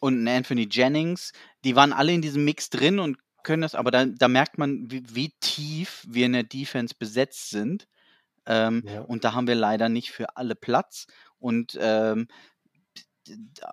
und 0.00 0.22
ein 0.22 0.28
Anthony 0.28 0.68
Jennings, 0.70 1.32
die 1.64 1.74
waren 1.74 1.92
alle 1.92 2.12
in 2.12 2.22
diesem 2.22 2.44
Mix 2.44 2.70
drin 2.70 2.98
und 3.00 3.18
können 3.42 3.62
das, 3.62 3.74
aber 3.74 3.90
da, 3.90 4.06
da 4.06 4.28
merkt 4.28 4.56
man, 4.58 4.88
wie, 4.88 5.02
wie 5.12 5.32
tief 5.40 6.04
wir 6.08 6.26
in 6.26 6.32
der 6.34 6.44
Defense 6.44 6.94
besetzt 6.96 7.50
sind. 7.50 7.88
Ähm, 8.46 8.82
Ja. 8.86 9.00
und 9.02 9.24
da 9.24 9.34
haben 9.34 9.46
wir 9.46 9.54
leider 9.54 9.88
nicht 9.88 10.10
für 10.10 10.36
alle 10.36 10.54
Platz. 10.54 11.06
Und 11.38 11.76
ähm, 11.80 12.28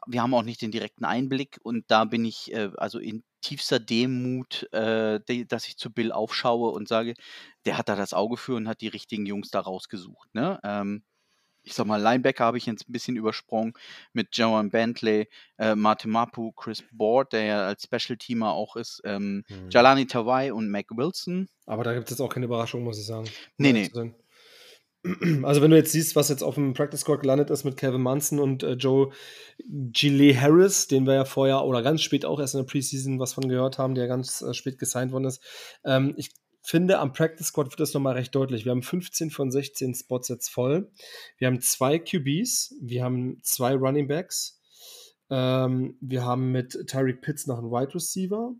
wir 0.05 0.21
haben 0.21 0.33
auch 0.33 0.43
nicht 0.43 0.61
den 0.61 0.71
direkten 0.71 1.05
Einblick. 1.05 1.59
Und 1.63 1.85
da 1.89 2.05
bin 2.05 2.23
ich 2.25 2.53
äh, 2.53 2.69
also 2.77 2.99
in 2.99 3.23
tiefster 3.41 3.79
Demut, 3.79 4.71
äh, 4.73 5.19
de- 5.21 5.45
dass 5.45 5.67
ich 5.67 5.77
zu 5.77 5.91
Bill 5.91 6.11
aufschaue 6.11 6.71
und 6.71 6.87
sage, 6.87 7.13
der 7.65 7.77
hat 7.77 7.89
da 7.89 7.95
das 7.95 8.13
Auge 8.13 8.37
für 8.37 8.55
und 8.55 8.67
hat 8.67 8.81
die 8.81 8.87
richtigen 8.89 9.25
Jungs 9.25 9.49
da 9.49 9.59
rausgesucht. 9.61 10.33
Ne? 10.35 10.59
Ähm, 10.63 11.03
ich 11.63 11.73
sag 11.73 11.85
mal, 11.87 12.01
Linebacker 12.01 12.45
habe 12.45 12.57
ich 12.57 12.65
jetzt 12.65 12.87
ein 12.87 12.91
bisschen 12.93 13.15
übersprungen 13.17 13.73
mit 14.13 14.29
Joan 14.31 14.69
Bentley, 14.69 15.27
äh, 15.57 15.75
Martin 15.75 16.11
Mapu, 16.11 16.51
Chris 16.53 16.83
Board, 16.91 17.33
der 17.33 17.43
ja 17.43 17.67
als 17.67 17.83
Special-Teamer 17.83 18.51
auch 18.53 18.75
ist, 18.75 19.01
ähm, 19.03 19.43
Hm. 19.47 19.69
Jalani 19.69 20.05
Tawai 20.07 20.51
und 20.53 20.69
Mac 20.69 20.85
Wilson. 20.91 21.47
Aber 21.65 21.83
da 21.83 21.93
gibt 21.93 22.05
es 22.05 22.11
jetzt 22.11 22.21
auch 22.21 22.29
keine 22.33 22.45
Überraschung, 22.45 22.83
muss 22.83 22.97
ich 22.99 23.05
sagen. 23.05 23.27
Nee, 23.57 23.89
sein. 23.93 24.15
Also 25.43 25.61
wenn 25.61 25.71
du 25.71 25.77
jetzt 25.77 25.91
siehst, 25.91 26.15
was 26.15 26.29
jetzt 26.29 26.43
auf 26.43 26.55
dem 26.55 26.73
Practice 26.73 27.01
Squad 27.01 27.21
gelandet 27.21 27.49
ist 27.49 27.63
mit 27.63 27.77
Kevin 27.77 28.01
Munson 28.01 28.39
und 28.39 28.63
äh, 28.63 28.73
Joe 28.73 29.11
Gillet 29.67 30.39
Harris, 30.39 30.87
den 30.87 31.05
wir 31.05 31.13
ja 31.13 31.25
vorher 31.25 31.63
oder 31.63 31.81
ganz 31.81 32.01
spät 32.01 32.25
auch 32.25 32.39
erst 32.39 32.55
in 32.55 32.61
der 32.61 32.67
Preseason 32.67 33.19
was 33.19 33.33
von 33.33 33.47
gehört 33.47 33.77
haben, 33.77 33.95
der 33.95 34.07
ganz 34.07 34.41
äh, 34.41 34.53
spät 34.53 34.77
gesigned 34.77 35.11
worden 35.11 35.25
ist. 35.25 35.41
Ähm, 35.85 36.13
ich 36.17 36.31
finde, 36.61 36.99
am 36.99 37.13
Practice 37.13 37.47
Squad 37.47 37.71
wird 37.71 37.79
das 37.79 37.93
nochmal 37.93 38.15
recht 38.15 38.35
deutlich. 38.35 38.65
Wir 38.65 38.71
haben 38.71 38.83
15 38.83 39.31
von 39.31 39.51
16 39.51 39.95
Spots 39.95 40.27
jetzt 40.27 40.49
voll. 40.49 40.91
Wir 41.37 41.47
haben 41.47 41.61
zwei 41.61 41.97
QBs, 41.99 42.75
wir 42.81 43.03
haben 43.03 43.39
zwei 43.41 43.75
Running 43.75 44.07
Backs. 44.07 44.61
Ähm, 45.29 45.97
wir 46.01 46.25
haben 46.25 46.51
mit 46.51 46.77
Tyreek 46.87 47.21
Pitts 47.21 47.47
noch 47.47 47.59
einen 47.59 47.71
Wide 47.71 47.95
Receiver. 47.95 48.53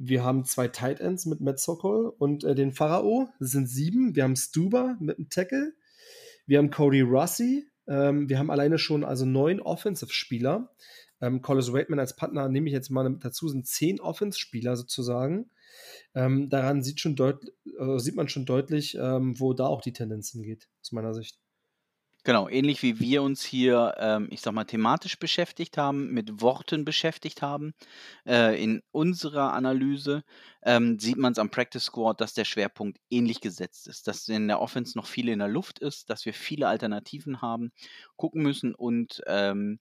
Wir 0.00 0.22
haben 0.22 0.44
zwei 0.44 0.68
Tight 0.68 1.00
Ends 1.00 1.26
mit 1.26 1.40
Matt 1.40 1.58
Sokol 1.58 2.14
und 2.18 2.44
äh, 2.44 2.54
den 2.54 2.72
Pharao. 2.72 3.28
Das 3.40 3.50
sind 3.50 3.68
sieben. 3.68 4.14
Wir 4.14 4.22
haben 4.22 4.36
Stuber 4.36 4.96
mit 5.00 5.18
einem 5.18 5.28
Tackle. 5.28 5.74
Wir 6.46 6.58
haben 6.58 6.70
Cody 6.70 7.00
Rossi. 7.00 7.68
Ähm, 7.88 8.28
wir 8.28 8.38
haben 8.38 8.50
alleine 8.50 8.78
schon 8.78 9.02
also 9.04 9.24
neun 9.24 9.60
Offensive-Spieler. 9.60 10.70
Ähm, 11.20 11.42
Collis 11.42 11.72
Waitman 11.72 11.98
als 11.98 12.14
Partner 12.14 12.48
nehme 12.48 12.68
ich 12.68 12.72
jetzt 12.72 12.90
mal 12.90 13.12
dazu, 13.18 13.48
sind 13.48 13.66
zehn 13.66 14.00
Offense-Spieler 14.00 14.76
sozusagen. 14.76 15.50
Ähm, 16.14 16.48
daran 16.48 16.82
sieht, 16.82 17.00
schon 17.00 17.16
deut 17.16 17.44
äh, 17.78 17.98
sieht 17.98 18.14
man 18.14 18.28
schon 18.28 18.46
deutlich, 18.46 18.96
ähm, 19.00 19.38
wo 19.40 19.52
da 19.52 19.66
auch 19.66 19.80
die 19.80 19.92
Tendenz 19.92 20.30
hingeht, 20.30 20.68
aus 20.80 20.92
meiner 20.92 21.12
Sicht. 21.12 21.40
Genau, 22.28 22.46
ähnlich 22.46 22.82
wie 22.82 23.00
wir 23.00 23.22
uns 23.22 23.42
hier, 23.42 23.94
ähm, 23.96 24.28
ich 24.30 24.42
sag 24.42 24.52
mal, 24.52 24.64
thematisch 24.66 25.18
beschäftigt 25.18 25.78
haben, 25.78 26.12
mit 26.12 26.42
Worten 26.42 26.84
beschäftigt 26.84 27.40
haben, 27.40 27.72
äh, 28.26 28.62
in 28.62 28.82
unserer 28.90 29.54
Analyse, 29.54 30.24
ähm, 30.62 30.98
sieht 30.98 31.16
man 31.16 31.32
es 31.32 31.38
am 31.38 31.48
Practice 31.48 31.84
Squad, 31.84 32.20
dass 32.20 32.34
der 32.34 32.44
Schwerpunkt 32.44 32.98
ähnlich 33.08 33.40
gesetzt 33.40 33.88
ist, 33.88 34.08
dass 34.08 34.28
in 34.28 34.46
der 34.46 34.60
Offense 34.60 34.98
noch 34.98 35.06
viel 35.06 35.30
in 35.30 35.38
der 35.38 35.48
Luft 35.48 35.78
ist, 35.78 36.10
dass 36.10 36.26
wir 36.26 36.34
viele 36.34 36.68
Alternativen 36.68 37.40
haben, 37.40 37.72
gucken 38.16 38.42
müssen 38.42 38.74
und 38.74 39.22
ähm, 39.26 39.78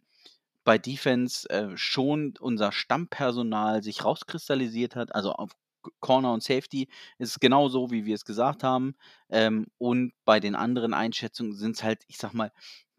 bei 0.64 0.78
Defense 0.78 1.50
äh, 1.50 1.76
schon 1.76 2.34
unser 2.40 2.72
Stammpersonal 2.72 3.84
sich 3.84 4.06
rauskristallisiert 4.06 4.96
hat, 4.96 5.14
also 5.14 5.34
auf 5.34 5.52
Corner 6.00 6.34
und 6.34 6.44
Safety 6.44 6.88
ist 7.18 7.32
es 7.32 7.40
genau 7.40 7.70
so, 7.70 7.92
wie 7.92 8.06
wir 8.06 8.16
es 8.16 8.26
gesagt 8.26 8.64
haben. 8.64 8.96
Ähm, 9.30 9.68
und 9.78 10.14
bei 10.26 10.40
den 10.40 10.56
anderen 10.56 10.94
Einschätzungen 10.94 11.54
sind 11.54 11.76
es 11.76 11.84
halt, 11.84 12.04
ich 12.08 12.18
sag 12.18 12.34
mal, 12.34 12.52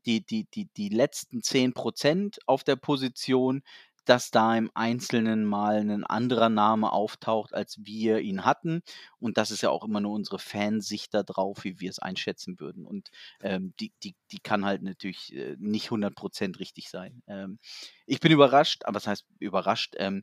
die, 0.07 0.24
die, 0.24 0.45
die, 0.45 0.66
die 0.76 0.89
letzten 0.89 1.43
10% 1.43 2.39
auf 2.47 2.64
der 2.64 2.76
Position, 2.76 3.62
dass 4.09 4.30
da 4.30 4.57
im 4.57 4.70
Einzelnen 4.72 5.45
mal 5.45 5.80
ein 5.80 6.05
anderer 6.05 6.49
Name 6.49 6.93
auftaucht, 6.93 7.53
als 7.53 7.78
wir 7.84 8.20
ihn 8.20 8.47
hatten. 8.47 8.80
Und 9.18 9.36
das 9.36 9.51
ist 9.51 9.61
ja 9.61 9.68
auch 9.68 9.84
immer 9.84 10.01
nur 10.01 10.14
unsere 10.14 10.39
Fansicht 10.39 11.12
darauf, 11.12 11.62
wie 11.64 11.78
wir 11.78 11.91
es 11.91 11.99
einschätzen 11.99 12.59
würden. 12.59 12.86
Und 12.86 13.11
ähm, 13.43 13.74
die, 13.80 13.93
die, 14.03 14.14
die 14.32 14.39
kann 14.39 14.64
halt 14.64 14.82
natürlich 14.82 15.34
äh, 15.36 15.57
nicht 15.59 15.91
100% 15.91 16.59
richtig 16.59 16.89
sein. 16.89 17.22
Ähm, 17.26 17.59
ich 18.07 18.20
bin 18.20 18.32
überrascht, 18.32 18.86
aber 18.86 18.97
was 18.97 19.07
heißt 19.07 19.26
überrascht? 19.41 19.95
Ähm, 19.99 20.22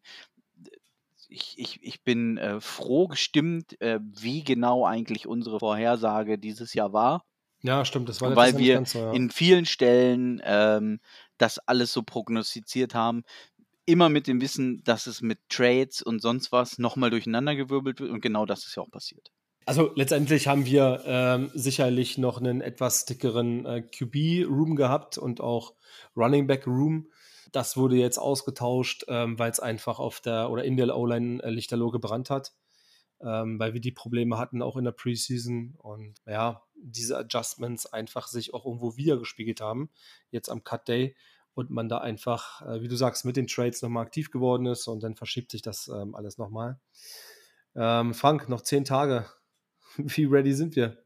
ich, 1.30 1.56
ich, 1.58 1.80
ich 1.82 2.04
bin 2.04 2.38
äh, 2.38 2.60
froh 2.62 3.08
gestimmt, 3.08 3.80
äh, 3.82 4.00
wie 4.02 4.44
genau 4.44 4.86
eigentlich 4.86 5.28
unsere 5.28 5.60
Vorhersage 5.60 6.38
dieses 6.38 6.74
Jahr 6.74 6.94
war. 6.94 7.26
Ja, 7.62 7.84
stimmt, 7.84 8.10
das 8.10 8.22
war 8.22 8.36
Weil 8.36 8.58
wir 8.58 8.86
so, 8.86 9.00
ja. 9.00 9.12
in 9.14 9.32
vielen 9.32 9.66
Stellen 9.66 10.42
ähm, 10.44 11.00
das 11.38 11.60
alles 11.60 11.92
so 11.94 12.04
prognostiziert 12.04 12.94
haben. 12.94 13.24
Immer 13.86 14.10
mit 14.10 14.28
dem 14.28 14.42
Wissen, 14.42 14.84
dass 14.84 15.08
es 15.08 15.22
mit 15.22 15.40
Trades 15.50 16.02
und 16.02 16.22
sonst 16.22 16.52
was 16.52 16.78
nochmal 16.78 17.10
durcheinandergewirbelt 17.10 18.00
wird 18.00 18.12
und 18.12 18.22
genau 18.22 18.46
das 18.46 18.66
ist 18.66 18.76
ja 18.76 18.84
auch 18.84 18.92
passiert. 18.92 19.32
Also 19.66 19.92
letztendlich 19.96 20.48
haben 20.48 20.66
wir 20.68 21.02
ähm, 21.08 21.50
sicherlich 21.56 22.20
noch 22.20 22.40
einen 22.40 22.62
etwas 22.62 23.06
dickeren 23.06 23.66
äh, 23.66 23.82
QB-Room 23.82 24.76
gehabt 24.76 25.18
und 25.18 25.42
auch 25.42 25.74
Running 26.16 26.46
Back-Room. 26.46 27.08
Das 27.56 27.78
wurde 27.78 27.96
jetzt 27.96 28.18
ausgetauscht, 28.18 29.06
ähm, 29.08 29.40
weil 29.40 29.50
es 29.50 29.62
einfach 29.62 29.98
auf 29.98 30.20
der 30.20 30.50
oder 30.50 30.66
in 30.66 30.76
der 30.76 30.94
O-Line 30.94 31.42
äh, 31.42 31.50
Lichterloh 31.50 31.90
gebrannt 31.90 32.30
hat, 32.30 32.54
ähm, 33.22 33.58
weil 33.60 33.74
wir 33.74 33.80
die 33.80 33.94
Probleme 33.94 34.38
hatten 34.38 34.62
auch 34.62 34.76
in 34.76 34.84
der 34.84 34.92
Preseason 34.92 35.74
und 35.78 36.16
ja, 36.26 36.64
diese 36.76 37.18
Adjustments 37.18 37.86
einfach 37.86 38.28
sich 38.28 38.54
auch 38.54 38.66
irgendwo 38.66 38.98
wiedergespiegelt 38.98 39.62
haben, 39.62 39.90
jetzt 40.32 40.50
am 40.50 40.66
Cut 40.66 40.90
Day 40.90 41.16
und 41.54 41.70
man 41.70 41.88
da 41.88 42.00
einfach, 42.00 42.62
äh, 42.64 42.82
wie 42.82 42.90
du 42.90 42.98
sagst, 42.98 43.24
mit 43.24 43.38
den 43.38 43.48
Trades 43.48 43.82
nochmal 43.82 44.06
aktiv 44.06 44.32
geworden 44.32 44.66
ist 44.66 44.90
und 44.90 45.02
dann 45.02 45.16
verschiebt 45.16 45.50
sich 45.50 45.62
das 45.62 45.88
ähm, 45.88 46.14
alles 46.14 46.38
nochmal. 46.38 46.82
Ähm, 47.74 48.14
Frank, 48.14 48.50
noch 48.50 48.64
zehn 48.64 48.84
Tage. 48.84 49.30
Wie 49.96 50.26
ready 50.26 50.52
sind 50.52 50.76
wir? 50.76 51.06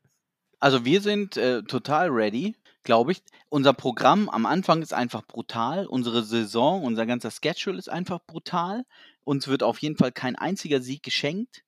Also 0.59 0.83
wir 0.83 1.01
sind 1.01 1.37
äh, 1.37 1.61
total 1.61 2.09
ready 2.09 2.55
glaube 2.83 3.11
ich. 3.11 3.21
Unser 3.49 3.73
Programm 3.73 4.29
am 4.29 4.45
Anfang 4.45 4.81
ist 4.81 4.93
einfach 4.93 5.25
brutal. 5.25 5.85
Unsere 5.85 6.23
Saison, 6.23 6.83
unser 6.83 7.05
ganzer 7.05 7.31
Schedule 7.31 7.77
ist 7.77 7.89
einfach 7.89 8.19
brutal. 8.25 8.85
Uns 9.23 9.47
wird 9.47 9.63
auf 9.63 9.79
jeden 9.79 9.97
Fall 9.97 10.11
kein 10.11 10.35
einziger 10.35 10.81
Sieg 10.81 11.03
geschenkt. 11.03 11.63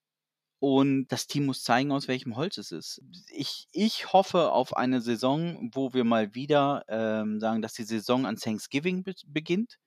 Und 0.58 1.08
das 1.08 1.26
Team 1.26 1.46
muss 1.46 1.64
zeigen, 1.64 1.90
aus 1.90 2.06
welchem 2.06 2.36
Holz 2.36 2.56
es 2.56 2.70
ist. 2.70 3.02
Ich, 3.32 3.66
ich 3.72 4.12
hoffe 4.12 4.52
auf 4.52 4.76
eine 4.76 5.00
Saison, 5.00 5.70
wo 5.74 5.92
wir 5.92 6.04
mal 6.04 6.36
wieder 6.36 6.84
ähm, 6.86 7.40
sagen, 7.40 7.62
dass 7.62 7.74
die 7.74 7.82
Saison 7.82 8.26
an 8.26 8.36
Thanksgiving 8.36 9.02
be 9.02 9.14
beginnt 9.26 9.80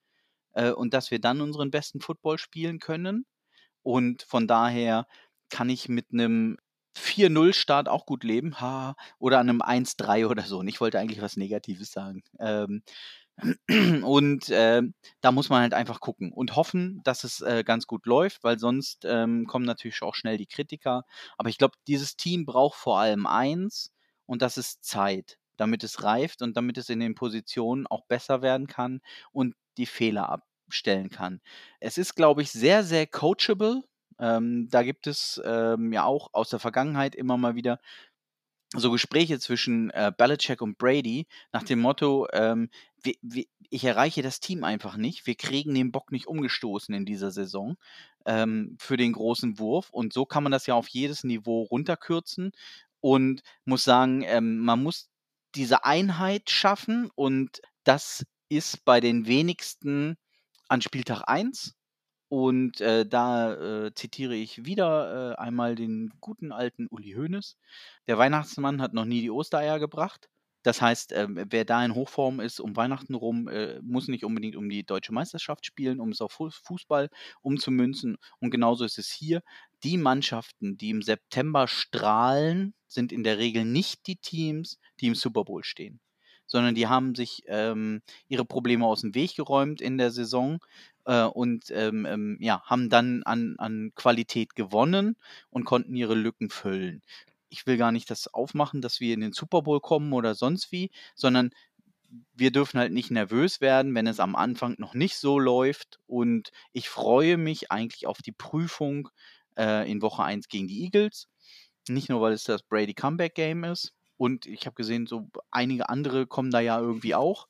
äh, 0.51 0.71
und 0.71 0.93
dass 0.93 1.11
wir 1.11 1.19
dann 1.19 1.39
unseren 1.39 1.71
besten 1.71 2.01
Football 2.01 2.37
spielen 2.39 2.79
können. 2.79 3.25
Und 3.83 4.23
von 4.23 4.47
daher 4.47 5.07
kann 5.49 5.69
ich 5.69 5.87
mit 5.87 6.07
einem 6.11 6.57
4-0-Start 6.95 7.89
auch 7.89 8.05
gut 8.05 8.23
leben, 8.23 8.59
ha, 8.61 8.95
oder 9.19 9.39
an 9.39 9.49
einem 9.49 9.61
1-3 9.61 10.27
oder 10.27 10.43
so. 10.43 10.59
Und 10.59 10.67
ich 10.67 10.81
wollte 10.81 10.99
eigentlich 10.99 11.21
was 11.21 11.37
Negatives 11.37 11.91
sagen. 11.91 12.23
Ähm, 12.39 12.83
und 14.03 14.49
äh, 14.49 14.81
da 15.21 15.31
muss 15.31 15.49
man 15.49 15.61
halt 15.61 15.73
einfach 15.73 15.99
gucken 15.99 16.31
und 16.31 16.55
hoffen, 16.55 17.01
dass 17.03 17.23
es 17.23 17.41
äh, 17.41 17.63
ganz 17.65 17.85
gut 17.87 18.05
läuft, 18.05 18.43
weil 18.43 18.59
sonst 18.59 19.03
ähm, 19.05 19.45
kommen 19.45 19.65
natürlich 19.65 20.01
auch 20.01 20.15
schnell 20.15 20.37
die 20.37 20.45
Kritiker. 20.47 21.03
Aber 21.37 21.49
ich 21.49 21.57
glaube, 21.57 21.75
dieses 21.87 22.15
Team 22.15 22.45
braucht 22.45 22.77
vor 22.79 22.99
allem 22.99 23.25
eins 23.25 23.91
und 24.25 24.41
das 24.41 24.57
ist 24.57 24.85
Zeit, 24.85 25.37
damit 25.57 25.83
es 25.83 26.03
reift 26.03 26.41
und 26.41 26.55
damit 26.55 26.77
es 26.77 26.89
in 26.89 26.99
den 26.99 27.15
Positionen 27.15 27.87
auch 27.87 28.05
besser 28.07 28.41
werden 28.41 28.67
kann 28.67 29.01
und 29.31 29.55
die 29.77 29.85
Fehler 29.85 30.29
abstellen 30.29 31.09
kann. 31.09 31.41
Es 31.79 31.97
ist, 31.97 32.15
glaube 32.15 32.41
ich, 32.41 32.51
sehr, 32.51 32.83
sehr 32.83 33.05
coachable. 33.07 33.83
Ähm, 34.19 34.67
da 34.69 34.83
gibt 34.83 35.07
es 35.07 35.41
ähm, 35.45 35.91
ja 35.93 36.05
auch 36.05 36.29
aus 36.33 36.49
der 36.49 36.59
Vergangenheit 36.59 37.15
immer 37.15 37.37
mal 37.37 37.55
wieder 37.55 37.79
so 38.73 38.91
Gespräche 38.91 39.39
zwischen 39.39 39.89
äh, 39.91 40.11
Belichick 40.15 40.61
und 40.61 40.77
Brady 40.77 41.27
nach 41.51 41.63
dem 41.63 41.79
Motto, 41.79 42.27
ähm, 42.33 42.69
wir, 43.01 43.13
wir, 43.21 43.45
ich 43.69 43.83
erreiche 43.83 44.21
das 44.21 44.39
Team 44.39 44.63
einfach 44.63 44.97
nicht, 44.97 45.27
wir 45.27 45.35
kriegen 45.35 45.73
den 45.73 45.91
Bock 45.91 46.11
nicht 46.11 46.27
umgestoßen 46.27 46.93
in 46.93 47.05
dieser 47.05 47.31
Saison 47.31 47.77
ähm, 48.25 48.75
für 48.79 48.97
den 48.97 49.13
großen 49.13 49.59
Wurf 49.59 49.89
und 49.91 50.13
so 50.13 50.25
kann 50.25 50.43
man 50.43 50.51
das 50.51 50.65
ja 50.65 50.75
auf 50.75 50.87
jedes 50.87 51.23
Niveau 51.23 51.63
runterkürzen 51.63 52.51
und 53.01 53.43
muss 53.65 53.83
sagen, 53.83 54.23
ähm, 54.23 54.59
man 54.59 54.81
muss 54.81 55.09
diese 55.55 55.85
Einheit 55.85 56.49
schaffen 56.49 57.09
und 57.15 57.61
das 57.83 58.25
ist 58.49 58.83
bei 58.85 58.99
den 58.99 59.27
wenigsten 59.27 60.17
an 60.67 60.81
Spieltag 60.81 61.23
1 61.27 61.75
und 62.35 62.81
äh, 62.81 63.05
da 63.05 63.53
äh, 63.85 63.93
zitiere 63.93 64.35
ich 64.35 64.65
wieder 64.65 65.31
äh, 65.31 65.35
einmal 65.37 65.75
den 65.75 66.11
guten 66.19 66.51
alten 66.51 66.87
Uli 66.91 67.13
Hoeneß. 67.13 67.55
Der 68.07 68.17
Weihnachtsmann 68.17 68.81
hat 68.81 68.93
noch 68.93 69.05
nie 69.05 69.21
die 69.21 69.31
Ostereier 69.31 69.79
gebracht. 69.79 70.27
Das 70.61 70.81
heißt, 70.81 71.13
ähm, 71.13 71.41
wer 71.47 71.63
da 71.63 71.85
in 71.85 71.95
Hochform 71.95 72.41
ist 72.41 72.59
um 72.59 72.75
Weihnachten 72.75 73.15
rum, 73.15 73.47
äh, 73.47 73.79
muss 73.81 74.09
nicht 74.09 74.25
unbedingt 74.25 74.57
um 74.57 74.67
die 74.67 74.85
deutsche 74.85 75.13
Meisterschaft 75.13 75.65
spielen, 75.65 76.01
um 76.01 76.09
es 76.09 76.19
auf 76.19 76.33
Fußball 76.33 77.09
umzumünzen. 77.41 78.17
Und 78.41 78.51
genauso 78.51 78.83
ist 78.83 78.99
es 78.99 79.09
hier. 79.09 79.41
Die 79.85 79.95
Mannschaften, 79.97 80.75
die 80.77 80.89
im 80.89 81.03
September 81.03 81.69
strahlen, 81.69 82.73
sind 82.89 83.13
in 83.13 83.23
der 83.23 83.37
Regel 83.37 83.63
nicht 83.63 84.07
die 84.07 84.17
Teams, 84.17 84.77
die 84.99 85.07
im 85.07 85.15
Super 85.15 85.45
Bowl 85.45 85.63
stehen 85.63 86.01
sondern 86.47 86.75
die 86.75 86.87
haben 86.87 87.15
sich 87.15 87.43
ähm, 87.47 88.01
ihre 88.27 88.45
Probleme 88.45 88.85
aus 88.85 89.01
dem 89.01 89.15
Weg 89.15 89.35
geräumt 89.35 89.81
in 89.81 89.97
der 89.97 90.11
Saison 90.11 90.59
äh, 91.05 91.23
und 91.23 91.71
ähm, 91.71 92.05
ähm, 92.05 92.37
ja, 92.39 92.61
haben 92.63 92.89
dann 92.89 93.23
an, 93.23 93.55
an 93.57 93.91
Qualität 93.95 94.55
gewonnen 94.55 95.17
und 95.49 95.65
konnten 95.65 95.95
ihre 95.95 96.15
Lücken 96.15 96.49
füllen. 96.49 97.01
Ich 97.49 97.65
will 97.67 97.77
gar 97.77 97.91
nicht 97.91 98.09
das 98.09 98.33
aufmachen, 98.33 98.81
dass 98.81 98.99
wir 98.99 99.13
in 99.13 99.21
den 99.21 99.33
Super 99.33 99.61
Bowl 99.61 99.79
kommen 99.79 100.13
oder 100.13 100.35
sonst 100.35 100.71
wie, 100.71 100.91
sondern 101.15 101.51
wir 102.33 102.51
dürfen 102.51 102.79
halt 102.79 102.91
nicht 102.93 103.11
nervös 103.11 103.61
werden, 103.61 103.93
wenn 103.95 104.07
es 104.07 104.19
am 104.19 104.35
Anfang 104.35 104.75
noch 104.77 104.93
nicht 104.93 105.17
so 105.17 105.39
läuft. 105.39 105.99
Und 106.07 106.51
ich 106.71 106.89
freue 106.89 107.37
mich 107.37 107.71
eigentlich 107.71 108.07
auf 108.07 108.19
die 108.21 108.31
Prüfung 108.31 109.09
äh, 109.57 109.89
in 109.89 110.01
Woche 110.01 110.23
1 110.23 110.47
gegen 110.47 110.67
die 110.67 110.83
Eagles. 110.83 111.27
Nicht 111.87 112.09
nur, 112.09 112.21
weil 112.21 112.33
es 112.33 112.43
das 112.43 112.63
Brady 112.63 112.93
Comeback 112.93 113.35
Game 113.35 113.63
ist. 113.63 113.93
Und 114.17 114.45
ich 114.45 114.65
habe 114.65 114.75
gesehen, 114.75 115.07
so 115.07 115.29
einige 115.51 115.89
andere 115.89 116.25
kommen 116.25 116.51
da 116.51 116.59
ja 116.59 116.79
irgendwie 116.79 117.15
auch 117.15 117.47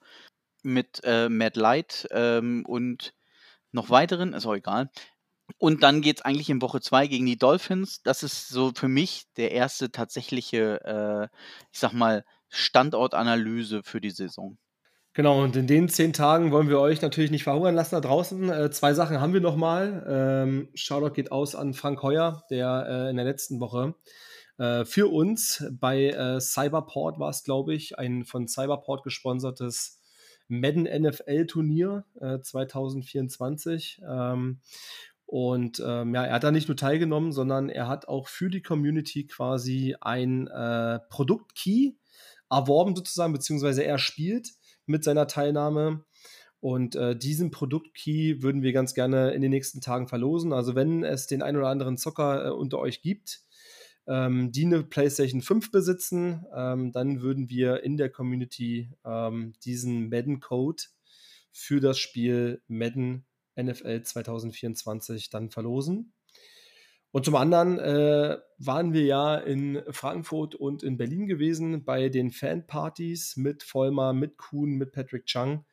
mit 0.63 1.01
äh, 1.03 1.29
Matt 1.29 1.57
Light 1.57 2.07
ähm, 2.11 2.65
und 2.65 3.13
noch 3.75 3.89
weiteren, 3.89 4.33
ist 4.33 4.45
auch 4.45 4.55
egal. 4.55 4.89
Und 5.59 5.83
dann 5.83 6.01
geht 6.01 6.17
es 6.17 6.25
eigentlich 6.25 6.49
in 6.49 6.61
Woche 6.61 6.81
2 6.81 7.07
gegen 7.07 7.27
die 7.27 7.37
Dolphins. 7.37 8.01
Das 8.01 8.23
ist 8.23 8.49
so 8.49 8.71
für 8.75 8.87
mich 8.87 9.25
der 9.37 9.51
erste 9.51 9.91
tatsächliche, 9.91 10.81
äh, 10.83 11.37
ich 11.71 11.79
sag 11.79 11.93
mal, 11.93 12.25
Standortanalyse 12.49 13.83
für 13.83 14.01
die 14.01 14.09
Saison. 14.09 14.57
Genau, 15.13 15.43
und 15.43 15.55
in 15.55 15.67
den 15.67 15.87
zehn 15.87 16.11
Tagen 16.11 16.51
wollen 16.51 16.67
wir 16.67 16.79
euch 16.79 17.01
natürlich 17.01 17.31
nicht 17.31 17.43
verhungern 17.43 17.75
lassen 17.75 17.95
da 17.95 18.01
draußen. 18.01 18.49
Äh, 18.49 18.71
zwei 18.71 18.93
Sachen 18.93 19.21
haben 19.21 19.33
wir 19.33 19.39
nochmal. 19.39 20.05
Ähm, 20.09 20.69
Shoutout 20.73 21.13
geht 21.13 21.31
aus 21.31 21.55
an 21.55 21.73
Frank 21.73 22.01
Heuer, 22.01 22.43
der 22.49 22.87
äh, 22.89 23.09
in 23.11 23.15
der 23.15 23.25
letzten 23.25 23.59
Woche 23.59 23.95
äh, 24.57 24.85
für 24.85 25.11
uns 25.11 25.63
bei 25.71 26.09
äh, 26.09 26.39
Cyberport 26.39 27.19
war 27.19 27.29
es, 27.29 27.43
glaube 27.43 27.73
ich, 27.73 27.97
ein 27.97 28.25
von 28.25 28.47
Cyberport 28.47 29.03
gesponsertes 29.03 30.01
Madden 30.47 30.83
NFL 30.83 31.45
Turnier 31.47 32.05
äh, 32.19 32.39
2024. 32.39 34.01
Ähm, 34.07 34.59
und 35.25 35.81
ähm, 35.85 36.13
ja, 36.13 36.23
er 36.25 36.35
hat 36.35 36.43
da 36.43 36.51
nicht 36.51 36.67
nur 36.67 36.77
teilgenommen, 36.77 37.31
sondern 37.31 37.69
er 37.69 37.87
hat 37.87 38.07
auch 38.07 38.27
für 38.27 38.49
die 38.49 38.61
Community 38.61 39.25
quasi 39.25 39.95
ein 39.99 40.47
äh, 40.47 40.99
Produktkey 41.09 41.97
erworben 42.49 42.95
sozusagen, 42.95 43.33
beziehungsweise 43.33 43.83
er 43.83 43.97
spielt 43.97 44.51
mit 44.85 45.03
seiner 45.03 45.27
Teilnahme. 45.27 46.05
Und 46.59 46.95
äh, 46.95 47.15
diesen 47.15 47.51
Produktkey 47.51 48.41
würden 48.41 48.61
wir 48.61 48.73
ganz 48.73 48.93
gerne 48.93 49.31
in 49.31 49.41
den 49.41 49.51
nächsten 49.51 49.81
Tagen 49.81 50.07
verlosen. 50.07 50.53
Also 50.53 50.73
wenn 50.73 51.03
es 51.03 51.27
den 51.27 51.41
einen 51.41 51.57
oder 51.57 51.69
anderen 51.69 51.97
Zocker 51.97 52.47
äh, 52.47 52.49
unter 52.49 52.79
euch 52.79 53.01
gibt, 53.01 53.41
ähm, 54.07 54.51
die 54.51 54.65
eine 54.65 54.83
PlayStation 54.83 55.41
5 55.41 55.71
besitzen, 55.71 56.45
ähm, 56.55 56.91
dann 56.91 57.21
würden 57.21 57.49
wir 57.49 57.83
in 57.83 57.97
der 57.97 58.09
Community 58.09 58.91
ähm, 59.03 59.53
diesen 59.63 60.09
Madden-Code 60.09 60.83
für 61.51 61.79
das 61.79 61.97
Spiel 61.97 62.61
Madden 62.67 63.25
NFL 63.59 64.03
2024 64.03 65.29
dann 65.29 65.49
verlosen. 65.49 66.13
Und 67.11 67.23
zum 67.23 67.35
anderen 67.35 67.79
äh, 67.79 68.37
waren 68.57 68.91
wir 68.91 69.05
ja 69.05 69.37
in 69.37 69.81
Frankfurt 69.89 70.53
und 70.53 70.83
in 70.83 70.97
Berlin 70.97 71.27
gewesen 71.27 71.85
bei 71.85 72.09
den 72.09 72.29
Fanpartys 72.29 73.37
mit 73.37 73.63
Vollmer, 73.63 74.11
mit 74.11 74.37
Kuhn, 74.37 74.71
mit 74.71 74.91
Patrick 74.91 75.25
Chung. 75.25 75.65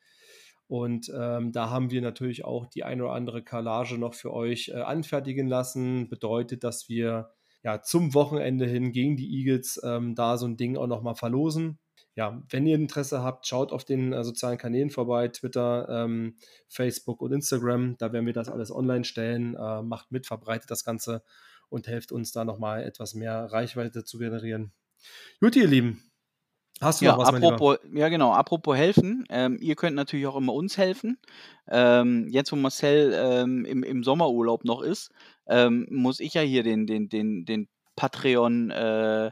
Und 0.67 1.11
ähm, 1.13 1.51
da 1.51 1.69
haben 1.69 1.91
wir 1.91 2.01
natürlich 2.01 2.45
auch 2.45 2.65
die 2.65 2.85
eine 2.85 3.03
oder 3.03 3.13
andere 3.13 3.43
Carlage 3.43 3.97
noch 3.97 4.13
für 4.13 4.31
euch 4.33 4.69
äh, 4.69 4.77
anfertigen 4.77 5.47
lassen. 5.47 6.07
Bedeutet, 6.07 6.63
dass 6.63 6.87
wir 6.87 7.33
ja 7.63 7.81
zum 7.81 8.13
Wochenende 8.13 8.65
hin 8.65 8.91
gegen 8.91 9.17
die 9.17 9.39
Eagles 9.39 9.81
ähm, 9.83 10.15
da 10.15 10.37
so 10.37 10.45
ein 10.45 10.57
Ding 10.57 10.77
auch 10.77 10.87
nochmal 10.87 11.15
verlosen 11.15 11.79
ja, 12.15 12.43
wenn 12.49 12.67
ihr 12.67 12.75
Interesse 12.75 13.23
habt, 13.23 13.47
schaut 13.47 13.71
auf 13.71 13.85
den 13.85 14.13
äh, 14.13 14.23
sozialen 14.23 14.57
Kanälen 14.57 14.91
vorbei, 14.91 15.29
Twitter, 15.29 15.87
ähm, 15.89 16.37
Facebook 16.67 17.21
und 17.21 17.31
Instagram. 17.31 17.97
Da 17.97 18.13
werden 18.13 18.25
wir 18.25 18.33
das 18.33 18.49
alles 18.49 18.71
online 18.71 19.03
stellen. 19.03 19.55
Äh, 19.55 19.81
macht 19.81 20.11
mit, 20.11 20.27
verbreitet 20.27 20.69
das 20.69 20.83
Ganze 20.83 21.23
und 21.69 21.87
helft 21.87 22.11
uns 22.11 22.31
da 22.31 22.45
nochmal 22.45 22.83
etwas 22.83 23.15
mehr 23.15 23.51
Reichweite 23.51 24.03
zu 24.03 24.19
generieren. 24.19 24.73
Gut, 25.39 25.55
ihr 25.55 25.67
Lieben. 25.67 26.03
Hast 26.81 27.01
du 27.01 27.05
ja, 27.05 27.13
noch 27.13 27.19
was, 27.19 27.33
apropos, 27.33 27.77
Ja, 27.93 28.09
genau. 28.09 28.33
Apropos 28.33 28.75
helfen. 28.75 29.25
Ähm, 29.29 29.57
ihr 29.59 29.75
könnt 29.75 29.95
natürlich 29.95 30.27
auch 30.27 30.35
immer 30.35 30.53
uns 30.53 30.77
helfen. 30.77 31.17
Ähm, 31.67 32.27
jetzt, 32.29 32.51
wo 32.51 32.55
Marcel 32.55 33.13
ähm, 33.15 33.65
im, 33.65 33.83
im 33.83 34.03
Sommerurlaub 34.03 34.65
noch 34.65 34.81
ist, 34.81 35.11
ähm, 35.47 35.87
muss 35.89 36.19
ich 36.19 36.33
ja 36.33 36.41
hier 36.41 36.63
den, 36.63 36.87
den, 36.87 37.09
den, 37.09 37.45
den 37.45 37.67
Patreon 37.95 38.71
äh, 38.71 39.31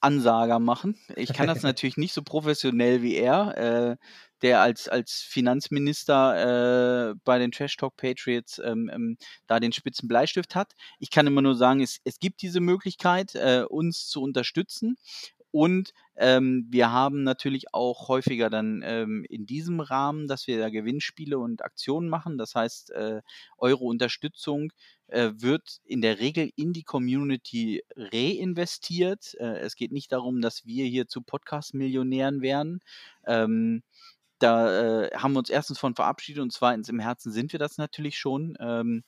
Ansager 0.00 0.58
machen. 0.58 0.98
Ich 1.16 1.32
kann 1.32 1.46
das 1.46 1.62
natürlich 1.62 1.96
nicht 1.96 2.12
so 2.12 2.22
professionell 2.22 3.02
wie 3.02 3.16
er, 3.16 3.56
äh, 3.56 3.96
der 4.42 4.60
als, 4.60 4.88
als 4.88 5.24
Finanzminister 5.26 7.10
äh, 7.10 7.14
bei 7.24 7.38
den 7.38 7.50
Trash 7.50 7.76
Talk 7.76 7.96
Patriots 7.96 8.60
ähm, 8.64 8.90
ähm, 8.92 9.16
da 9.46 9.60
den 9.60 9.72
spitzen 9.72 10.08
Bleistift 10.08 10.54
hat. 10.54 10.72
Ich 10.98 11.10
kann 11.10 11.26
immer 11.26 11.42
nur 11.42 11.54
sagen, 11.54 11.80
es, 11.80 11.98
es 12.04 12.18
gibt 12.18 12.42
diese 12.42 12.60
Möglichkeit, 12.60 13.34
äh, 13.34 13.64
uns 13.68 14.06
zu 14.06 14.22
unterstützen. 14.22 14.96
Und 15.54 15.94
ähm, 16.16 16.66
wir 16.68 16.90
haben 16.90 17.22
natürlich 17.22 17.72
auch 17.72 18.08
häufiger 18.08 18.50
dann 18.50 18.82
ähm, 18.84 19.24
in 19.28 19.46
diesem 19.46 19.78
Rahmen, 19.78 20.26
dass 20.26 20.48
wir 20.48 20.58
da 20.58 20.68
Gewinnspiele 20.68 21.38
und 21.38 21.62
Aktionen 21.62 22.08
machen. 22.08 22.38
Das 22.38 22.56
heißt, 22.56 22.90
äh, 22.90 23.22
eure 23.56 23.84
Unterstützung 23.84 24.72
äh, 25.06 25.30
wird 25.36 25.78
in 25.84 26.00
der 26.00 26.18
Regel 26.18 26.50
in 26.56 26.72
die 26.72 26.82
Community 26.82 27.84
reinvestiert. 27.94 29.36
Äh, 29.38 29.60
es 29.60 29.76
geht 29.76 29.92
nicht 29.92 30.10
darum, 30.10 30.40
dass 30.40 30.66
wir 30.66 30.86
hier 30.86 31.06
zu 31.06 31.22
Podcast-Millionären 31.22 32.42
werden. 32.42 32.80
Ähm, 33.24 33.84
da 34.40 35.04
äh, 35.04 35.10
haben 35.16 35.34
wir 35.34 35.38
uns 35.38 35.50
erstens 35.50 35.78
von 35.78 35.94
verabschiedet 35.94 36.42
und 36.42 36.52
zweitens 36.52 36.88
im 36.88 36.98
Herzen 36.98 37.30
sind 37.30 37.52
wir 37.52 37.60
das 37.60 37.78
natürlich 37.78 38.18
schon. 38.18 38.56
Ähm, 38.58 39.04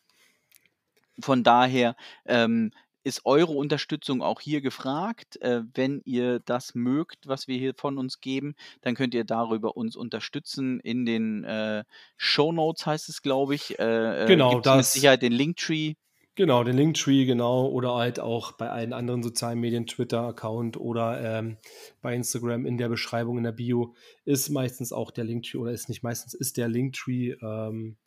von 1.19 1.43
daher 1.43 1.97
ähm, 2.25 2.71
ist 3.07 3.21
eure 3.25 3.53
Unterstützung 3.53 4.21
auch 4.21 4.41
hier 4.41 4.61
gefragt. 4.61 5.41
Äh, 5.41 5.63
wenn 5.75 6.03
ihr 6.05 6.41
das 6.41 6.75
mögt, 6.75 7.29
was 7.29 7.47
wir 7.47 7.57
hier 7.57 7.73
von 7.77 7.99
uns 7.99 8.21
geben, 8.21 8.57
dann 8.81 8.97
könnt 8.97 9.15
ihr 9.15 9.23
darüber 9.23 9.77
uns 9.77 9.95
unterstützen. 9.95 10.81
In 10.81 11.07
den 11.07 11.45
äh, 11.45 11.85
Show 12.17 12.51
Notes 12.51 12.85
heißt 12.85 13.09
es, 13.09 13.23
glaube 13.23 13.55
ich. 13.55 13.79
Äh, 13.79 14.25
genau, 14.27 14.59
das. 14.59 14.77
Mit 14.77 14.87
Sicherheit 14.87 15.23
den 15.23 15.33
Linktree. 15.33 15.95
Genau, 16.35 16.65
den 16.65 16.77
Linktree, 16.77 17.27
genau. 17.27 17.69
Oder 17.69 17.95
halt 17.95 18.19
auch 18.19 18.53
bei 18.53 18.71
allen 18.71 18.93
anderen 18.93 19.23
sozialen 19.23 19.61
Medien, 19.61 19.87
Twitter-Account 19.87 20.77
oder 20.77 21.39
ähm, 21.39 21.59
bei 22.03 22.13
Instagram 22.13 22.67
in 22.67 22.77
der 22.77 22.89
Beschreibung 22.89 23.39
in 23.39 23.45
der 23.45 23.53
Bio 23.53 23.95
ist 24.25 24.51
meistens 24.51 24.93
auch 24.93 25.13
der 25.13 25.25
Linktree 25.25 25.59
oder 25.59 25.71
ist 25.71 25.89
nicht 25.89 26.03
meistens, 26.03 26.35
ist 26.35 26.57
der 26.57 26.67
Linktree 26.67 27.37
ähm, 27.41 27.99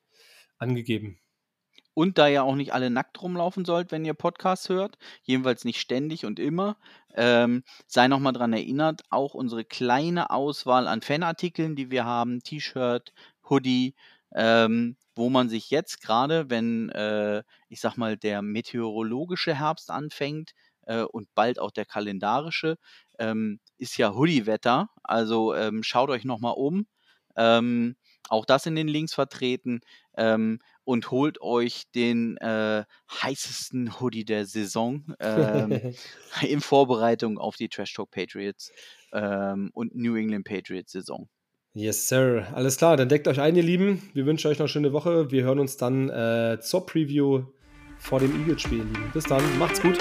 angegeben. 0.57 1.19
Und 1.99 2.17
da 2.17 2.29
ihr 2.29 2.43
auch 2.45 2.55
nicht 2.55 2.73
alle 2.73 2.89
nackt 2.89 3.21
rumlaufen 3.21 3.65
sollt, 3.65 3.91
wenn 3.91 4.05
ihr 4.05 4.13
Podcasts 4.13 4.69
hört, 4.69 4.97
jedenfalls 5.23 5.65
nicht 5.65 5.81
ständig 5.81 6.25
und 6.25 6.39
immer, 6.39 6.77
ähm, 7.13 7.63
sei 7.87 8.07
nochmal 8.07 8.31
daran 8.31 8.53
erinnert, 8.53 9.01
auch 9.09 9.33
unsere 9.33 9.65
kleine 9.65 10.29
Auswahl 10.29 10.87
an 10.87 11.01
Fanartikeln, 11.01 11.75
die 11.75 11.91
wir 11.91 12.05
haben, 12.05 12.39
T-Shirt, 12.41 13.11
Hoodie, 13.49 13.95
ähm, 14.33 14.95
wo 15.13 15.29
man 15.29 15.49
sich 15.49 15.69
jetzt 15.71 16.01
gerade, 16.01 16.49
wenn, 16.49 16.87
äh, 16.89 17.43
ich 17.67 17.81
sag 17.81 17.97
mal, 17.97 18.15
der 18.15 18.41
meteorologische 18.41 19.53
Herbst 19.53 19.91
anfängt 19.91 20.51
äh, 20.83 21.01
und 21.01 21.27
bald 21.35 21.59
auch 21.59 21.71
der 21.71 21.83
kalendarische, 21.85 22.77
ähm, 23.19 23.59
ist 23.77 23.97
ja 23.97 24.13
Hoodie-Wetter. 24.13 24.87
Also 25.03 25.53
ähm, 25.53 25.83
schaut 25.83 26.09
euch 26.09 26.23
nochmal 26.23 26.53
um. 26.55 26.87
Ähm, 27.35 27.95
auch 28.27 28.45
das 28.45 28.65
in 28.65 28.75
den 28.75 28.87
Links 28.87 29.13
vertreten 29.13 29.81
ähm, 30.17 30.59
und 30.83 31.11
holt 31.11 31.41
euch 31.41 31.83
den 31.93 32.37
äh, 32.37 32.83
heißesten 33.11 33.99
Hoodie 33.99 34.25
der 34.25 34.45
Saison 34.45 35.03
ähm, 35.19 35.95
in 36.41 36.61
Vorbereitung 36.61 37.37
auf 37.37 37.55
die 37.55 37.69
Trash 37.69 37.93
Talk 37.93 38.11
Patriots 38.11 38.71
ähm, 39.13 39.69
und 39.73 39.95
New 39.95 40.15
England 40.15 40.45
Patriots 40.45 40.91
Saison. 40.91 41.29
Yes, 41.73 42.07
Sir. 42.07 42.47
Alles 42.53 42.77
klar, 42.77 42.97
dann 42.97 43.09
deckt 43.09 43.27
euch 43.27 43.39
ein, 43.39 43.55
ihr 43.55 43.63
Lieben. 43.63 44.09
Wir 44.13 44.25
wünschen 44.25 44.47
euch 44.49 44.57
noch 44.57 44.65
eine 44.65 44.69
schöne 44.69 44.91
Woche. 44.91 45.31
Wir 45.31 45.43
hören 45.43 45.59
uns 45.59 45.77
dann 45.77 46.09
äh, 46.09 46.59
zur 46.61 46.85
Preview 46.85 47.43
vor 47.99 48.19
dem 48.19 48.39
Eagles-Spiel. 48.41 48.85
Bis 49.13 49.25
dann, 49.25 49.57
macht's 49.59 49.81
gut. 49.81 49.97